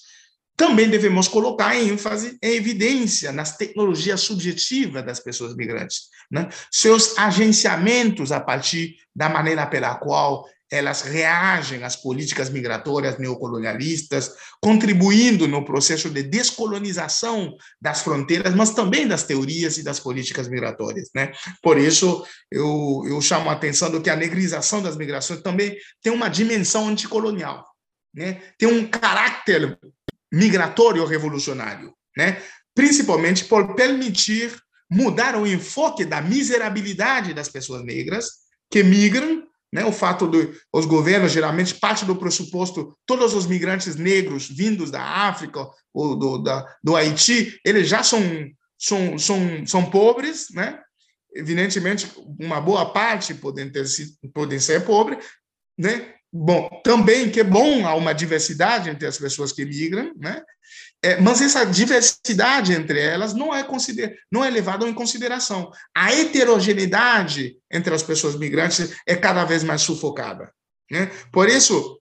também 0.55 0.89
devemos 0.89 1.27
colocar 1.27 1.75
ênfase 1.75 2.37
em 2.41 2.55
evidência 2.55 3.31
nas 3.31 3.57
tecnologias 3.57 4.21
subjetivas 4.21 5.05
das 5.05 5.19
pessoas 5.19 5.55
migrantes, 5.55 6.09
né? 6.31 6.47
seus 6.71 7.17
agenciamentos 7.17 8.31
a 8.31 8.39
partir 8.39 8.95
da 9.15 9.29
maneira 9.29 9.65
pela 9.65 9.95
qual 9.95 10.45
elas 10.73 11.03
reagem 11.03 11.83
às 11.83 11.95
políticas 11.95 12.49
migratórias 12.49 13.19
neocolonialistas, 13.19 14.33
contribuindo 14.59 15.47
no 15.47 15.63
processo 15.63 16.09
de 16.09 16.23
descolonização 16.23 17.55
das 17.79 18.01
fronteiras, 18.01 18.55
mas 18.55 18.71
também 18.71 19.07
das 19.07 19.21
teorias 19.21 19.77
e 19.77 19.83
das 19.83 19.99
políticas 19.99 20.47
migratórias. 20.47 21.09
Né? 21.13 21.31
Por 21.61 21.77
isso, 21.77 22.25
eu, 22.51 23.03
eu 23.07 23.21
chamo 23.21 23.51
a 23.51 23.53
atenção 23.53 23.91
do 23.91 24.01
que 24.01 24.09
a 24.09 24.15
negrização 24.15 24.81
das 24.81 24.97
migrações 24.97 25.41
também 25.41 25.77
tem 26.01 26.11
uma 26.11 26.27
dimensão 26.27 26.87
anticolonial, 26.87 27.63
né? 28.11 28.41
tem 28.57 28.67
um 28.67 28.87
caráter 28.87 29.77
migratório 30.33 31.05
revolucionário, 31.05 31.93
né? 32.17 32.41
principalmente 32.73 33.45
por 33.45 33.75
permitir 33.75 34.59
mudar 34.89 35.35
o 35.35 35.45
enfoque 35.45 36.03
da 36.03 36.21
miserabilidade 36.21 37.33
das 37.33 37.47
pessoas 37.47 37.83
negras 37.83 38.27
que 38.69 38.83
migram, 38.83 39.43
né? 39.71 39.85
o 39.85 39.91
fato 39.91 40.27
de 40.27 40.51
os 40.73 40.87
governos 40.87 41.31
geralmente 41.31 41.75
parte 41.75 42.03
do 42.03 42.15
pressuposto 42.15 42.97
todos 43.05 43.35
os 43.35 43.45
migrantes 43.45 43.95
negros 43.95 44.49
vindos 44.49 44.89
da 44.89 45.03
África 45.03 45.67
ou 45.93 46.15
do, 46.15 46.37
da, 46.39 46.65
do 46.83 46.95
Haiti, 46.95 47.59
eles 47.63 47.87
já 47.87 48.01
são, 48.01 48.19
são, 48.77 49.19
são, 49.19 49.67
são 49.67 49.89
pobres, 49.91 50.47
né? 50.51 50.79
evidentemente, 51.35 52.11
uma 52.39 52.59
boa 52.59 52.91
parte 52.91 53.33
podem, 53.33 53.71
ter, 53.71 53.85
podem 54.33 54.59
ser 54.59 54.85
pobre, 54.85 55.17
né? 55.77 56.13
Bom, 56.35 56.67
também 56.83 57.29
que 57.29 57.41
é 57.41 57.43
bom 57.43 57.85
há 57.85 57.93
uma 57.93 58.11
diversidade 58.11 58.89
entre 58.89 59.05
as 59.05 59.19
pessoas 59.19 59.51
que 59.51 59.63
migram, 59.63 60.11
né? 60.17 60.41
É, 61.03 61.19
mas 61.21 61.41
essa 61.41 61.63
diversidade 61.63 62.73
entre 62.73 62.99
elas 62.99 63.33
não 63.33 63.53
é 63.53 63.61
consider, 63.61 64.17
não 64.31 64.43
é 64.43 64.49
levada 64.49 64.87
em 64.87 64.93
consideração. 64.93 65.69
A 65.93 66.11
heterogeneidade 66.11 67.57
entre 67.69 67.93
as 67.93 68.01
pessoas 68.01 68.35
migrantes 68.35 68.95
é 69.05 69.15
cada 69.15 69.43
vez 69.43 69.63
mais 69.63 69.81
sufocada. 69.81 70.51
Né? 70.89 71.11
Por 71.31 71.49
isso, 71.49 71.99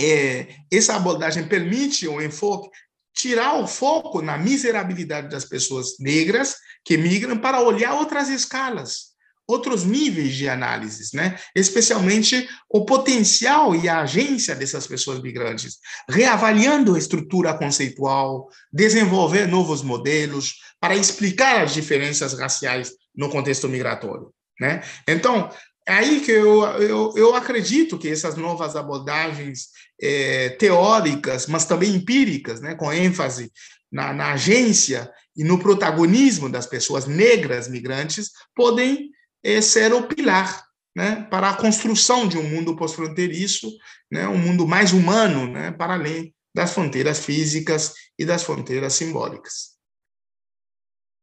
é, 0.00 0.46
essa 0.72 0.94
abordagem 0.94 1.46
permite 1.48 2.08
um 2.08 2.22
enfoque 2.22 2.70
tirar 3.12 3.60
o 3.60 3.66
foco 3.66 4.22
na 4.22 4.38
miserabilidade 4.38 5.28
das 5.28 5.44
pessoas 5.44 5.98
negras 5.98 6.56
que 6.84 6.96
migram 6.96 7.36
para 7.36 7.60
olhar 7.60 7.94
outras 7.94 8.28
escalas, 8.28 9.08
outros 9.48 9.82
níveis 9.82 10.34
de 10.34 10.46
análises, 10.46 11.12
né? 11.14 11.38
especialmente 11.56 12.46
o 12.68 12.84
potencial 12.84 13.74
e 13.74 13.88
a 13.88 14.02
agência 14.02 14.54
dessas 14.54 14.86
pessoas 14.86 15.22
migrantes, 15.22 15.78
reavaliando 16.06 16.94
a 16.94 16.98
estrutura 16.98 17.54
conceitual, 17.54 18.48
desenvolver 18.70 19.48
novos 19.48 19.82
modelos 19.82 20.56
para 20.78 20.94
explicar 20.94 21.62
as 21.62 21.72
diferenças 21.72 22.38
raciais 22.38 22.92
no 23.16 23.30
contexto 23.30 23.68
migratório. 23.68 24.30
Né? 24.60 24.82
Então, 25.08 25.50
é 25.86 25.94
aí 25.94 26.20
que 26.20 26.30
eu, 26.30 26.62
eu, 26.82 27.14
eu 27.16 27.34
acredito 27.34 27.98
que 27.98 28.10
essas 28.10 28.36
novas 28.36 28.76
abordagens 28.76 29.68
é, 29.98 30.50
teóricas, 30.50 31.46
mas 31.46 31.64
também 31.64 31.94
empíricas, 31.94 32.60
né, 32.60 32.74
com 32.74 32.92
ênfase 32.92 33.50
na, 33.90 34.12
na 34.12 34.32
agência 34.32 35.10
e 35.34 35.42
no 35.42 35.58
protagonismo 35.58 36.50
das 36.50 36.66
pessoas 36.66 37.06
negras 37.06 37.66
migrantes, 37.68 38.30
podem 38.54 39.10
é 39.42 39.60
ser 39.60 39.92
o 39.92 40.06
pilar 40.06 40.66
né, 40.96 41.22
para 41.30 41.50
a 41.50 41.56
construção 41.56 42.26
de 42.26 42.36
um 42.36 42.42
mundo 42.42 42.76
pós-fronteiriço, 42.76 43.70
né, 44.10 44.26
um 44.26 44.38
mundo 44.38 44.66
mais 44.66 44.92
humano, 44.92 45.46
né, 45.46 45.70
para 45.70 45.94
além 45.94 46.34
das 46.54 46.72
fronteiras 46.72 47.24
físicas 47.24 47.94
e 48.18 48.24
das 48.24 48.42
fronteiras 48.42 48.94
simbólicas. 48.94 49.78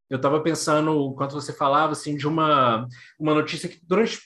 Eu 0.09 0.17
estava 0.17 0.41
pensando, 0.41 1.09
enquanto 1.11 1.33
você 1.33 1.51
falava, 1.51 1.93
assim, 1.93 2.15
de 2.15 2.27
uma, 2.27 2.87
uma 3.19 3.33
notícia 3.33 3.67
que 3.67 3.79
durante 3.83 4.19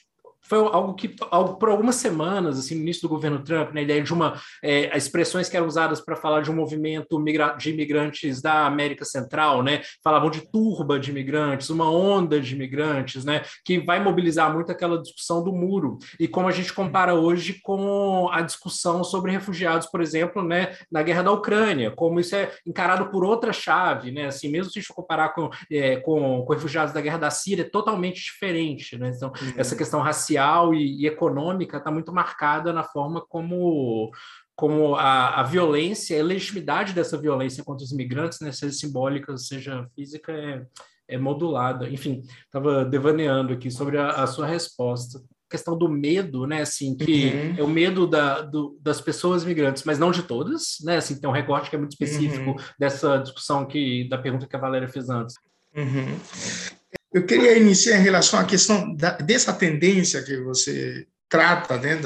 foi 0.50 0.58
algo 0.58 0.94
que, 0.94 1.14
algo, 1.30 1.54
por 1.58 1.68
algumas 1.68 1.94
semanas, 1.94 2.58
assim, 2.58 2.74
no 2.74 2.80
início 2.80 3.02
do 3.02 3.08
governo 3.08 3.38
Trump, 3.44 3.68
na 3.68 3.74
né, 3.74 3.82
ideia 3.84 4.02
de 4.02 4.12
uma, 4.12 4.34
é, 4.64 4.96
expressões 4.96 5.48
que 5.48 5.56
eram 5.56 5.68
usadas 5.68 6.00
para 6.00 6.16
falar 6.16 6.40
de 6.40 6.50
um 6.50 6.56
movimento 6.56 7.22
de 7.56 7.70
imigrantes 7.70 8.42
da 8.42 8.66
América 8.66 9.04
Central, 9.04 9.62
né, 9.62 9.82
falavam 10.02 10.28
de 10.28 10.40
turba 10.50 10.98
de 10.98 11.12
imigrantes, 11.12 11.70
uma 11.70 11.88
onda 11.88 12.40
de 12.40 12.56
imigrantes, 12.56 13.24
né, 13.24 13.42
que 13.64 13.78
vai 13.78 14.02
mobilizar 14.02 14.52
muito 14.52 14.72
aquela 14.72 15.00
discussão 15.00 15.44
do 15.44 15.52
muro, 15.52 15.98
e 16.18 16.26
como 16.26 16.48
a 16.48 16.52
gente 16.52 16.72
compara 16.72 17.14
hoje 17.14 17.60
com 17.62 18.28
a 18.32 18.42
discussão 18.42 19.04
sobre 19.04 19.30
refugiados, 19.30 19.86
por 19.86 20.00
exemplo, 20.00 20.42
né, 20.42 20.74
na 20.90 21.00
guerra 21.04 21.22
da 21.22 21.30
Ucrânia, 21.30 21.92
como 21.92 22.18
isso 22.18 22.34
é 22.34 22.50
encarado 22.66 23.08
por 23.08 23.24
outra 23.24 23.52
chave, 23.52 24.10
né, 24.10 24.26
assim, 24.26 24.48
mesmo 24.48 24.72
se 24.72 24.80
a 24.80 24.82
gente 24.82 24.88
for 24.88 24.94
comparar 24.94 25.28
com, 25.28 25.48
é, 25.70 25.98
com, 25.98 26.44
com 26.44 26.52
refugiados 26.52 26.92
da 26.92 27.00
guerra 27.00 27.18
da 27.18 27.30
Síria, 27.30 27.62
é 27.62 27.68
totalmente 27.68 28.20
diferente, 28.20 28.98
né, 28.98 29.12
então, 29.14 29.28
uhum. 29.40 29.52
essa 29.56 29.76
questão 29.76 30.00
racial 30.00 30.39
social 30.40 30.74
e, 30.74 31.02
e 31.02 31.06
econômica 31.06 31.76
está 31.76 31.90
muito 31.90 32.12
marcada 32.12 32.72
na 32.72 32.82
forma 32.82 33.20
como 33.28 34.10
como 34.56 34.94
a, 34.94 35.40
a 35.40 35.42
violência, 35.42 36.20
a 36.20 36.22
legitimidade 36.22 36.92
dessa 36.92 37.16
violência 37.16 37.64
contra 37.64 37.82
os 37.82 37.92
imigrantes, 37.92 38.40
né, 38.40 38.52
seja 38.52 38.74
simbólica, 38.74 39.34
seja 39.38 39.88
física, 39.94 40.32
é, 40.32 40.66
é 41.08 41.16
modulada. 41.16 41.88
Enfim, 41.88 42.22
estava 42.44 42.84
devaneando 42.84 43.54
aqui 43.54 43.70
sobre 43.70 43.96
a, 43.96 44.10
a, 44.10 44.26
sua 44.26 44.46
resposta. 44.46 45.16
A 45.18 45.50
questão 45.50 45.78
do 45.78 45.88
medo, 45.88 46.46
né, 46.46 46.60
assim, 46.60 46.94
que 46.94 47.28
uhum. 47.28 47.54
é 47.56 47.62
o 47.62 47.68
medo 47.68 48.06
da, 48.06 48.42
do, 48.42 48.78
das 48.82 49.00
pessoas 49.00 49.46
migrantes, 49.46 49.82
mas 49.84 49.98
não 49.98 50.10
de 50.10 50.24
todas, 50.24 50.76
né, 50.84 50.98
assim, 50.98 51.18
tem 51.18 51.30
um 51.30 51.32
recorte 51.32 51.70
que 51.70 51.76
é 51.76 51.78
muito 51.78 51.92
específico 51.92 52.50
uhum. 52.50 52.56
dessa 52.78 53.16
discussão 53.16 53.64
que, 53.64 54.06
da 54.10 54.18
pergunta 54.18 54.46
que 54.46 54.56
a 54.56 54.60
Valéria 54.60 54.88
fez 54.88 55.08
antes. 55.08 55.36
Uhum. 55.74 56.79
Eu 57.12 57.26
queria 57.26 57.56
iniciar 57.56 57.98
em 57.98 58.02
relação 58.02 58.38
à 58.38 58.44
questão 58.44 58.94
da, 58.94 59.10
dessa 59.10 59.52
tendência 59.52 60.22
que 60.22 60.36
você 60.38 61.06
trata 61.28 61.78
né, 61.78 61.96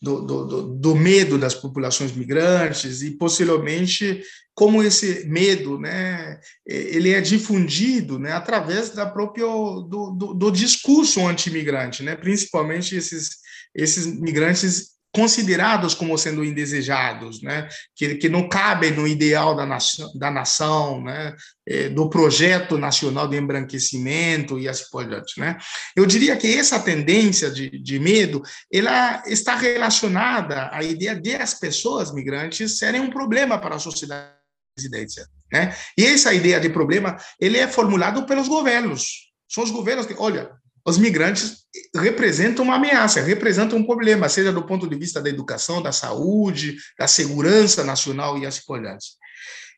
do, 0.00 0.20
do, 0.20 0.46
do, 0.46 0.62
do, 0.74 0.96
medo 0.96 1.38
das 1.38 1.54
populações 1.54 2.12
migrantes 2.12 3.02
e 3.02 3.10
possivelmente 3.12 4.22
como 4.54 4.82
esse 4.82 5.26
medo 5.28 5.78
né, 5.78 6.40
ele 6.66 7.12
é 7.12 7.20
difundido 7.20 8.18
né, 8.18 8.32
através 8.32 8.90
da 8.90 9.06
própria, 9.06 9.44
do, 9.44 10.16
do, 10.18 10.34
do 10.34 10.50
discurso 10.50 11.24
anti-imigrante, 11.26 12.02
né, 12.02 12.16
principalmente 12.16 12.96
esses, 12.96 13.36
esses 13.74 14.06
migrantes 14.06 14.97
considerados 15.12 15.94
como 15.94 16.16
sendo 16.18 16.44
indesejados, 16.44 17.42
né? 17.42 17.68
que, 17.96 18.16
que 18.16 18.28
não 18.28 18.48
cabem 18.48 18.90
no 18.92 19.06
ideal 19.06 19.56
da 19.56 19.64
nação, 19.64 20.12
da 20.14 20.30
nação 20.30 21.02
né? 21.02 21.34
É, 21.66 21.88
do 21.88 22.08
projeto 22.08 22.78
nacional 22.78 23.28
de 23.28 23.36
embranquecimento 23.36 24.58
e 24.58 24.68
assim 24.68 24.84
por 24.90 25.06
diante. 25.06 25.38
Né? 25.38 25.56
Eu 25.94 26.06
diria 26.06 26.36
que 26.36 26.56
essa 26.56 26.80
tendência 26.80 27.50
de, 27.50 27.70
de 27.70 27.98
medo 27.98 28.42
ela 28.72 29.22
está 29.26 29.54
relacionada 29.54 30.70
à 30.72 30.82
ideia 30.82 31.14
de 31.14 31.34
as 31.34 31.54
pessoas 31.54 32.12
migrantes 32.12 32.78
serem 32.78 33.00
um 33.00 33.10
problema 33.10 33.58
para 33.58 33.76
a 33.76 33.78
sociedade 33.78 34.38
residência. 34.78 35.26
Né? 35.52 35.74
E 35.96 36.06
essa 36.06 36.32
ideia 36.32 36.60
de 36.60 36.68
problema 36.68 37.16
ele 37.40 37.58
é 37.58 37.66
formulado 37.66 38.24
pelos 38.24 38.48
governos. 38.48 39.28
São 39.48 39.64
os 39.64 39.70
governos 39.70 40.06
que, 40.06 40.14
olha, 40.18 40.50
os 40.88 40.96
migrantes 40.96 41.64
representam 41.94 42.64
uma 42.64 42.76
ameaça, 42.76 43.20
representam 43.20 43.78
um 43.78 43.86
problema, 43.86 44.28
seja 44.28 44.50
do 44.50 44.64
ponto 44.64 44.88
de 44.88 44.96
vista 44.96 45.20
da 45.20 45.28
educação, 45.28 45.82
da 45.82 45.92
saúde, 45.92 46.78
da 46.98 47.06
segurança 47.06 47.84
nacional 47.84 48.38
e 48.38 48.46
assim 48.46 48.62
por 48.66 48.80
diante. 48.80 49.08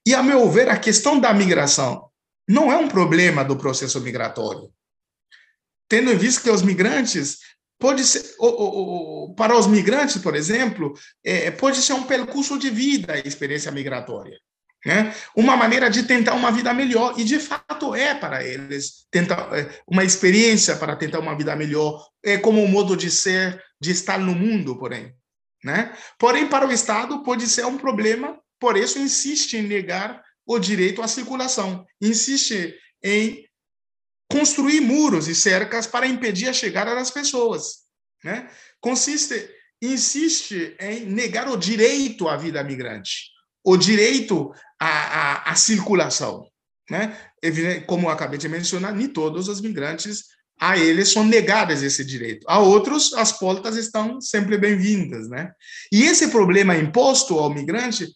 E, 0.07 0.15
a 0.15 0.23
meu 0.23 0.49
ver, 0.49 0.69
a 0.69 0.79
questão 0.79 1.19
da 1.19 1.35
migração 1.35 2.09
não 2.49 2.71
é 2.71 2.77
um 2.77 2.89
problema 2.89 3.45
do 3.45 3.57
processo 3.57 4.01
migratório. 4.01 4.71
Tendo 5.89 6.13
em 6.13 6.17
vista 6.17 6.43
que 6.43 6.51
os 6.51 6.63
migrantes 6.63 7.39
pode 7.77 8.05
ser, 8.05 8.23
para 9.37 9.59
os 9.59 9.67
migrantes, 9.67 10.19
por 10.19 10.37
exemplo, 10.37 10.95
é, 11.25 11.51
pode 11.51 11.83
ser 11.83 11.95
um 11.95 12.05
percurso 12.05 12.57
de 12.57 12.71
vida 12.71 13.15
a 13.15 13.19
experiência 13.19 13.73
migratória. 13.73 14.39
Né? 14.85 15.15
Uma 15.37 15.57
maneira 15.57 15.91
de 15.91 16.05
tentar 16.05 16.35
uma 16.35 16.51
vida 16.51 16.73
melhor, 16.73 17.15
e 17.19 17.25
de 17.25 17.39
fato 17.39 17.95
é 17.95 18.15
para 18.15 18.45
eles 18.45 19.07
tentar 19.11 19.49
é, 19.57 19.69
uma 19.87 20.05
experiência 20.05 20.77
para 20.77 20.97
tentar 20.97 21.19
uma 21.19 21.37
vida 21.37 21.55
melhor, 21.55 22.09
é 22.23 22.39
como 22.39 22.63
um 22.63 22.69
modo 22.69 22.97
de 22.97 23.11
ser, 23.11 23.63
de 23.81 23.91
estar 23.91 24.19
no 24.19 24.35
mundo, 24.35 24.79
porém. 24.79 25.15
Né? 25.63 25.95
Porém, 26.19 26.47
para 26.47 26.67
o 26.67 26.73
Estado 26.73 27.23
pode 27.23 27.47
ser 27.47 27.67
um 27.67 27.77
problema, 27.77 28.39
por 28.59 28.77
isso 28.77 28.99
insiste 28.99 29.55
em 29.55 29.63
negar 29.63 30.23
o 30.47 30.59
direito 30.59 31.03
à 31.03 31.09
circulação, 31.09 31.85
insiste 32.01 32.75
em 33.03 33.45
construir 34.31 34.81
muros 34.81 35.29
e 35.29 35.35
cercas 35.35 35.87
para 35.87 36.07
impedir 36.07 36.49
a 36.49 36.55
chegada 36.55 36.95
das 36.95 37.11
pessoas. 37.11 37.81
Né? 38.25 38.49
Consiste, 38.81 39.51
insiste 39.83 40.75
em 40.81 41.05
negar 41.05 41.49
o 41.49 41.57
direito 41.57 42.29
à 42.29 42.37
vida 42.37 42.65
migrante 42.65 43.31
o 43.65 43.77
direito 43.77 44.53
à, 44.81 44.89
à, 44.89 45.51
à 45.53 45.55
circulação. 45.55 46.47
Né? 46.91 47.17
Como 47.87 48.09
acabei 48.09 48.39
de 48.39 48.49
mencionar, 48.49 48.95
nem 48.95 49.07
todos 49.07 49.49
os 49.49 49.61
migrantes, 49.61 50.25
a 50.59 50.77
eles 50.77 51.13
são 51.13 51.25
negadas 51.25 51.83
esse 51.83 52.05
direito. 52.05 52.45
A 52.49 52.59
outros, 52.59 53.15
as 53.15 53.33
portas 53.33 53.77
estão 53.77 54.21
sempre 54.21 54.59
bem-vindas. 54.59 55.29
Né? 55.29 55.53
E 55.93 56.03
esse 56.05 56.29
problema 56.29 56.77
imposto 56.77 57.39
ao 57.39 57.53
migrante 57.53 58.09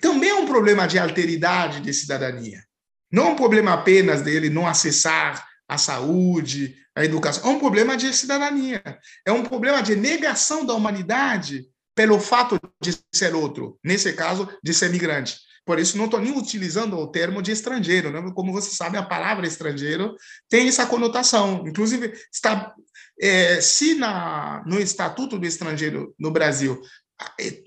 também 0.00 0.30
é 0.30 0.34
um 0.34 0.46
problema 0.46 0.86
de 0.86 0.98
alteridade 0.98 1.80
de 1.80 1.92
cidadania. 1.92 2.64
Não 3.12 3.26
é 3.26 3.28
um 3.30 3.36
problema 3.36 3.72
apenas 3.72 4.22
dele 4.22 4.50
não 4.50 4.66
acessar 4.66 5.46
a 5.68 5.78
saúde, 5.78 6.76
a 6.96 7.04
educação. 7.04 7.48
É 7.48 7.54
um 7.54 7.58
problema 7.58 7.96
de 7.96 8.12
cidadania. 8.12 8.82
É 9.24 9.30
um 9.30 9.44
problema 9.44 9.82
de 9.82 9.94
negação 9.94 10.64
da 10.64 10.74
humanidade 10.74 11.66
pelo 11.94 12.18
fato 12.18 12.58
de 12.82 12.98
ser 13.14 13.34
outro, 13.34 13.78
nesse 13.84 14.12
caso, 14.14 14.48
de 14.62 14.74
ser 14.74 14.90
migrante. 14.90 15.38
Por 15.64 15.78
isso, 15.78 15.96
não 15.96 16.04
estou 16.04 16.20
nem 16.20 16.36
utilizando 16.36 16.98
o 16.98 17.06
termo 17.06 17.40
de 17.40 17.50
estrangeiro. 17.50 18.10
Né? 18.10 18.32
Como 18.34 18.52
você 18.52 18.70
sabe, 18.70 18.98
a 18.98 19.02
palavra 19.02 19.46
estrangeiro 19.46 20.14
tem 20.48 20.68
essa 20.68 20.86
conotação. 20.86 21.64
Inclusive, 21.66 22.12
está, 22.32 22.74
é, 23.20 23.60
se 23.60 23.94
na, 23.94 24.62
no 24.66 24.78
Estatuto 24.78 25.38
do 25.38 25.46
Estrangeiro 25.46 26.14
no 26.18 26.30
Brasil 26.30 26.80
é, 27.40 27.62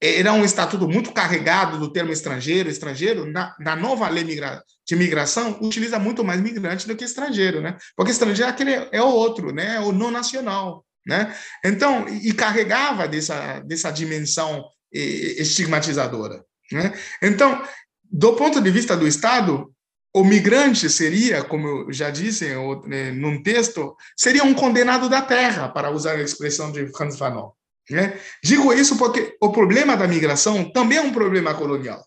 era 0.00 0.32
um 0.32 0.44
estatuto 0.44 0.88
muito 0.88 1.12
carregado 1.12 1.78
do 1.78 1.92
termo 1.92 2.10
estrangeiro, 2.10 2.70
estrangeiro, 2.70 3.30
na, 3.30 3.54
na 3.60 3.76
nova 3.76 4.08
lei 4.08 4.24
migra, 4.24 4.62
de 4.86 4.96
migração, 4.96 5.58
utiliza 5.60 5.98
muito 5.98 6.24
mais 6.24 6.40
migrante 6.40 6.86
do 6.86 6.96
que 6.96 7.04
estrangeiro, 7.04 7.60
né? 7.60 7.76
Porque 7.94 8.10
estrangeiro 8.10 8.48
é, 8.48 8.52
aquele, 8.52 8.88
é 8.92 9.02
o 9.02 9.08
outro, 9.08 9.52
né? 9.52 9.76
É 9.76 9.80
o 9.80 9.92
não 9.92 10.10
nacional. 10.10 10.84
Né? 11.06 11.34
Então, 11.64 12.08
e 12.08 12.32
carregava 12.32 13.08
dessa, 13.08 13.60
dessa 13.60 13.90
dimensão 13.90 14.64
estigmatizadora. 14.92 16.44
Né? 16.72 16.92
Então, 17.22 17.62
do 18.10 18.34
ponto 18.34 18.60
de 18.60 18.70
vista 18.70 18.96
do 18.96 19.06
Estado, 19.06 19.72
o 20.14 20.24
migrante 20.24 20.90
seria, 20.90 21.44
como 21.44 21.68
eu 21.68 21.92
já 21.92 22.10
disse 22.10 22.46
em, 22.46 23.12
num 23.12 23.42
texto, 23.42 23.96
seria 24.16 24.42
um 24.42 24.54
condenado 24.54 25.08
da 25.08 25.22
terra, 25.22 25.68
para 25.68 25.90
usar 25.90 26.12
a 26.12 26.22
expressão 26.22 26.72
de 26.72 26.88
Franz 26.92 27.16
Fanon. 27.16 27.50
Né? 27.88 28.18
Digo 28.42 28.72
isso 28.72 28.96
porque 28.96 29.36
o 29.40 29.50
problema 29.50 29.96
da 29.96 30.08
migração 30.08 30.70
também 30.70 30.98
é 30.98 31.02
um 31.02 31.12
problema 31.12 31.54
colonial. 31.54 32.04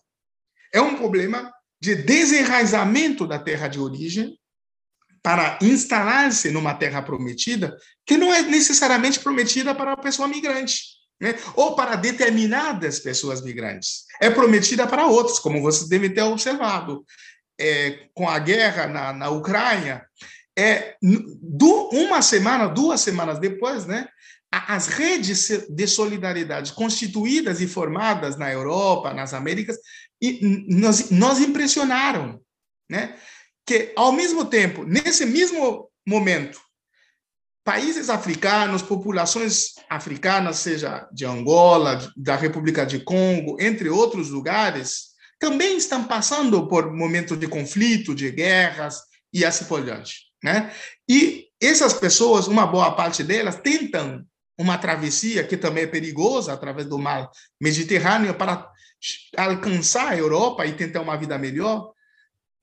É 0.72 0.80
um 0.80 0.96
problema 0.96 1.50
de 1.80 1.94
desenraizamento 1.94 3.26
da 3.26 3.38
terra 3.38 3.68
de 3.68 3.78
origem 3.78 4.38
para 5.22 5.58
instalar-se 5.62 6.50
numa 6.50 6.74
terra 6.74 7.00
prometida, 7.00 7.74
que 8.06 8.16
não 8.16 8.32
é 8.32 8.42
necessariamente 8.42 9.20
prometida 9.20 9.74
para 9.74 9.92
a 9.92 9.96
pessoa 9.96 10.28
migrante, 10.28 10.93
né? 11.20 11.34
ou 11.54 11.74
para 11.74 11.96
determinadas 11.96 12.98
pessoas 12.98 13.42
migrantes. 13.42 14.04
É 14.20 14.30
prometida 14.30 14.86
para 14.86 15.06
outros, 15.06 15.38
como 15.38 15.62
você 15.62 15.88
deve 15.88 16.10
ter 16.10 16.22
observado. 16.22 17.04
É, 17.56 18.08
com 18.12 18.28
a 18.28 18.36
guerra 18.40 18.88
na, 18.88 19.12
na 19.12 19.30
Ucrânia, 19.30 20.04
é, 20.58 20.96
do, 21.00 21.88
uma 21.90 22.20
semana, 22.20 22.66
duas 22.66 23.00
semanas 23.00 23.38
depois, 23.38 23.86
né, 23.86 24.08
as 24.66 24.86
redes 24.86 25.66
de 25.68 25.86
solidariedade 25.86 26.72
constituídas 26.72 27.60
e 27.60 27.66
formadas 27.66 28.36
na 28.36 28.52
Europa, 28.52 29.12
nas 29.12 29.34
Américas, 29.34 29.76
e 30.22 30.40
nos, 30.68 31.10
nos 31.10 31.40
impressionaram, 31.40 32.40
né? 32.88 33.16
Que 33.66 33.92
ao 33.96 34.12
mesmo 34.12 34.44
tempo, 34.44 34.84
nesse 34.84 35.26
mesmo 35.26 35.90
momento, 36.06 36.60
países 37.64 38.10
africanos, 38.10 38.82
populações 38.82 39.74
africanas, 39.88 40.58
seja 40.58 41.08
de 41.10 41.24
Angola, 41.24 41.98
da 42.14 42.36
República 42.36 42.84
de 42.84 43.00
Congo, 43.00 43.56
entre 43.58 43.88
outros 43.88 44.28
lugares, 44.28 45.14
também 45.40 45.76
estão 45.76 46.04
passando 46.04 46.68
por 46.68 46.92
momentos 46.92 47.38
de 47.38 47.48
conflito, 47.48 48.14
de 48.14 48.30
guerras 48.30 49.00
e 49.32 49.44
assim 49.44 49.64
por 49.64 49.82
diante, 49.82 50.26
né? 50.42 50.72
E 51.08 51.46
essas 51.60 51.94
pessoas, 51.94 52.46
uma 52.46 52.66
boa 52.66 52.92
parte 52.92 53.24
delas, 53.24 53.56
tentam 53.56 54.24
uma 54.58 54.78
travessia 54.78 55.42
que 55.42 55.56
também 55.56 55.84
é 55.84 55.88
perigosa 55.88 56.52
através 56.52 56.86
do 56.86 56.98
mar 56.98 57.30
Mediterrâneo 57.60 58.34
para 58.34 58.70
alcançar 59.36 60.08
a 60.08 60.16
Europa 60.16 60.64
e 60.66 60.74
tentar 60.74 61.00
uma 61.00 61.16
vida 61.16 61.36
melhor, 61.38 61.92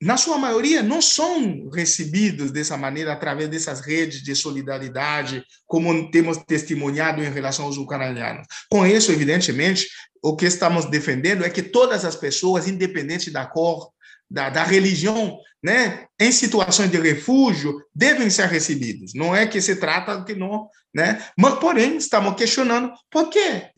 na 0.02 0.16
sua 0.16 0.36
maioria 0.36 0.82
não 0.82 1.00
são 1.00 1.70
recebidos 1.72 2.50
dessa 2.50 2.76
maneira 2.76 3.12
através 3.12 3.48
dessas 3.48 3.78
redes 3.78 4.20
de 4.20 4.34
solidariedade, 4.34 5.44
como 5.64 6.10
temos 6.10 6.38
testemunhado 6.38 7.22
em 7.22 7.30
relação 7.30 7.66
aos 7.66 7.76
ucranianos. 7.76 8.44
Com 8.68 8.84
isso, 8.84 9.12
evidentemente, 9.12 9.86
o 10.20 10.34
que 10.34 10.44
estamos 10.44 10.86
defendendo 10.86 11.44
é 11.44 11.50
que 11.50 11.62
todas 11.62 12.04
as 12.04 12.16
pessoas, 12.16 12.66
independente 12.66 13.30
da 13.30 13.46
cor, 13.46 13.92
da, 14.28 14.50
da 14.50 14.64
religião, 14.64 15.38
né, 15.62 16.06
em 16.18 16.32
situações 16.32 16.90
de 16.90 16.98
refúgio, 16.98 17.80
devem 17.94 18.28
ser 18.28 18.48
recebidos. 18.48 19.12
Não 19.14 19.36
é 19.36 19.46
que 19.46 19.60
se 19.60 19.76
trata 19.76 20.24
que 20.24 20.34
não, 20.34 20.68
né? 20.92 21.24
Mas, 21.38 21.60
porém, 21.60 21.96
estamos 21.96 22.34
questionando 22.34 22.92
por 23.08 23.30
que, 23.30 23.68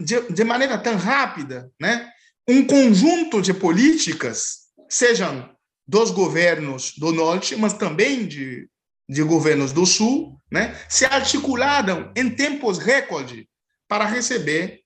de, 0.00 0.20
de 0.28 0.42
maneira 0.42 0.76
tão 0.76 0.96
rápida, 0.96 1.70
né, 1.80 2.10
um 2.48 2.64
conjunto 2.64 3.40
de 3.40 3.54
políticas, 3.54 4.66
sejam 4.88 5.56
dos 5.88 6.10
governos 6.10 6.92
do 6.98 7.12
norte, 7.12 7.56
mas 7.56 7.72
também 7.72 8.26
de, 8.26 8.68
de 9.08 9.22
governos 9.22 9.72
do 9.72 9.86
sul, 9.86 10.38
né, 10.52 10.78
se 10.86 11.06
articularam 11.06 12.12
em 12.14 12.28
tempos 12.28 12.76
recorde 12.78 13.48
para 13.88 14.04
receber 14.04 14.82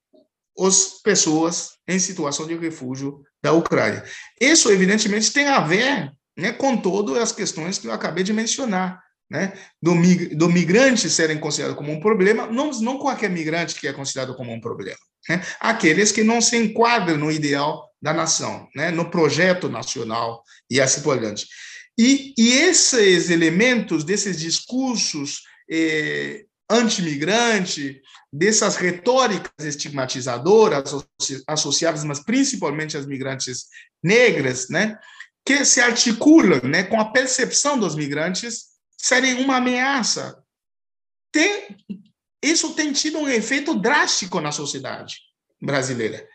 as 0.57 1.01
pessoas 1.03 1.71
em 1.89 1.99
situação 1.99 2.47
de 2.47 2.57
refúgio 2.57 3.21
da 3.43 3.53
Ucrânia. 3.53 4.05
Isso, 4.41 4.71
evidentemente, 4.71 5.33
tem 5.33 5.49
a 5.49 5.61
ver 5.61 6.13
né, 6.37 6.53
com 6.53 6.77
todas 6.77 7.19
as 7.19 7.33
questões 7.33 7.79
que 7.79 7.89
eu 7.89 7.93
acabei 7.93 8.23
de 8.23 8.33
mencionar, 8.33 9.03
né, 9.29 9.53
do, 9.83 9.95
do 10.37 10.49
migrante 10.49 11.11
serem 11.11 11.39
considerados 11.39 11.77
como 11.77 11.91
um 11.91 12.01
problema, 12.01 12.47
não, 12.47 12.71
não 12.81 12.99
qualquer 12.99 13.31
migrante 13.31 13.75
que 13.75 13.89
é 13.89 13.93
considerado 13.93 14.37
como 14.37 14.53
um 14.53 14.61
problema, 14.61 14.99
né, 15.29 15.43
aqueles 15.59 16.13
que 16.13 16.23
não 16.23 16.41
se 16.41 16.57
enquadram 16.57 17.17
no 17.17 17.31
ideal 17.31 17.92
da 18.03 18.13
nação, 18.13 18.69
né, 18.75 18.91
no 18.91 19.09
projeto 19.09 19.69
nacional 19.69 20.43
e 20.69 20.81
assim 20.81 21.03
por 21.03 21.21
diante. 21.21 21.47
E, 21.97 22.35
e 22.37 22.53
esses 22.55 23.31
elementos, 23.31 24.03
desses 24.03 24.41
discursos 24.41 25.43
eh, 25.71 26.45
anti-migrante, 26.69 28.03
dessas 28.33 28.75
retóricas 28.77 29.53
estigmatizadoras 29.61 30.93
associadas, 31.47 32.03
mas 32.03 32.19
principalmente 32.19 32.97
às 32.97 33.07
migrantes 33.07 33.67
negras, 34.03 34.69
né, 34.69 34.99
que 35.47 35.65
se 35.65 35.81
articulam 35.81 36.61
né, 36.65 36.83
com 36.83 36.99
a 36.99 37.13
percepção 37.13 37.79
dos 37.79 37.95
migrantes 37.95 38.71
serem 38.99 39.45
uma 39.45 39.57
ameaça. 39.59 40.43
Tem, 41.31 41.77
isso 42.43 42.75
tem 42.75 42.93
tido 42.93 43.19
um 43.19 43.29
efeito 43.29 43.75
drástico 43.75 44.41
na 44.41 44.51
sociedade 44.51 45.19
brasileira 45.61 46.27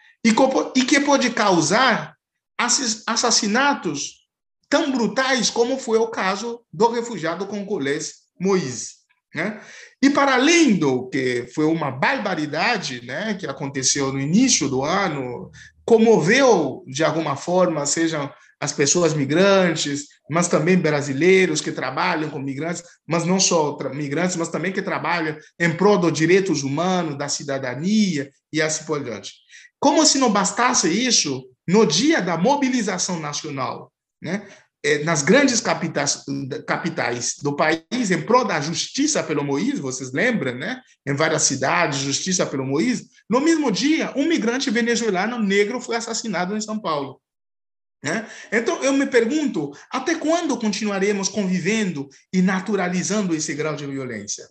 e, 0.76 0.84
que 0.84 1.00
pode 1.00 1.30
causar 1.32 2.16
assassinatos 3.06 4.28
tão 4.70 4.92
brutais 4.92 5.50
como 5.50 5.78
foi 5.78 5.98
o 5.98 6.08
caso 6.08 6.62
do 6.72 6.90
refugiado 6.90 7.46
congolês 7.46 8.14
Moisés. 8.40 8.98
Né? 9.34 9.62
E 10.02 10.10
para 10.10 10.36
além 10.36 10.76
do 10.76 11.10
que 11.10 11.48
foi 11.54 11.66
uma 11.66 11.92
barbaridade 11.92 13.06
né, 13.06 13.36
que 13.36 13.46
aconteceu 13.46 14.12
no 14.12 14.20
início 14.20 14.70
do 14.70 14.84
ano, 14.84 15.52
comoveu 15.86 16.84
de 16.88 17.04
alguma 17.04 17.36
forma, 17.36 17.86
sejam 17.86 18.32
as 18.60 18.74
pessoas 18.74 19.14
migrantes, 19.14 20.06
mas 20.30 20.48
também 20.48 20.78
brasileiros 20.78 21.62
que 21.62 21.72
trabalham 21.72 22.30
com 22.30 22.40
migrantes, 22.40 22.84
mas 23.08 23.24
não 23.24 23.40
só 23.40 23.78
migrantes, 23.94 24.36
mas 24.36 24.50
também 24.50 24.72
que 24.72 24.82
trabalham 24.82 25.38
em 25.60 25.72
prol 25.76 25.98
dos 25.98 26.12
direitos 26.12 26.64
humanos, 26.64 27.18
da 27.18 27.30
cidadania 27.30 28.30
e 28.52 28.62
assim 28.62 28.84
por 28.86 29.04
diante. 29.04 29.32
Como 29.80 30.06
se 30.06 30.18
não 30.18 30.32
bastasse 30.32 30.90
isso, 30.90 31.50
no 31.68 31.86
dia 31.86 32.22
da 32.22 32.38
mobilização 32.38 33.20
nacional, 33.20 33.92
né, 34.22 34.48
é, 34.84 35.04
nas 35.04 35.22
grandes 35.22 35.60
capitais, 35.60 36.24
capitais 36.66 37.36
do 37.42 37.56
país 37.56 38.12
em 38.12 38.22
prol 38.22 38.46
da 38.46 38.62
justiça 38.62 39.24
pelo 39.24 39.44
Moisés, 39.44 39.80
vocês 39.80 40.14
lembram, 40.14 40.56
né? 40.56 40.82
Em 41.06 41.14
várias 41.14 41.44
cidades, 41.44 42.00
justiça 42.00 42.46
pelo 42.46 42.66
Moisés. 42.66 43.08
No 43.30 43.42
mesmo 43.42 43.72
dia, 43.72 44.14
um 44.16 44.28
migrante 44.28 44.70
venezuelano 44.70 45.40
negro 45.40 45.82
foi 45.82 45.96
assassinado 45.96 46.56
em 46.56 46.62
São 46.62 46.80
Paulo. 46.80 47.20
Né? 48.04 48.30
Então, 48.52 48.82
eu 48.84 48.94
me 48.94 49.08
pergunto, 49.08 49.72
até 49.92 50.16
quando 50.16 50.58
continuaremos 50.58 51.28
convivendo 51.28 52.08
e 52.32 52.42
naturalizando 52.42 53.36
esse 53.36 53.54
grau 53.56 53.76
de 53.76 53.86
violência? 53.86 54.48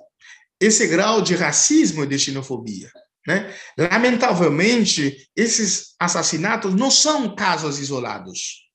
Esse 0.61 0.87
grau 0.87 1.23
de 1.23 1.35
racismo 1.35 2.03
e 2.03 2.07
de 2.07 2.19
xenofobia? 2.19 2.91
Né? 3.27 3.53
Lamentavelmente, 3.77 5.29
esses 5.35 5.95
assassinatos 5.99 6.75
não 6.75 6.91
são 6.91 7.35
casos 7.35 7.79
isolados 7.79 8.67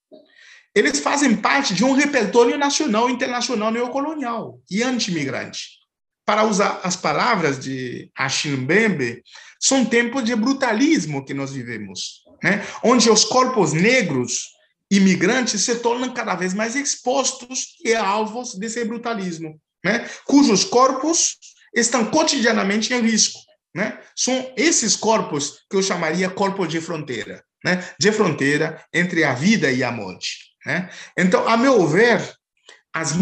eles 0.73 0.99
fazem 0.99 1.35
parte 1.35 1.73
de 1.73 1.83
um 1.83 1.93
repertório 1.93 2.57
nacional 2.57 3.09
internacional 3.09 3.71
neocolonial 3.71 4.59
e 4.69 4.81
anti-imigrante. 4.81 5.81
Para 6.25 6.45
usar 6.45 6.79
as 6.83 6.95
palavras 6.95 7.59
de 7.59 8.09
Achille 8.17 8.57
Mbembe, 8.57 9.21
são 9.59 9.83
tempos 9.83 10.23
de 10.23 10.35
brutalismo 10.35 11.25
que 11.25 11.33
nós 11.33 11.51
vivemos, 11.51 12.23
né? 12.41 12.65
onde 12.83 13.09
os 13.09 13.25
corpos 13.25 13.73
negros 13.73 14.51
imigrantes 14.89 15.61
se 15.61 15.75
tornam 15.75 16.13
cada 16.13 16.35
vez 16.35 16.53
mais 16.53 16.75
expostos 16.75 17.75
e 17.83 17.93
alvos 17.93 18.55
desse 18.55 18.83
brutalismo, 18.85 19.59
né? 19.83 20.07
cujos 20.25 20.63
corpos 20.63 21.37
estão 21.75 22.05
cotidianamente 22.05 22.93
em 22.93 23.01
risco. 23.01 23.39
Né? 23.73 23.99
São 24.15 24.53
esses 24.57 24.95
corpos 24.95 25.61
que 25.69 25.77
eu 25.77 25.83
chamaria 25.83 26.29
corpos 26.29 26.67
de 26.67 26.81
fronteira, 26.81 27.43
né? 27.63 27.83
de 27.99 28.11
fronteira 28.11 28.83
entre 28.93 29.23
a 29.23 29.33
vida 29.33 29.71
e 29.71 29.83
a 29.83 29.91
morte. 29.91 30.51
Né? 30.65 30.89
Então, 31.17 31.47
a 31.47 31.55
meu 31.55 31.87
ver, 31.87 32.21
as, 32.93 33.13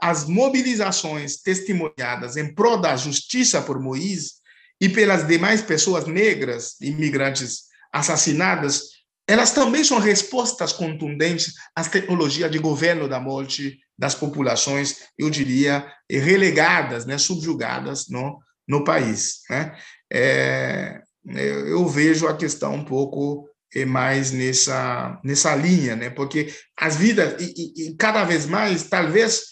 as 0.00 0.24
mobilizações 0.26 1.36
testemunhadas 1.42 2.36
em 2.36 2.54
prol 2.54 2.80
da 2.80 2.96
justiça 2.96 3.60
por 3.60 3.78
Moisés 3.78 4.42
e 4.80 4.88
pelas 4.88 5.26
demais 5.26 5.62
pessoas 5.62 6.06
negras, 6.06 6.80
imigrantes 6.80 7.64
assassinadas, 7.92 9.02
elas 9.28 9.52
também 9.52 9.84
são 9.84 9.98
respostas 9.98 10.72
contundentes 10.72 11.54
às 11.76 11.88
tecnologias 11.88 12.50
de 12.50 12.58
governo 12.58 13.08
da 13.08 13.20
morte 13.20 13.78
das 13.96 14.14
populações, 14.14 14.96
eu 15.16 15.30
diria, 15.30 15.86
relegadas, 16.10 17.06
né, 17.06 17.18
subjugadas 17.18 18.08
no, 18.08 18.40
no 18.66 18.84
país. 18.84 19.40
Né? 19.50 19.76
É, 20.12 21.00
eu 21.26 21.86
vejo 21.88 22.26
a 22.26 22.36
questão 22.36 22.74
um 22.74 22.84
pouco 22.84 23.48
é 23.74 23.86
mais 23.86 24.32
nessa 24.32 25.18
nessa 25.24 25.56
linha, 25.56 25.96
né? 25.96 26.10
Porque 26.10 26.52
as 26.76 26.94
vidas 26.96 27.40
e, 27.40 27.72
e, 27.74 27.96
cada 27.96 28.22
vez 28.22 28.44
mais, 28.44 28.82
talvez 28.82 29.44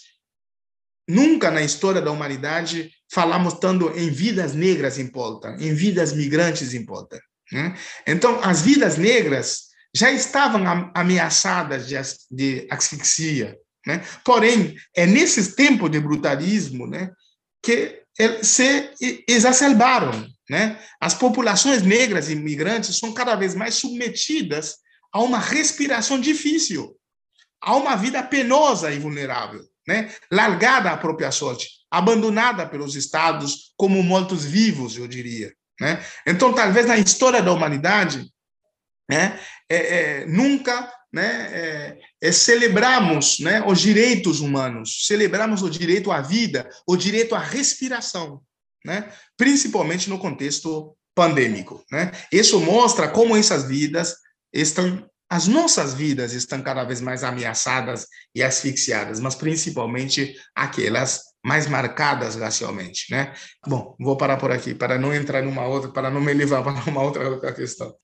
nunca 1.09 1.49
na 1.49 1.63
história 1.63 1.99
da 1.99 2.11
humanidade 2.11 2.91
falamos 3.11 3.55
tanto 3.55 3.89
em 3.97 4.09
vidas 4.09 4.53
negras 4.53 4.97
importa, 4.97 5.55
em 5.59 5.73
vidas 5.73 6.13
migrantes 6.13 6.73
importa. 6.73 7.19
Né? 7.51 7.75
Então, 8.07 8.39
as 8.41 8.61
vidas 8.61 8.97
negras 8.97 9.71
já 9.93 10.09
estavam 10.11 10.63
ameaçadas 10.95 11.87
de, 11.87 11.95
de 12.31 12.67
asfixia. 12.71 13.57
Né? 13.85 14.01
Porém, 14.23 14.75
é 14.95 15.05
nesses 15.05 15.53
tempos 15.53 15.91
de 15.91 15.99
brutalismo 15.99 16.87
né, 16.87 17.11
que 17.61 18.00
se 18.43 18.91
exacerbaram. 19.27 20.27
Né? 20.49 20.77
As 20.99 21.13
populações 21.13 21.81
negras 21.81 22.29
e 22.29 22.33
imigrantes 22.33 22.97
são 22.97 23.13
cada 23.13 23.35
vez 23.35 23.55
mais 23.55 23.75
submetidas 23.75 24.77
a 25.11 25.21
uma 25.21 25.39
respiração 25.39 26.19
difícil, 26.19 26.95
a 27.61 27.75
uma 27.75 27.95
vida 27.95 28.21
penosa 28.23 28.91
e 28.91 28.99
vulnerável, 28.99 29.61
né? 29.87 30.13
largada 30.31 30.91
à 30.91 30.97
própria 30.97 31.31
sorte, 31.31 31.69
abandonada 31.89 32.65
pelos 32.65 32.95
estados 32.95 33.73
como 33.77 34.01
mortos-vivos, 34.03 34.97
eu 34.97 35.07
diria. 35.07 35.53
Né? 35.79 36.03
Então, 36.27 36.53
talvez 36.53 36.85
na 36.85 36.97
história 36.97 37.41
da 37.41 37.51
humanidade, 37.51 38.31
né, 39.09 39.39
é, 39.69 39.75
é, 40.21 40.25
nunca 40.25 40.91
né, 41.11 41.49
é, 41.51 41.99
é, 42.21 42.31
celebramos 42.31 43.39
né, 43.39 43.63
os 43.65 43.81
direitos 43.81 44.39
humanos, 44.39 45.05
celebramos 45.07 45.63
o 45.63 45.69
direito 45.69 46.11
à 46.11 46.21
vida, 46.21 46.69
o 46.85 46.95
direito 46.95 47.33
à 47.33 47.39
respiração, 47.39 48.41
né, 48.85 49.11
principalmente 49.35 50.09
no 50.09 50.19
contexto 50.19 50.95
pandêmico. 51.15 51.83
Né? 51.91 52.11
Isso 52.31 52.59
mostra 52.59 53.07
como 53.07 53.35
essas 53.35 53.63
vidas 53.63 54.15
estão, 54.53 55.09
as 55.29 55.47
nossas 55.47 55.93
vidas 55.93 56.33
estão 56.33 56.61
cada 56.61 56.83
vez 56.83 57.01
mais 57.01 57.23
ameaçadas 57.23 58.05
e 58.35 58.43
asfixiadas, 58.43 59.19
mas 59.19 59.35
principalmente 59.35 60.35
aquelas 60.55 61.21
mais 61.43 61.67
marcadas 61.67 62.35
racialmente, 62.35 63.09
né? 63.09 63.33
Bom, 63.65 63.95
vou 63.99 64.15
parar 64.15 64.37
por 64.37 64.51
aqui 64.51 64.75
para 64.75 64.99
não 64.99 65.11
entrar 65.11 65.41
numa 65.41 65.65
outra, 65.65 65.89
para 65.89 66.11
não 66.11 66.21
me 66.21 66.31
levar 66.33 66.61
para 66.63 66.73
uma 66.87 67.01
outra 67.01 67.51
questão. 67.51 67.95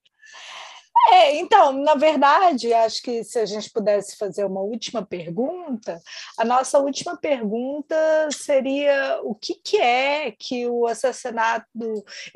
É, 1.20 1.36
então, 1.38 1.72
na 1.74 1.96
verdade, 1.96 2.72
acho 2.72 3.02
que 3.02 3.24
se 3.24 3.40
a 3.40 3.46
gente 3.46 3.72
pudesse 3.72 4.16
fazer 4.18 4.46
uma 4.46 4.62
última 4.62 5.04
pergunta, 5.04 6.00
a 6.38 6.46
nossa 6.46 6.78
última 6.78 7.18
pergunta 7.18 7.96
seria 8.32 9.20
o 9.24 9.34
que, 9.34 9.56
que 9.56 9.78
é 9.78 10.32
que 10.38 10.68
o 10.68 10.86
assassinato. 10.86 11.66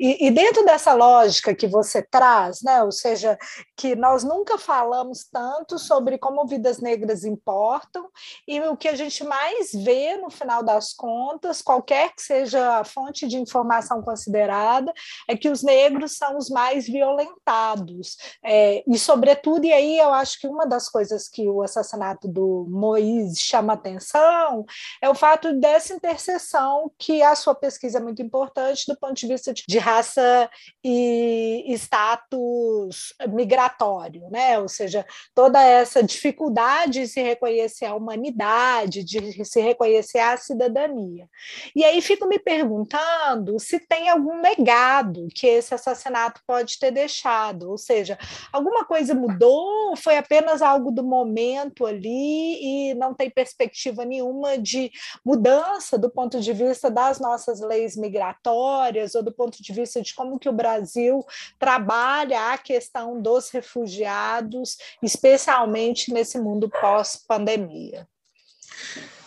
E, 0.00 0.26
e, 0.26 0.30
dentro 0.32 0.64
dessa 0.64 0.94
lógica 0.94 1.54
que 1.54 1.68
você 1.68 2.02
traz, 2.02 2.60
né, 2.62 2.82
ou 2.82 2.90
seja, 2.90 3.38
que 3.76 3.94
nós 3.94 4.24
nunca 4.24 4.58
falamos 4.58 5.28
tanto 5.30 5.78
sobre 5.78 6.18
como 6.18 6.44
vidas 6.44 6.80
negras 6.80 7.24
importam, 7.24 8.08
e 8.48 8.60
o 8.62 8.76
que 8.76 8.88
a 8.88 8.96
gente 8.96 9.22
mais 9.22 9.70
vê 9.72 10.16
no 10.16 10.28
final 10.28 10.60
das 10.60 10.92
contas, 10.92 11.62
qualquer 11.62 12.12
que 12.16 12.22
seja 12.22 12.80
a 12.80 12.84
fonte 12.84 13.28
de 13.28 13.36
informação 13.36 14.02
considerada, 14.02 14.92
é 15.28 15.36
que 15.36 15.48
os 15.48 15.62
negros 15.62 16.16
são 16.16 16.36
os 16.36 16.50
mais 16.50 16.86
violentados. 16.86 18.16
É, 18.44 18.71
e, 18.86 18.98
sobretudo, 18.98 19.64
e 19.64 19.72
aí 19.72 19.98
eu 19.98 20.12
acho 20.12 20.40
que 20.40 20.46
uma 20.46 20.66
das 20.66 20.88
coisas 20.88 21.28
que 21.28 21.48
o 21.48 21.62
assassinato 21.62 22.28
do 22.28 22.66
Moïse 22.68 23.40
chama 23.40 23.74
atenção 23.74 24.64
é 25.00 25.08
o 25.08 25.14
fato 25.14 25.52
dessa 25.52 25.92
interseção, 25.92 26.90
que 26.98 27.22
a 27.22 27.34
sua 27.34 27.54
pesquisa 27.54 27.98
é 27.98 28.00
muito 28.00 28.22
importante 28.22 28.86
do 28.86 28.96
ponto 28.98 29.14
de 29.14 29.26
vista 29.26 29.52
de, 29.52 29.64
de 29.66 29.78
raça 29.78 30.48
e 30.84 31.64
status 31.74 33.14
migratório, 33.28 34.28
né? 34.30 34.58
ou 34.58 34.68
seja, 34.68 35.04
toda 35.34 35.62
essa 35.62 36.02
dificuldade 36.02 37.02
de 37.02 37.08
se 37.08 37.22
reconhecer 37.22 37.86
a 37.86 37.94
humanidade, 37.94 39.04
de 39.04 39.44
se 39.44 39.60
reconhecer 39.60 40.18
a 40.18 40.36
cidadania. 40.36 41.28
E 41.74 41.84
aí 41.84 42.00
fico 42.00 42.26
me 42.26 42.38
perguntando 42.38 43.58
se 43.58 43.78
tem 43.80 44.08
algum 44.08 44.40
legado 44.40 45.26
que 45.34 45.46
esse 45.46 45.74
assassinato 45.74 46.40
pode 46.46 46.78
ter 46.78 46.90
deixado, 46.90 47.70
ou 47.70 47.78
seja, 47.78 48.18
alguma 48.62 48.84
coisa 48.84 49.14
mudou? 49.14 49.96
Foi 49.96 50.16
apenas 50.16 50.62
algo 50.62 50.90
do 50.90 51.02
momento 51.02 51.84
ali 51.84 52.90
e 52.90 52.94
não 52.94 53.12
tem 53.12 53.28
perspectiva 53.28 54.04
nenhuma 54.04 54.56
de 54.56 54.90
mudança 55.24 55.98
do 55.98 56.08
ponto 56.08 56.40
de 56.40 56.52
vista 56.52 56.90
das 56.90 57.18
nossas 57.18 57.60
leis 57.60 57.96
migratórias 57.96 59.14
ou 59.14 59.22
do 59.22 59.32
ponto 59.32 59.60
de 59.60 59.72
vista 59.72 60.00
de 60.00 60.14
como 60.14 60.38
que 60.38 60.48
o 60.48 60.52
Brasil 60.52 61.24
trabalha 61.58 62.52
a 62.52 62.58
questão 62.58 63.20
dos 63.20 63.50
refugiados, 63.50 64.78
especialmente 65.02 66.12
nesse 66.12 66.38
mundo 66.38 66.70
pós-pandemia? 66.70 68.06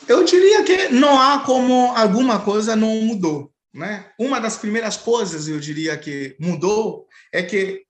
Eu 0.07 0.23
diria 0.23 0.63
que 0.63 0.89
não 0.89 1.19
há 1.19 1.39
como 1.39 1.93
alguma 1.95 2.39
coisa 2.39 2.75
não 2.75 3.01
mudou. 3.01 3.51
Né? 3.73 4.09
Uma 4.17 4.39
das 4.39 4.55
primeiras 4.55 4.95
coisas, 4.95 5.49
eu 5.49 5.59
diria 5.59 5.97
que 5.97 6.38
mudou, 6.39 7.07
é 7.33 7.43
que 7.43 7.83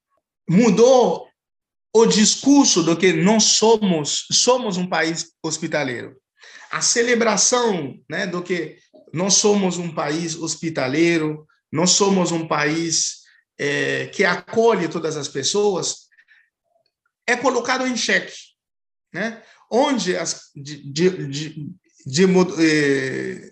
mudou 0.49 1.27
o 1.95 2.05
discurso 2.05 2.83
do 2.83 2.97
que 2.97 3.13
nós 3.13 3.43
somos, 3.43 4.27
somos 4.29 4.75
um 4.75 4.85
país 4.85 5.31
hospitaleiro. 5.41 6.21
A 6.69 6.81
celebração 6.81 7.97
né, 8.09 8.27
do 8.27 8.43
que 8.43 8.77
nós 9.13 9.35
somos 9.35 9.77
um 9.77 9.95
país 9.95 10.35
hospitaleiro, 10.35 11.47
nós 11.71 11.91
somos 11.91 12.33
um 12.33 12.49
país 12.49 13.21
é, 13.57 14.07
que 14.07 14.25
acolhe 14.25 14.89
todas 14.89 15.15
as 15.15 15.29
pessoas, 15.29 16.09
é 17.25 17.37
colocado 17.37 17.87
em 17.87 17.95
xeque. 17.95 18.35
Né? 19.13 19.41
Onde, 19.71 20.17
as, 20.17 20.51
de, 20.53 20.91
de, 20.91 21.27
de, 21.27 21.75
de 22.05 22.23
eh, 22.59 23.51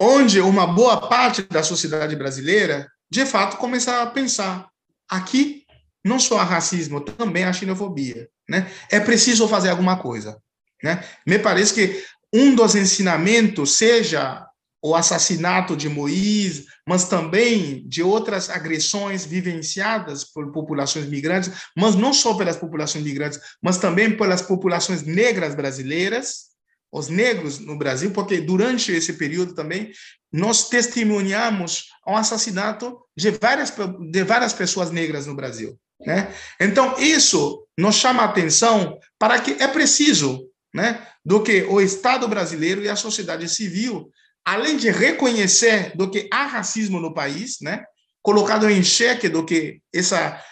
onde 0.00 0.40
uma 0.40 0.66
boa 0.66 1.08
parte 1.10 1.42
da 1.42 1.62
sociedade 1.62 2.16
brasileira, 2.16 2.90
de 3.10 3.26
fato, 3.26 3.58
começa 3.58 4.00
a 4.00 4.06
pensar 4.06 4.72
Aqui, 5.12 5.61
não 6.04 6.18
só 6.18 6.38
há 6.38 6.44
racismo, 6.44 7.00
também 7.00 7.44
há 7.44 7.52
xenofobia. 7.52 8.28
Né? 8.48 8.70
É 8.90 8.98
preciso 9.00 9.48
fazer 9.48 9.70
alguma 9.70 9.98
coisa. 9.98 10.38
Né? 10.82 11.02
Me 11.26 11.38
parece 11.38 11.74
que 11.74 12.04
um 12.32 12.54
dos 12.54 12.74
ensinamentos 12.74 13.76
seja 13.76 14.46
o 14.82 14.96
assassinato 14.96 15.76
de 15.76 15.88
Moisés, 15.88 16.64
mas 16.86 17.04
também 17.04 17.86
de 17.86 18.02
outras 18.02 18.50
agressões 18.50 19.24
vivenciadas 19.24 20.24
por 20.24 20.50
populações 20.50 21.06
migrantes, 21.06 21.52
mas 21.76 21.94
não 21.94 22.12
só 22.12 22.34
pelas 22.34 22.56
populações 22.56 23.04
migrantes, 23.04 23.38
mas 23.62 23.78
também 23.78 24.16
pelas 24.16 24.42
populações 24.42 25.02
negras 25.02 25.54
brasileiras, 25.54 26.50
os 26.90 27.08
negros 27.08 27.60
no 27.60 27.78
Brasil, 27.78 28.10
porque 28.10 28.40
durante 28.40 28.90
esse 28.90 29.12
período 29.12 29.54
também 29.54 29.92
nós 30.32 30.68
testemunhamos 30.68 31.84
um 32.06 32.16
assassinato 32.16 32.98
de 33.16 33.30
várias, 33.30 33.72
de 34.10 34.24
várias 34.24 34.52
pessoas 34.52 34.90
negras 34.90 35.26
no 35.26 35.36
Brasil. 35.36 35.78
Né? 36.06 36.32
Então, 36.60 36.98
isso 36.98 37.66
nos 37.78 37.96
chama 37.96 38.22
a 38.22 38.26
atenção 38.26 38.98
para 39.18 39.40
que 39.40 39.52
é 39.62 39.68
preciso 39.68 40.48
né, 40.74 41.06
do 41.24 41.42
que 41.42 41.62
o 41.62 41.80
Estado 41.80 42.26
brasileiro 42.26 42.82
e 42.82 42.88
a 42.88 42.96
sociedade 42.96 43.48
civil, 43.48 44.10
além 44.44 44.76
de 44.76 44.90
reconhecer 44.90 45.96
do 45.96 46.10
que 46.10 46.28
há 46.32 46.46
racismo 46.46 47.00
no 47.00 47.14
país, 47.14 47.58
né, 47.60 47.84
colocado 48.22 48.68
em 48.68 48.82
xeque 48.82 49.28
do 49.28 49.44
que 49.44 49.80
essa 49.92 50.42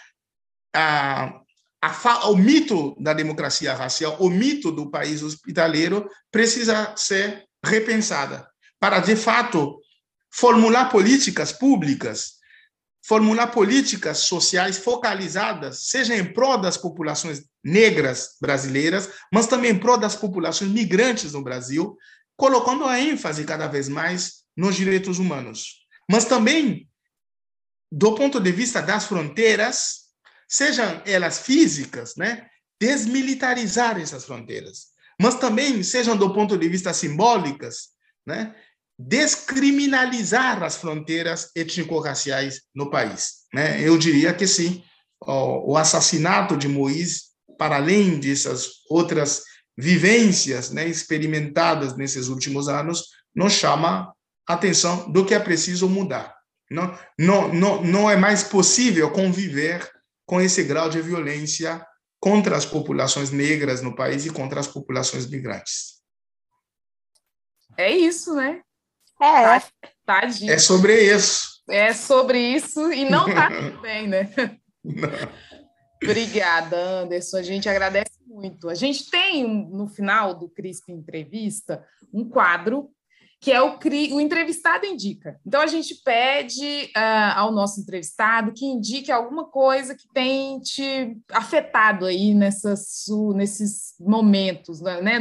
a, 0.73 1.33
a, 1.81 2.29
o 2.29 2.35
mito 2.35 2.95
da 2.99 3.13
democracia 3.13 3.73
racial, 3.73 4.15
o 4.19 4.29
mito 4.29 4.71
do 4.71 4.89
país 4.89 5.21
hospitaleiro, 5.23 6.09
precisa 6.31 6.93
ser 6.95 7.45
repensada 7.63 8.47
para, 8.79 8.99
de 8.99 9.15
fato, 9.15 9.79
formular 10.33 10.89
políticas 10.89 11.51
públicas, 11.51 12.40
formular 13.03 13.47
políticas 13.47 14.19
sociais 14.19 14.77
focalizadas, 14.77 15.89
seja 15.89 16.15
em 16.15 16.23
prol 16.23 16.57
das 16.57 16.77
populações 16.77 17.43
negras 17.63 18.37
brasileiras, 18.39 19.09
mas 19.33 19.47
também 19.47 19.71
em 19.71 19.79
prol 19.79 19.97
das 19.97 20.15
populações 20.15 20.71
migrantes 20.71 21.33
no 21.33 21.43
Brasil, 21.43 21.97
colocando 22.37 22.85
a 22.85 22.99
ênfase 22.99 23.43
cada 23.43 23.67
vez 23.67 23.89
mais 23.89 24.43
nos 24.55 24.75
direitos 24.75 25.19
humanos. 25.19 25.85
Mas 26.09 26.25
também, 26.25 26.87
do 27.91 28.15
ponto 28.15 28.39
de 28.39 28.51
vista 28.51 28.81
das 28.81 29.05
fronteiras, 29.05 30.01
sejam 30.47 31.01
elas 31.05 31.39
físicas, 31.39 32.15
né? 32.15 32.47
desmilitarizar 32.79 33.99
essas 33.99 34.25
fronteiras, 34.25 34.87
mas 35.21 35.35
também 35.35 35.83
sejam 35.83 36.17
do 36.17 36.33
ponto 36.33 36.57
de 36.57 36.67
vista 36.67 36.91
simbólicas, 36.91 37.89
né? 38.25 38.55
Descriminalizar 39.07 40.61
as 40.63 40.77
fronteiras 40.77 41.49
étnico-raciais 41.55 42.61
no 42.73 42.89
país. 42.89 43.41
Né? 43.53 43.81
Eu 43.81 43.97
diria 43.97 44.33
que 44.33 44.47
sim, 44.47 44.83
o 45.25 45.77
assassinato 45.77 46.55
de 46.55 46.67
Moisés, 46.67 47.31
para 47.57 47.77
além 47.77 48.19
dessas 48.19 48.67
outras 48.89 49.43
vivências 49.77 50.71
né, 50.71 50.87
experimentadas 50.87 51.95
nesses 51.95 52.27
últimos 52.27 52.67
anos, 52.67 53.07
nos 53.35 53.53
chama 53.53 54.13
a 54.47 54.53
atenção 54.53 55.11
do 55.11 55.25
que 55.25 55.33
é 55.33 55.39
preciso 55.39 55.87
mudar. 55.87 56.35
Não, 56.69 56.97
não, 57.17 57.53
não, 57.53 57.83
não 57.83 58.09
é 58.09 58.15
mais 58.15 58.43
possível 58.43 59.11
conviver 59.11 59.89
com 60.25 60.39
esse 60.39 60.63
grau 60.63 60.89
de 60.89 61.01
violência 61.01 61.85
contra 62.19 62.55
as 62.55 62.65
populações 62.65 63.31
negras 63.31 63.81
no 63.81 63.95
país 63.95 64.25
e 64.25 64.29
contra 64.29 64.59
as 64.59 64.67
populações 64.67 65.27
migrantes. 65.27 66.01
É 67.77 67.89
isso, 67.89 68.35
né? 68.35 68.61
É. 69.21 69.59
Tá, 70.05 70.21
É 70.49 70.57
sobre 70.57 70.99
isso. 70.99 71.61
É 71.69 71.93
sobre 71.93 72.39
isso 72.39 72.91
e 72.91 73.09
não 73.09 73.25
tá 73.25 73.49
tudo 73.53 73.81
bem, 73.81 74.07
né? 74.07 74.29
Não. 74.83 75.09
Obrigada, 76.03 76.75
Anderson. 76.75 77.37
A 77.37 77.43
gente 77.43 77.69
agradece 77.69 78.19
muito. 78.25 78.67
A 78.67 78.73
gente 78.73 79.09
tem 79.11 79.47
no 79.69 79.87
final 79.87 80.33
do 80.33 80.49
CRISP 80.49 80.91
Entrevista 80.91 81.85
um 82.11 82.27
quadro 82.27 82.89
que 83.41 83.51
é 83.51 83.59
o, 83.59 83.75
o 84.13 84.21
entrevistado 84.21 84.85
indica. 84.85 85.39
Então, 85.45 85.61
a 85.61 85.65
gente 85.65 85.95
pede 86.03 86.91
uh, 86.95 87.33
ao 87.37 87.51
nosso 87.51 87.81
entrevistado 87.81 88.53
que 88.53 88.63
indique 88.63 89.11
alguma 89.11 89.45
coisa 89.45 89.95
que 89.95 90.07
tem 90.13 90.59
te 90.59 91.17
afetado 91.31 92.05
aí 92.05 92.35
nessas, 92.35 93.05
nesses 93.33 93.95
momentos, 93.99 94.79
né? 94.79 95.19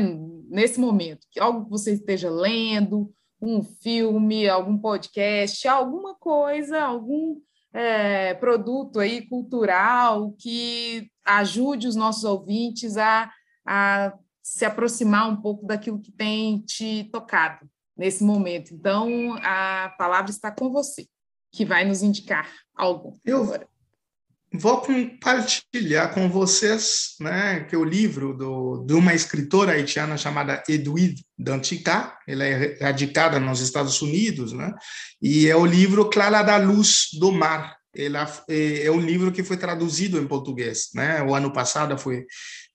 nesse 0.51 0.78
momento. 0.78 1.26
Algo 1.38 1.64
que 1.64 1.70
você 1.70 1.94
esteja 1.94 2.28
lendo, 2.28 3.11
um 3.41 3.62
filme, 3.62 4.49
algum 4.49 4.76
podcast, 4.76 5.66
alguma 5.66 6.14
coisa, 6.14 6.80
algum 6.82 7.41
é, 7.72 8.34
produto 8.34 9.01
aí 9.01 9.26
cultural 9.26 10.32
que 10.38 11.11
ajude 11.24 11.86
os 11.86 11.97
nossos 11.97 12.24
ouvintes 12.24 12.97
a, 12.97 13.30
a 13.64 14.12
se 14.43 14.64
aproximar 14.64 15.28
um 15.28 15.36
pouco 15.36 15.66
daquilo 15.66 16.01
que 16.01 16.12
tem 16.12 16.61
te 16.61 17.05
tocado 17.12 17.68
nesse 17.97 18.24
momento. 18.24 18.74
Então, 18.74 19.34
a 19.43 19.95
palavra 19.99 20.30
está 20.30 20.51
com 20.51 20.70
você, 20.70 21.07
que 21.53 21.64
vai 21.64 21.84
nos 21.84 22.03
indicar 22.03 22.51
algo. 22.74 23.20
Eu 23.24 23.43
agora. 23.43 23.68
Vou 24.53 24.80
compartilhar 24.80 26.09
com 26.09 26.28
vocês 26.28 27.14
né, 27.20 27.61
que 27.68 27.76
o 27.76 27.84
livro 27.84 28.34
do, 28.36 28.84
de 28.84 28.94
uma 28.94 29.14
escritora 29.14 29.72
haitiana 29.72 30.16
chamada 30.16 30.62
Edwide 30.68 31.24
Dantica, 31.38 32.16
ela 32.26 32.44
é 32.44 32.76
radicada 32.80 33.38
nos 33.38 33.61
Estados 33.61 34.03
Unidos, 34.03 34.53
né, 34.53 34.74
e 35.22 35.48
é 35.48 35.55
o 35.55 35.64
livro 35.64 36.11
Clara 36.11 36.42
da 36.42 36.57
Luz 36.57 37.09
do 37.18 37.30
Mar. 37.30 37.78
Ela 37.94 38.30
é, 38.48 38.86
é 38.86 38.90
um 38.90 39.01
livro 39.01 39.32
que 39.32 39.42
foi 39.42 39.57
traduzido 39.57 40.18
em 40.18 40.26
português, 40.26 40.90
né? 40.94 41.24
O 41.24 41.34
ano 41.34 41.53
passado 41.53 41.98
foi 41.98 42.24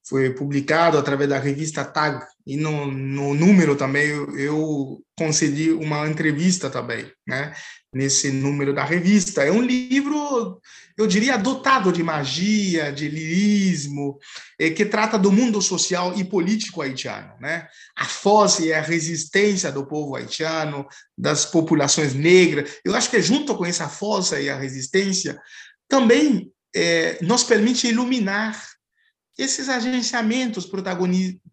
foi 0.08 0.30
publicado 0.30 0.98
através 0.98 1.30
da 1.30 1.40
revista 1.40 1.84
Tag, 1.84 2.24
e 2.46 2.56
no, 2.56 2.92
no 2.92 3.34
número 3.34 3.76
também 3.76 4.08
eu, 4.08 4.38
eu, 4.38 5.04
concedi 5.18 5.72
uma 5.72 6.08
entrevista 6.08 6.70
também, 6.70 7.12
né, 7.26 7.56
nesse 7.92 8.30
número 8.32 8.72
da 8.74 8.84
revista. 8.84 9.44
É 9.44 9.52
um 9.52 9.62
livro, 9.62 10.62
eu 10.96 11.08
diria, 11.08 11.38
dotado 11.38 11.92
de 11.92 12.04
magia, 12.04 12.92
de 12.92 13.08
lirismo, 13.08 14.20
é, 14.60 14.70
que 14.70 14.86
trata 14.86 15.18
do 15.18 15.32
mundo 15.32 15.60
social 15.60 16.14
e 16.16 16.24
político 16.24 16.82
haitiano, 16.82 17.34
né? 17.40 17.68
A 17.98 18.06
força 18.06 18.64
e 18.64 18.74
a 18.74 18.82
resistência 18.82 19.72
do 19.72 19.88
povo 19.88 20.16
haitiano, 20.16 20.86
das 21.18 21.46
populações 21.46 22.14
negras. 22.14 22.78
Eu 22.84 22.94
acho 22.94 23.10
que 23.10 23.22
junto 23.22 23.56
com 23.56 23.66
essa 23.66 23.90
força 23.90 24.40
e 24.40 24.50
a 24.50 24.58
resistência, 24.58 25.40
também 25.88 26.52
é, 26.76 27.18
nos 27.22 27.44
permite 27.44 27.88
iluminar 27.88 28.75
esses 29.38 29.68
agenciamentos, 29.70 30.70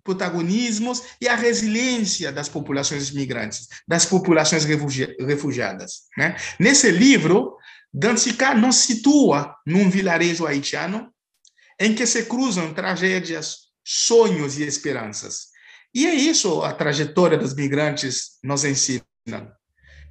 protagonismos 0.04 1.02
e 1.20 1.28
a 1.28 1.34
resiliência 1.34 2.30
das 2.30 2.48
populações 2.48 3.10
migrantes, 3.10 3.68
das 3.86 4.06
populações 4.06 4.64
refugiadas. 4.64 6.02
Né? 6.16 6.36
Nesse 6.60 6.90
livro, 6.90 7.56
Dantica 7.92 8.54
nos 8.54 8.76
situa 8.76 9.54
num 9.66 9.90
vilarejo 9.90 10.46
haitiano 10.46 11.12
em 11.78 11.94
que 11.94 12.06
se 12.06 12.24
cruzam 12.24 12.72
tragédias, 12.72 13.72
sonhos 13.84 14.58
e 14.58 14.62
esperanças. 14.62 15.48
E 15.94 16.06
é 16.06 16.14
isso 16.14 16.62
a 16.62 16.72
trajetória 16.72 17.36
dos 17.36 17.54
migrantes 17.54 18.38
nos 18.42 18.64
ensina. 18.64 19.04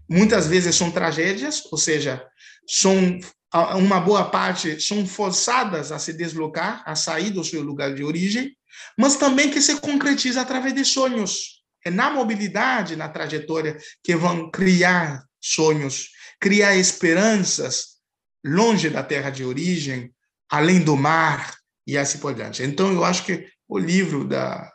Muitas 0.08 0.46
vezes 0.46 0.76
são 0.76 0.92
tragédias, 0.92 1.64
ou 1.72 1.78
seja, 1.78 2.24
são 2.68 3.18
uma 3.54 4.00
boa 4.00 4.30
parte 4.30 4.80
são 4.80 5.06
forçadas 5.06 5.92
a 5.92 6.00
se 6.00 6.14
deslocar, 6.14 6.84
a 6.86 6.96
sair 6.96 7.32
do 7.32 7.44
seu 7.44 7.62
lugar 7.62 7.94
de 7.94 8.04
origem, 8.04 8.56
mas 8.98 9.18
também 9.18 9.50
que 9.50 9.62
se 9.62 9.80
concretiza 9.80 10.42
através 10.42 10.74
de 10.74 10.86
sonhos. 10.86 11.62
É 11.86 11.90
na 11.90 12.10
mobilidade, 12.12 12.96
na 12.96 13.10
trajetória, 13.10 13.78
que 14.04 14.16
vão 14.16 14.50
criar 14.50 15.26
sonhos, 15.42 16.10
criar 16.40 16.76
esperanças 16.76 17.98
longe 18.46 18.90
da 18.90 19.04
terra 19.04 19.30
de 19.30 19.44
origem, 19.44 20.14
além 20.50 20.80
do 20.80 20.96
mar 20.96 21.56
e 21.86 21.98
assim 21.98 22.20
por 22.20 22.34
diante. 22.34 22.64
Então, 22.64 22.92
eu 22.92 23.04
acho 23.04 23.26
que 23.26 23.48
o 23.68 23.78
livro 23.78 24.28
da, 24.28 24.72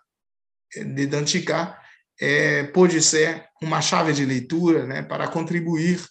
de 0.74 1.07
Dantica 1.07 1.79
é, 2.20 2.64
pode 2.64 3.01
ser 3.03 3.47
uma 3.62 3.81
chave 3.81 4.12
de 4.12 4.24
leitura 4.24 4.87
né, 4.87 5.03
para 5.03 5.29
contribuir 5.29 6.05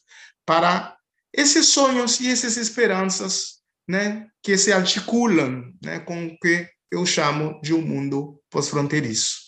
para 0.45 0.95
esses 1.35 1.67
sonhos 1.67 2.19
e 2.19 2.31
essas 2.31 2.57
esperanças 2.57 3.55
né, 3.87 4.27
que 4.41 4.57
se 4.57 4.71
articulam 4.71 5.73
né, 5.83 5.99
com 5.99 6.27
o 6.27 6.39
que 6.39 6.67
eu 6.91 7.05
chamo 7.05 7.59
de 7.61 7.73
um 7.73 7.81
mundo 7.81 8.41
pós-fronteiriço. 8.49 9.45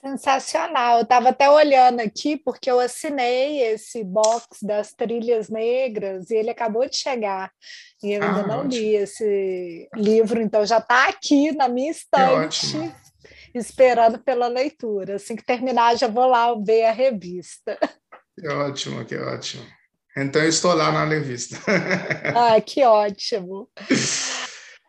Sensacional. 0.00 0.98
Eu 0.98 1.02
estava 1.04 1.30
até 1.30 1.48
olhando 1.48 2.00
aqui, 2.00 2.36
porque 2.36 2.70
eu 2.70 2.78
assinei 2.78 3.62
esse 3.62 4.04
box 4.04 4.58
das 4.62 4.92
trilhas 4.92 5.48
negras 5.48 6.28
e 6.30 6.34
ele 6.34 6.50
acabou 6.50 6.86
de 6.86 6.96
chegar. 6.96 7.50
E 8.02 8.12
eu 8.12 8.22
ainda 8.22 8.40
ah, 8.40 8.46
não 8.46 8.58
ótimo. 8.66 8.72
li 8.74 8.96
esse 8.96 9.88
livro, 9.94 10.42
então 10.42 10.66
já 10.66 10.76
está 10.76 11.08
aqui 11.08 11.52
na 11.52 11.68
minha 11.68 11.90
estante, 11.90 12.76
esperando 13.54 14.18
pela 14.18 14.46
leitura. 14.46 15.16
Assim 15.16 15.36
que 15.36 15.44
terminar, 15.44 15.96
já 15.96 16.06
vou 16.06 16.26
lá 16.26 16.54
ver 16.54 16.84
a 16.84 16.92
revista. 16.92 17.78
Que 18.38 18.46
ótimo, 18.48 19.06
que 19.06 19.16
ótimo. 19.16 19.64
Então, 20.16 20.42
eu 20.42 20.48
estou 20.48 20.72
lá 20.74 20.92
na 20.92 21.04
revista. 21.04 21.56
ah, 22.36 22.60
que 22.60 22.84
ótimo. 22.84 23.68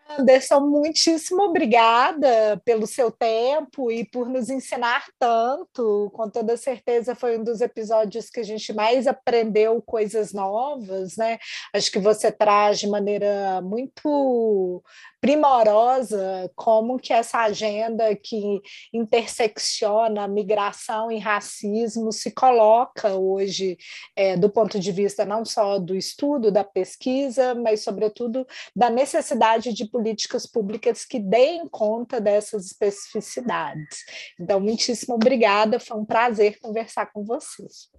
Anderson, 0.08 0.62
muitíssimo 0.62 1.42
obrigada 1.42 2.62
pelo 2.64 2.86
seu 2.86 3.12
tempo 3.12 3.92
e 3.92 4.06
por 4.06 4.30
nos 4.30 4.50
ensinar 4.50 5.06
tanto. 5.20 6.12
Com 6.14 6.30
toda 6.30 6.56
certeza 6.56 7.16
foi 7.16 7.38
um 7.38 7.44
dos 7.44 7.60
episódios 7.60 8.30
que 8.30 8.40
a 8.40 8.44
gente 8.44 8.72
mais 8.72 9.08
aprendeu 9.08 9.82
coisas 9.82 10.32
novas, 10.32 11.18
né? 11.18 11.40
Acho 11.74 11.92
que 11.92 12.00
você 12.00 12.32
traz 12.32 12.80
de 12.80 12.88
maneira 12.88 13.62
muito 13.62 14.84
primorosa 15.26 16.52
como 16.56 17.00
que 17.00 17.12
essa 17.12 17.40
agenda 17.40 18.16
que 18.16 18.62
intersecciona 18.94 20.28
migração 20.28 21.12
e 21.12 21.18
racismo 21.18 22.12
se 22.12 22.30
coloca 22.30 23.16
hoje 23.16 23.76
é, 24.16 24.38
do 24.38 24.52
ponto 24.52 24.80
de 24.80 24.92
vista 24.92 25.26
não 25.26 25.44
só 25.44 25.80
do 25.80 25.96
estudo, 25.96 26.52
da 26.52 26.64
pesquisa, 26.64 27.56
mas 27.56 27.84
sobretudo 27.84 28.46
da 28.76 28.92
necessidade 28.92 29.74
de 29.74 29.90
políticas 29.90 30.46
públicas 30.46 31.04
que 31.04 31.18
deem 31.18 31.68
conta 31.68 32.22
dessas 32.22 32.68
especificidades. 32.68 34.06
Então, 34.40 34.60
muitíssimo 34.60 35.16
obrigada, 35.16 35.80
foi 35.80 35.98
um 35.98 36.06
prazer 36.06 36.60
conversar 36.60 37.08
com 37.08 37.24
vocês. 37.24 37.90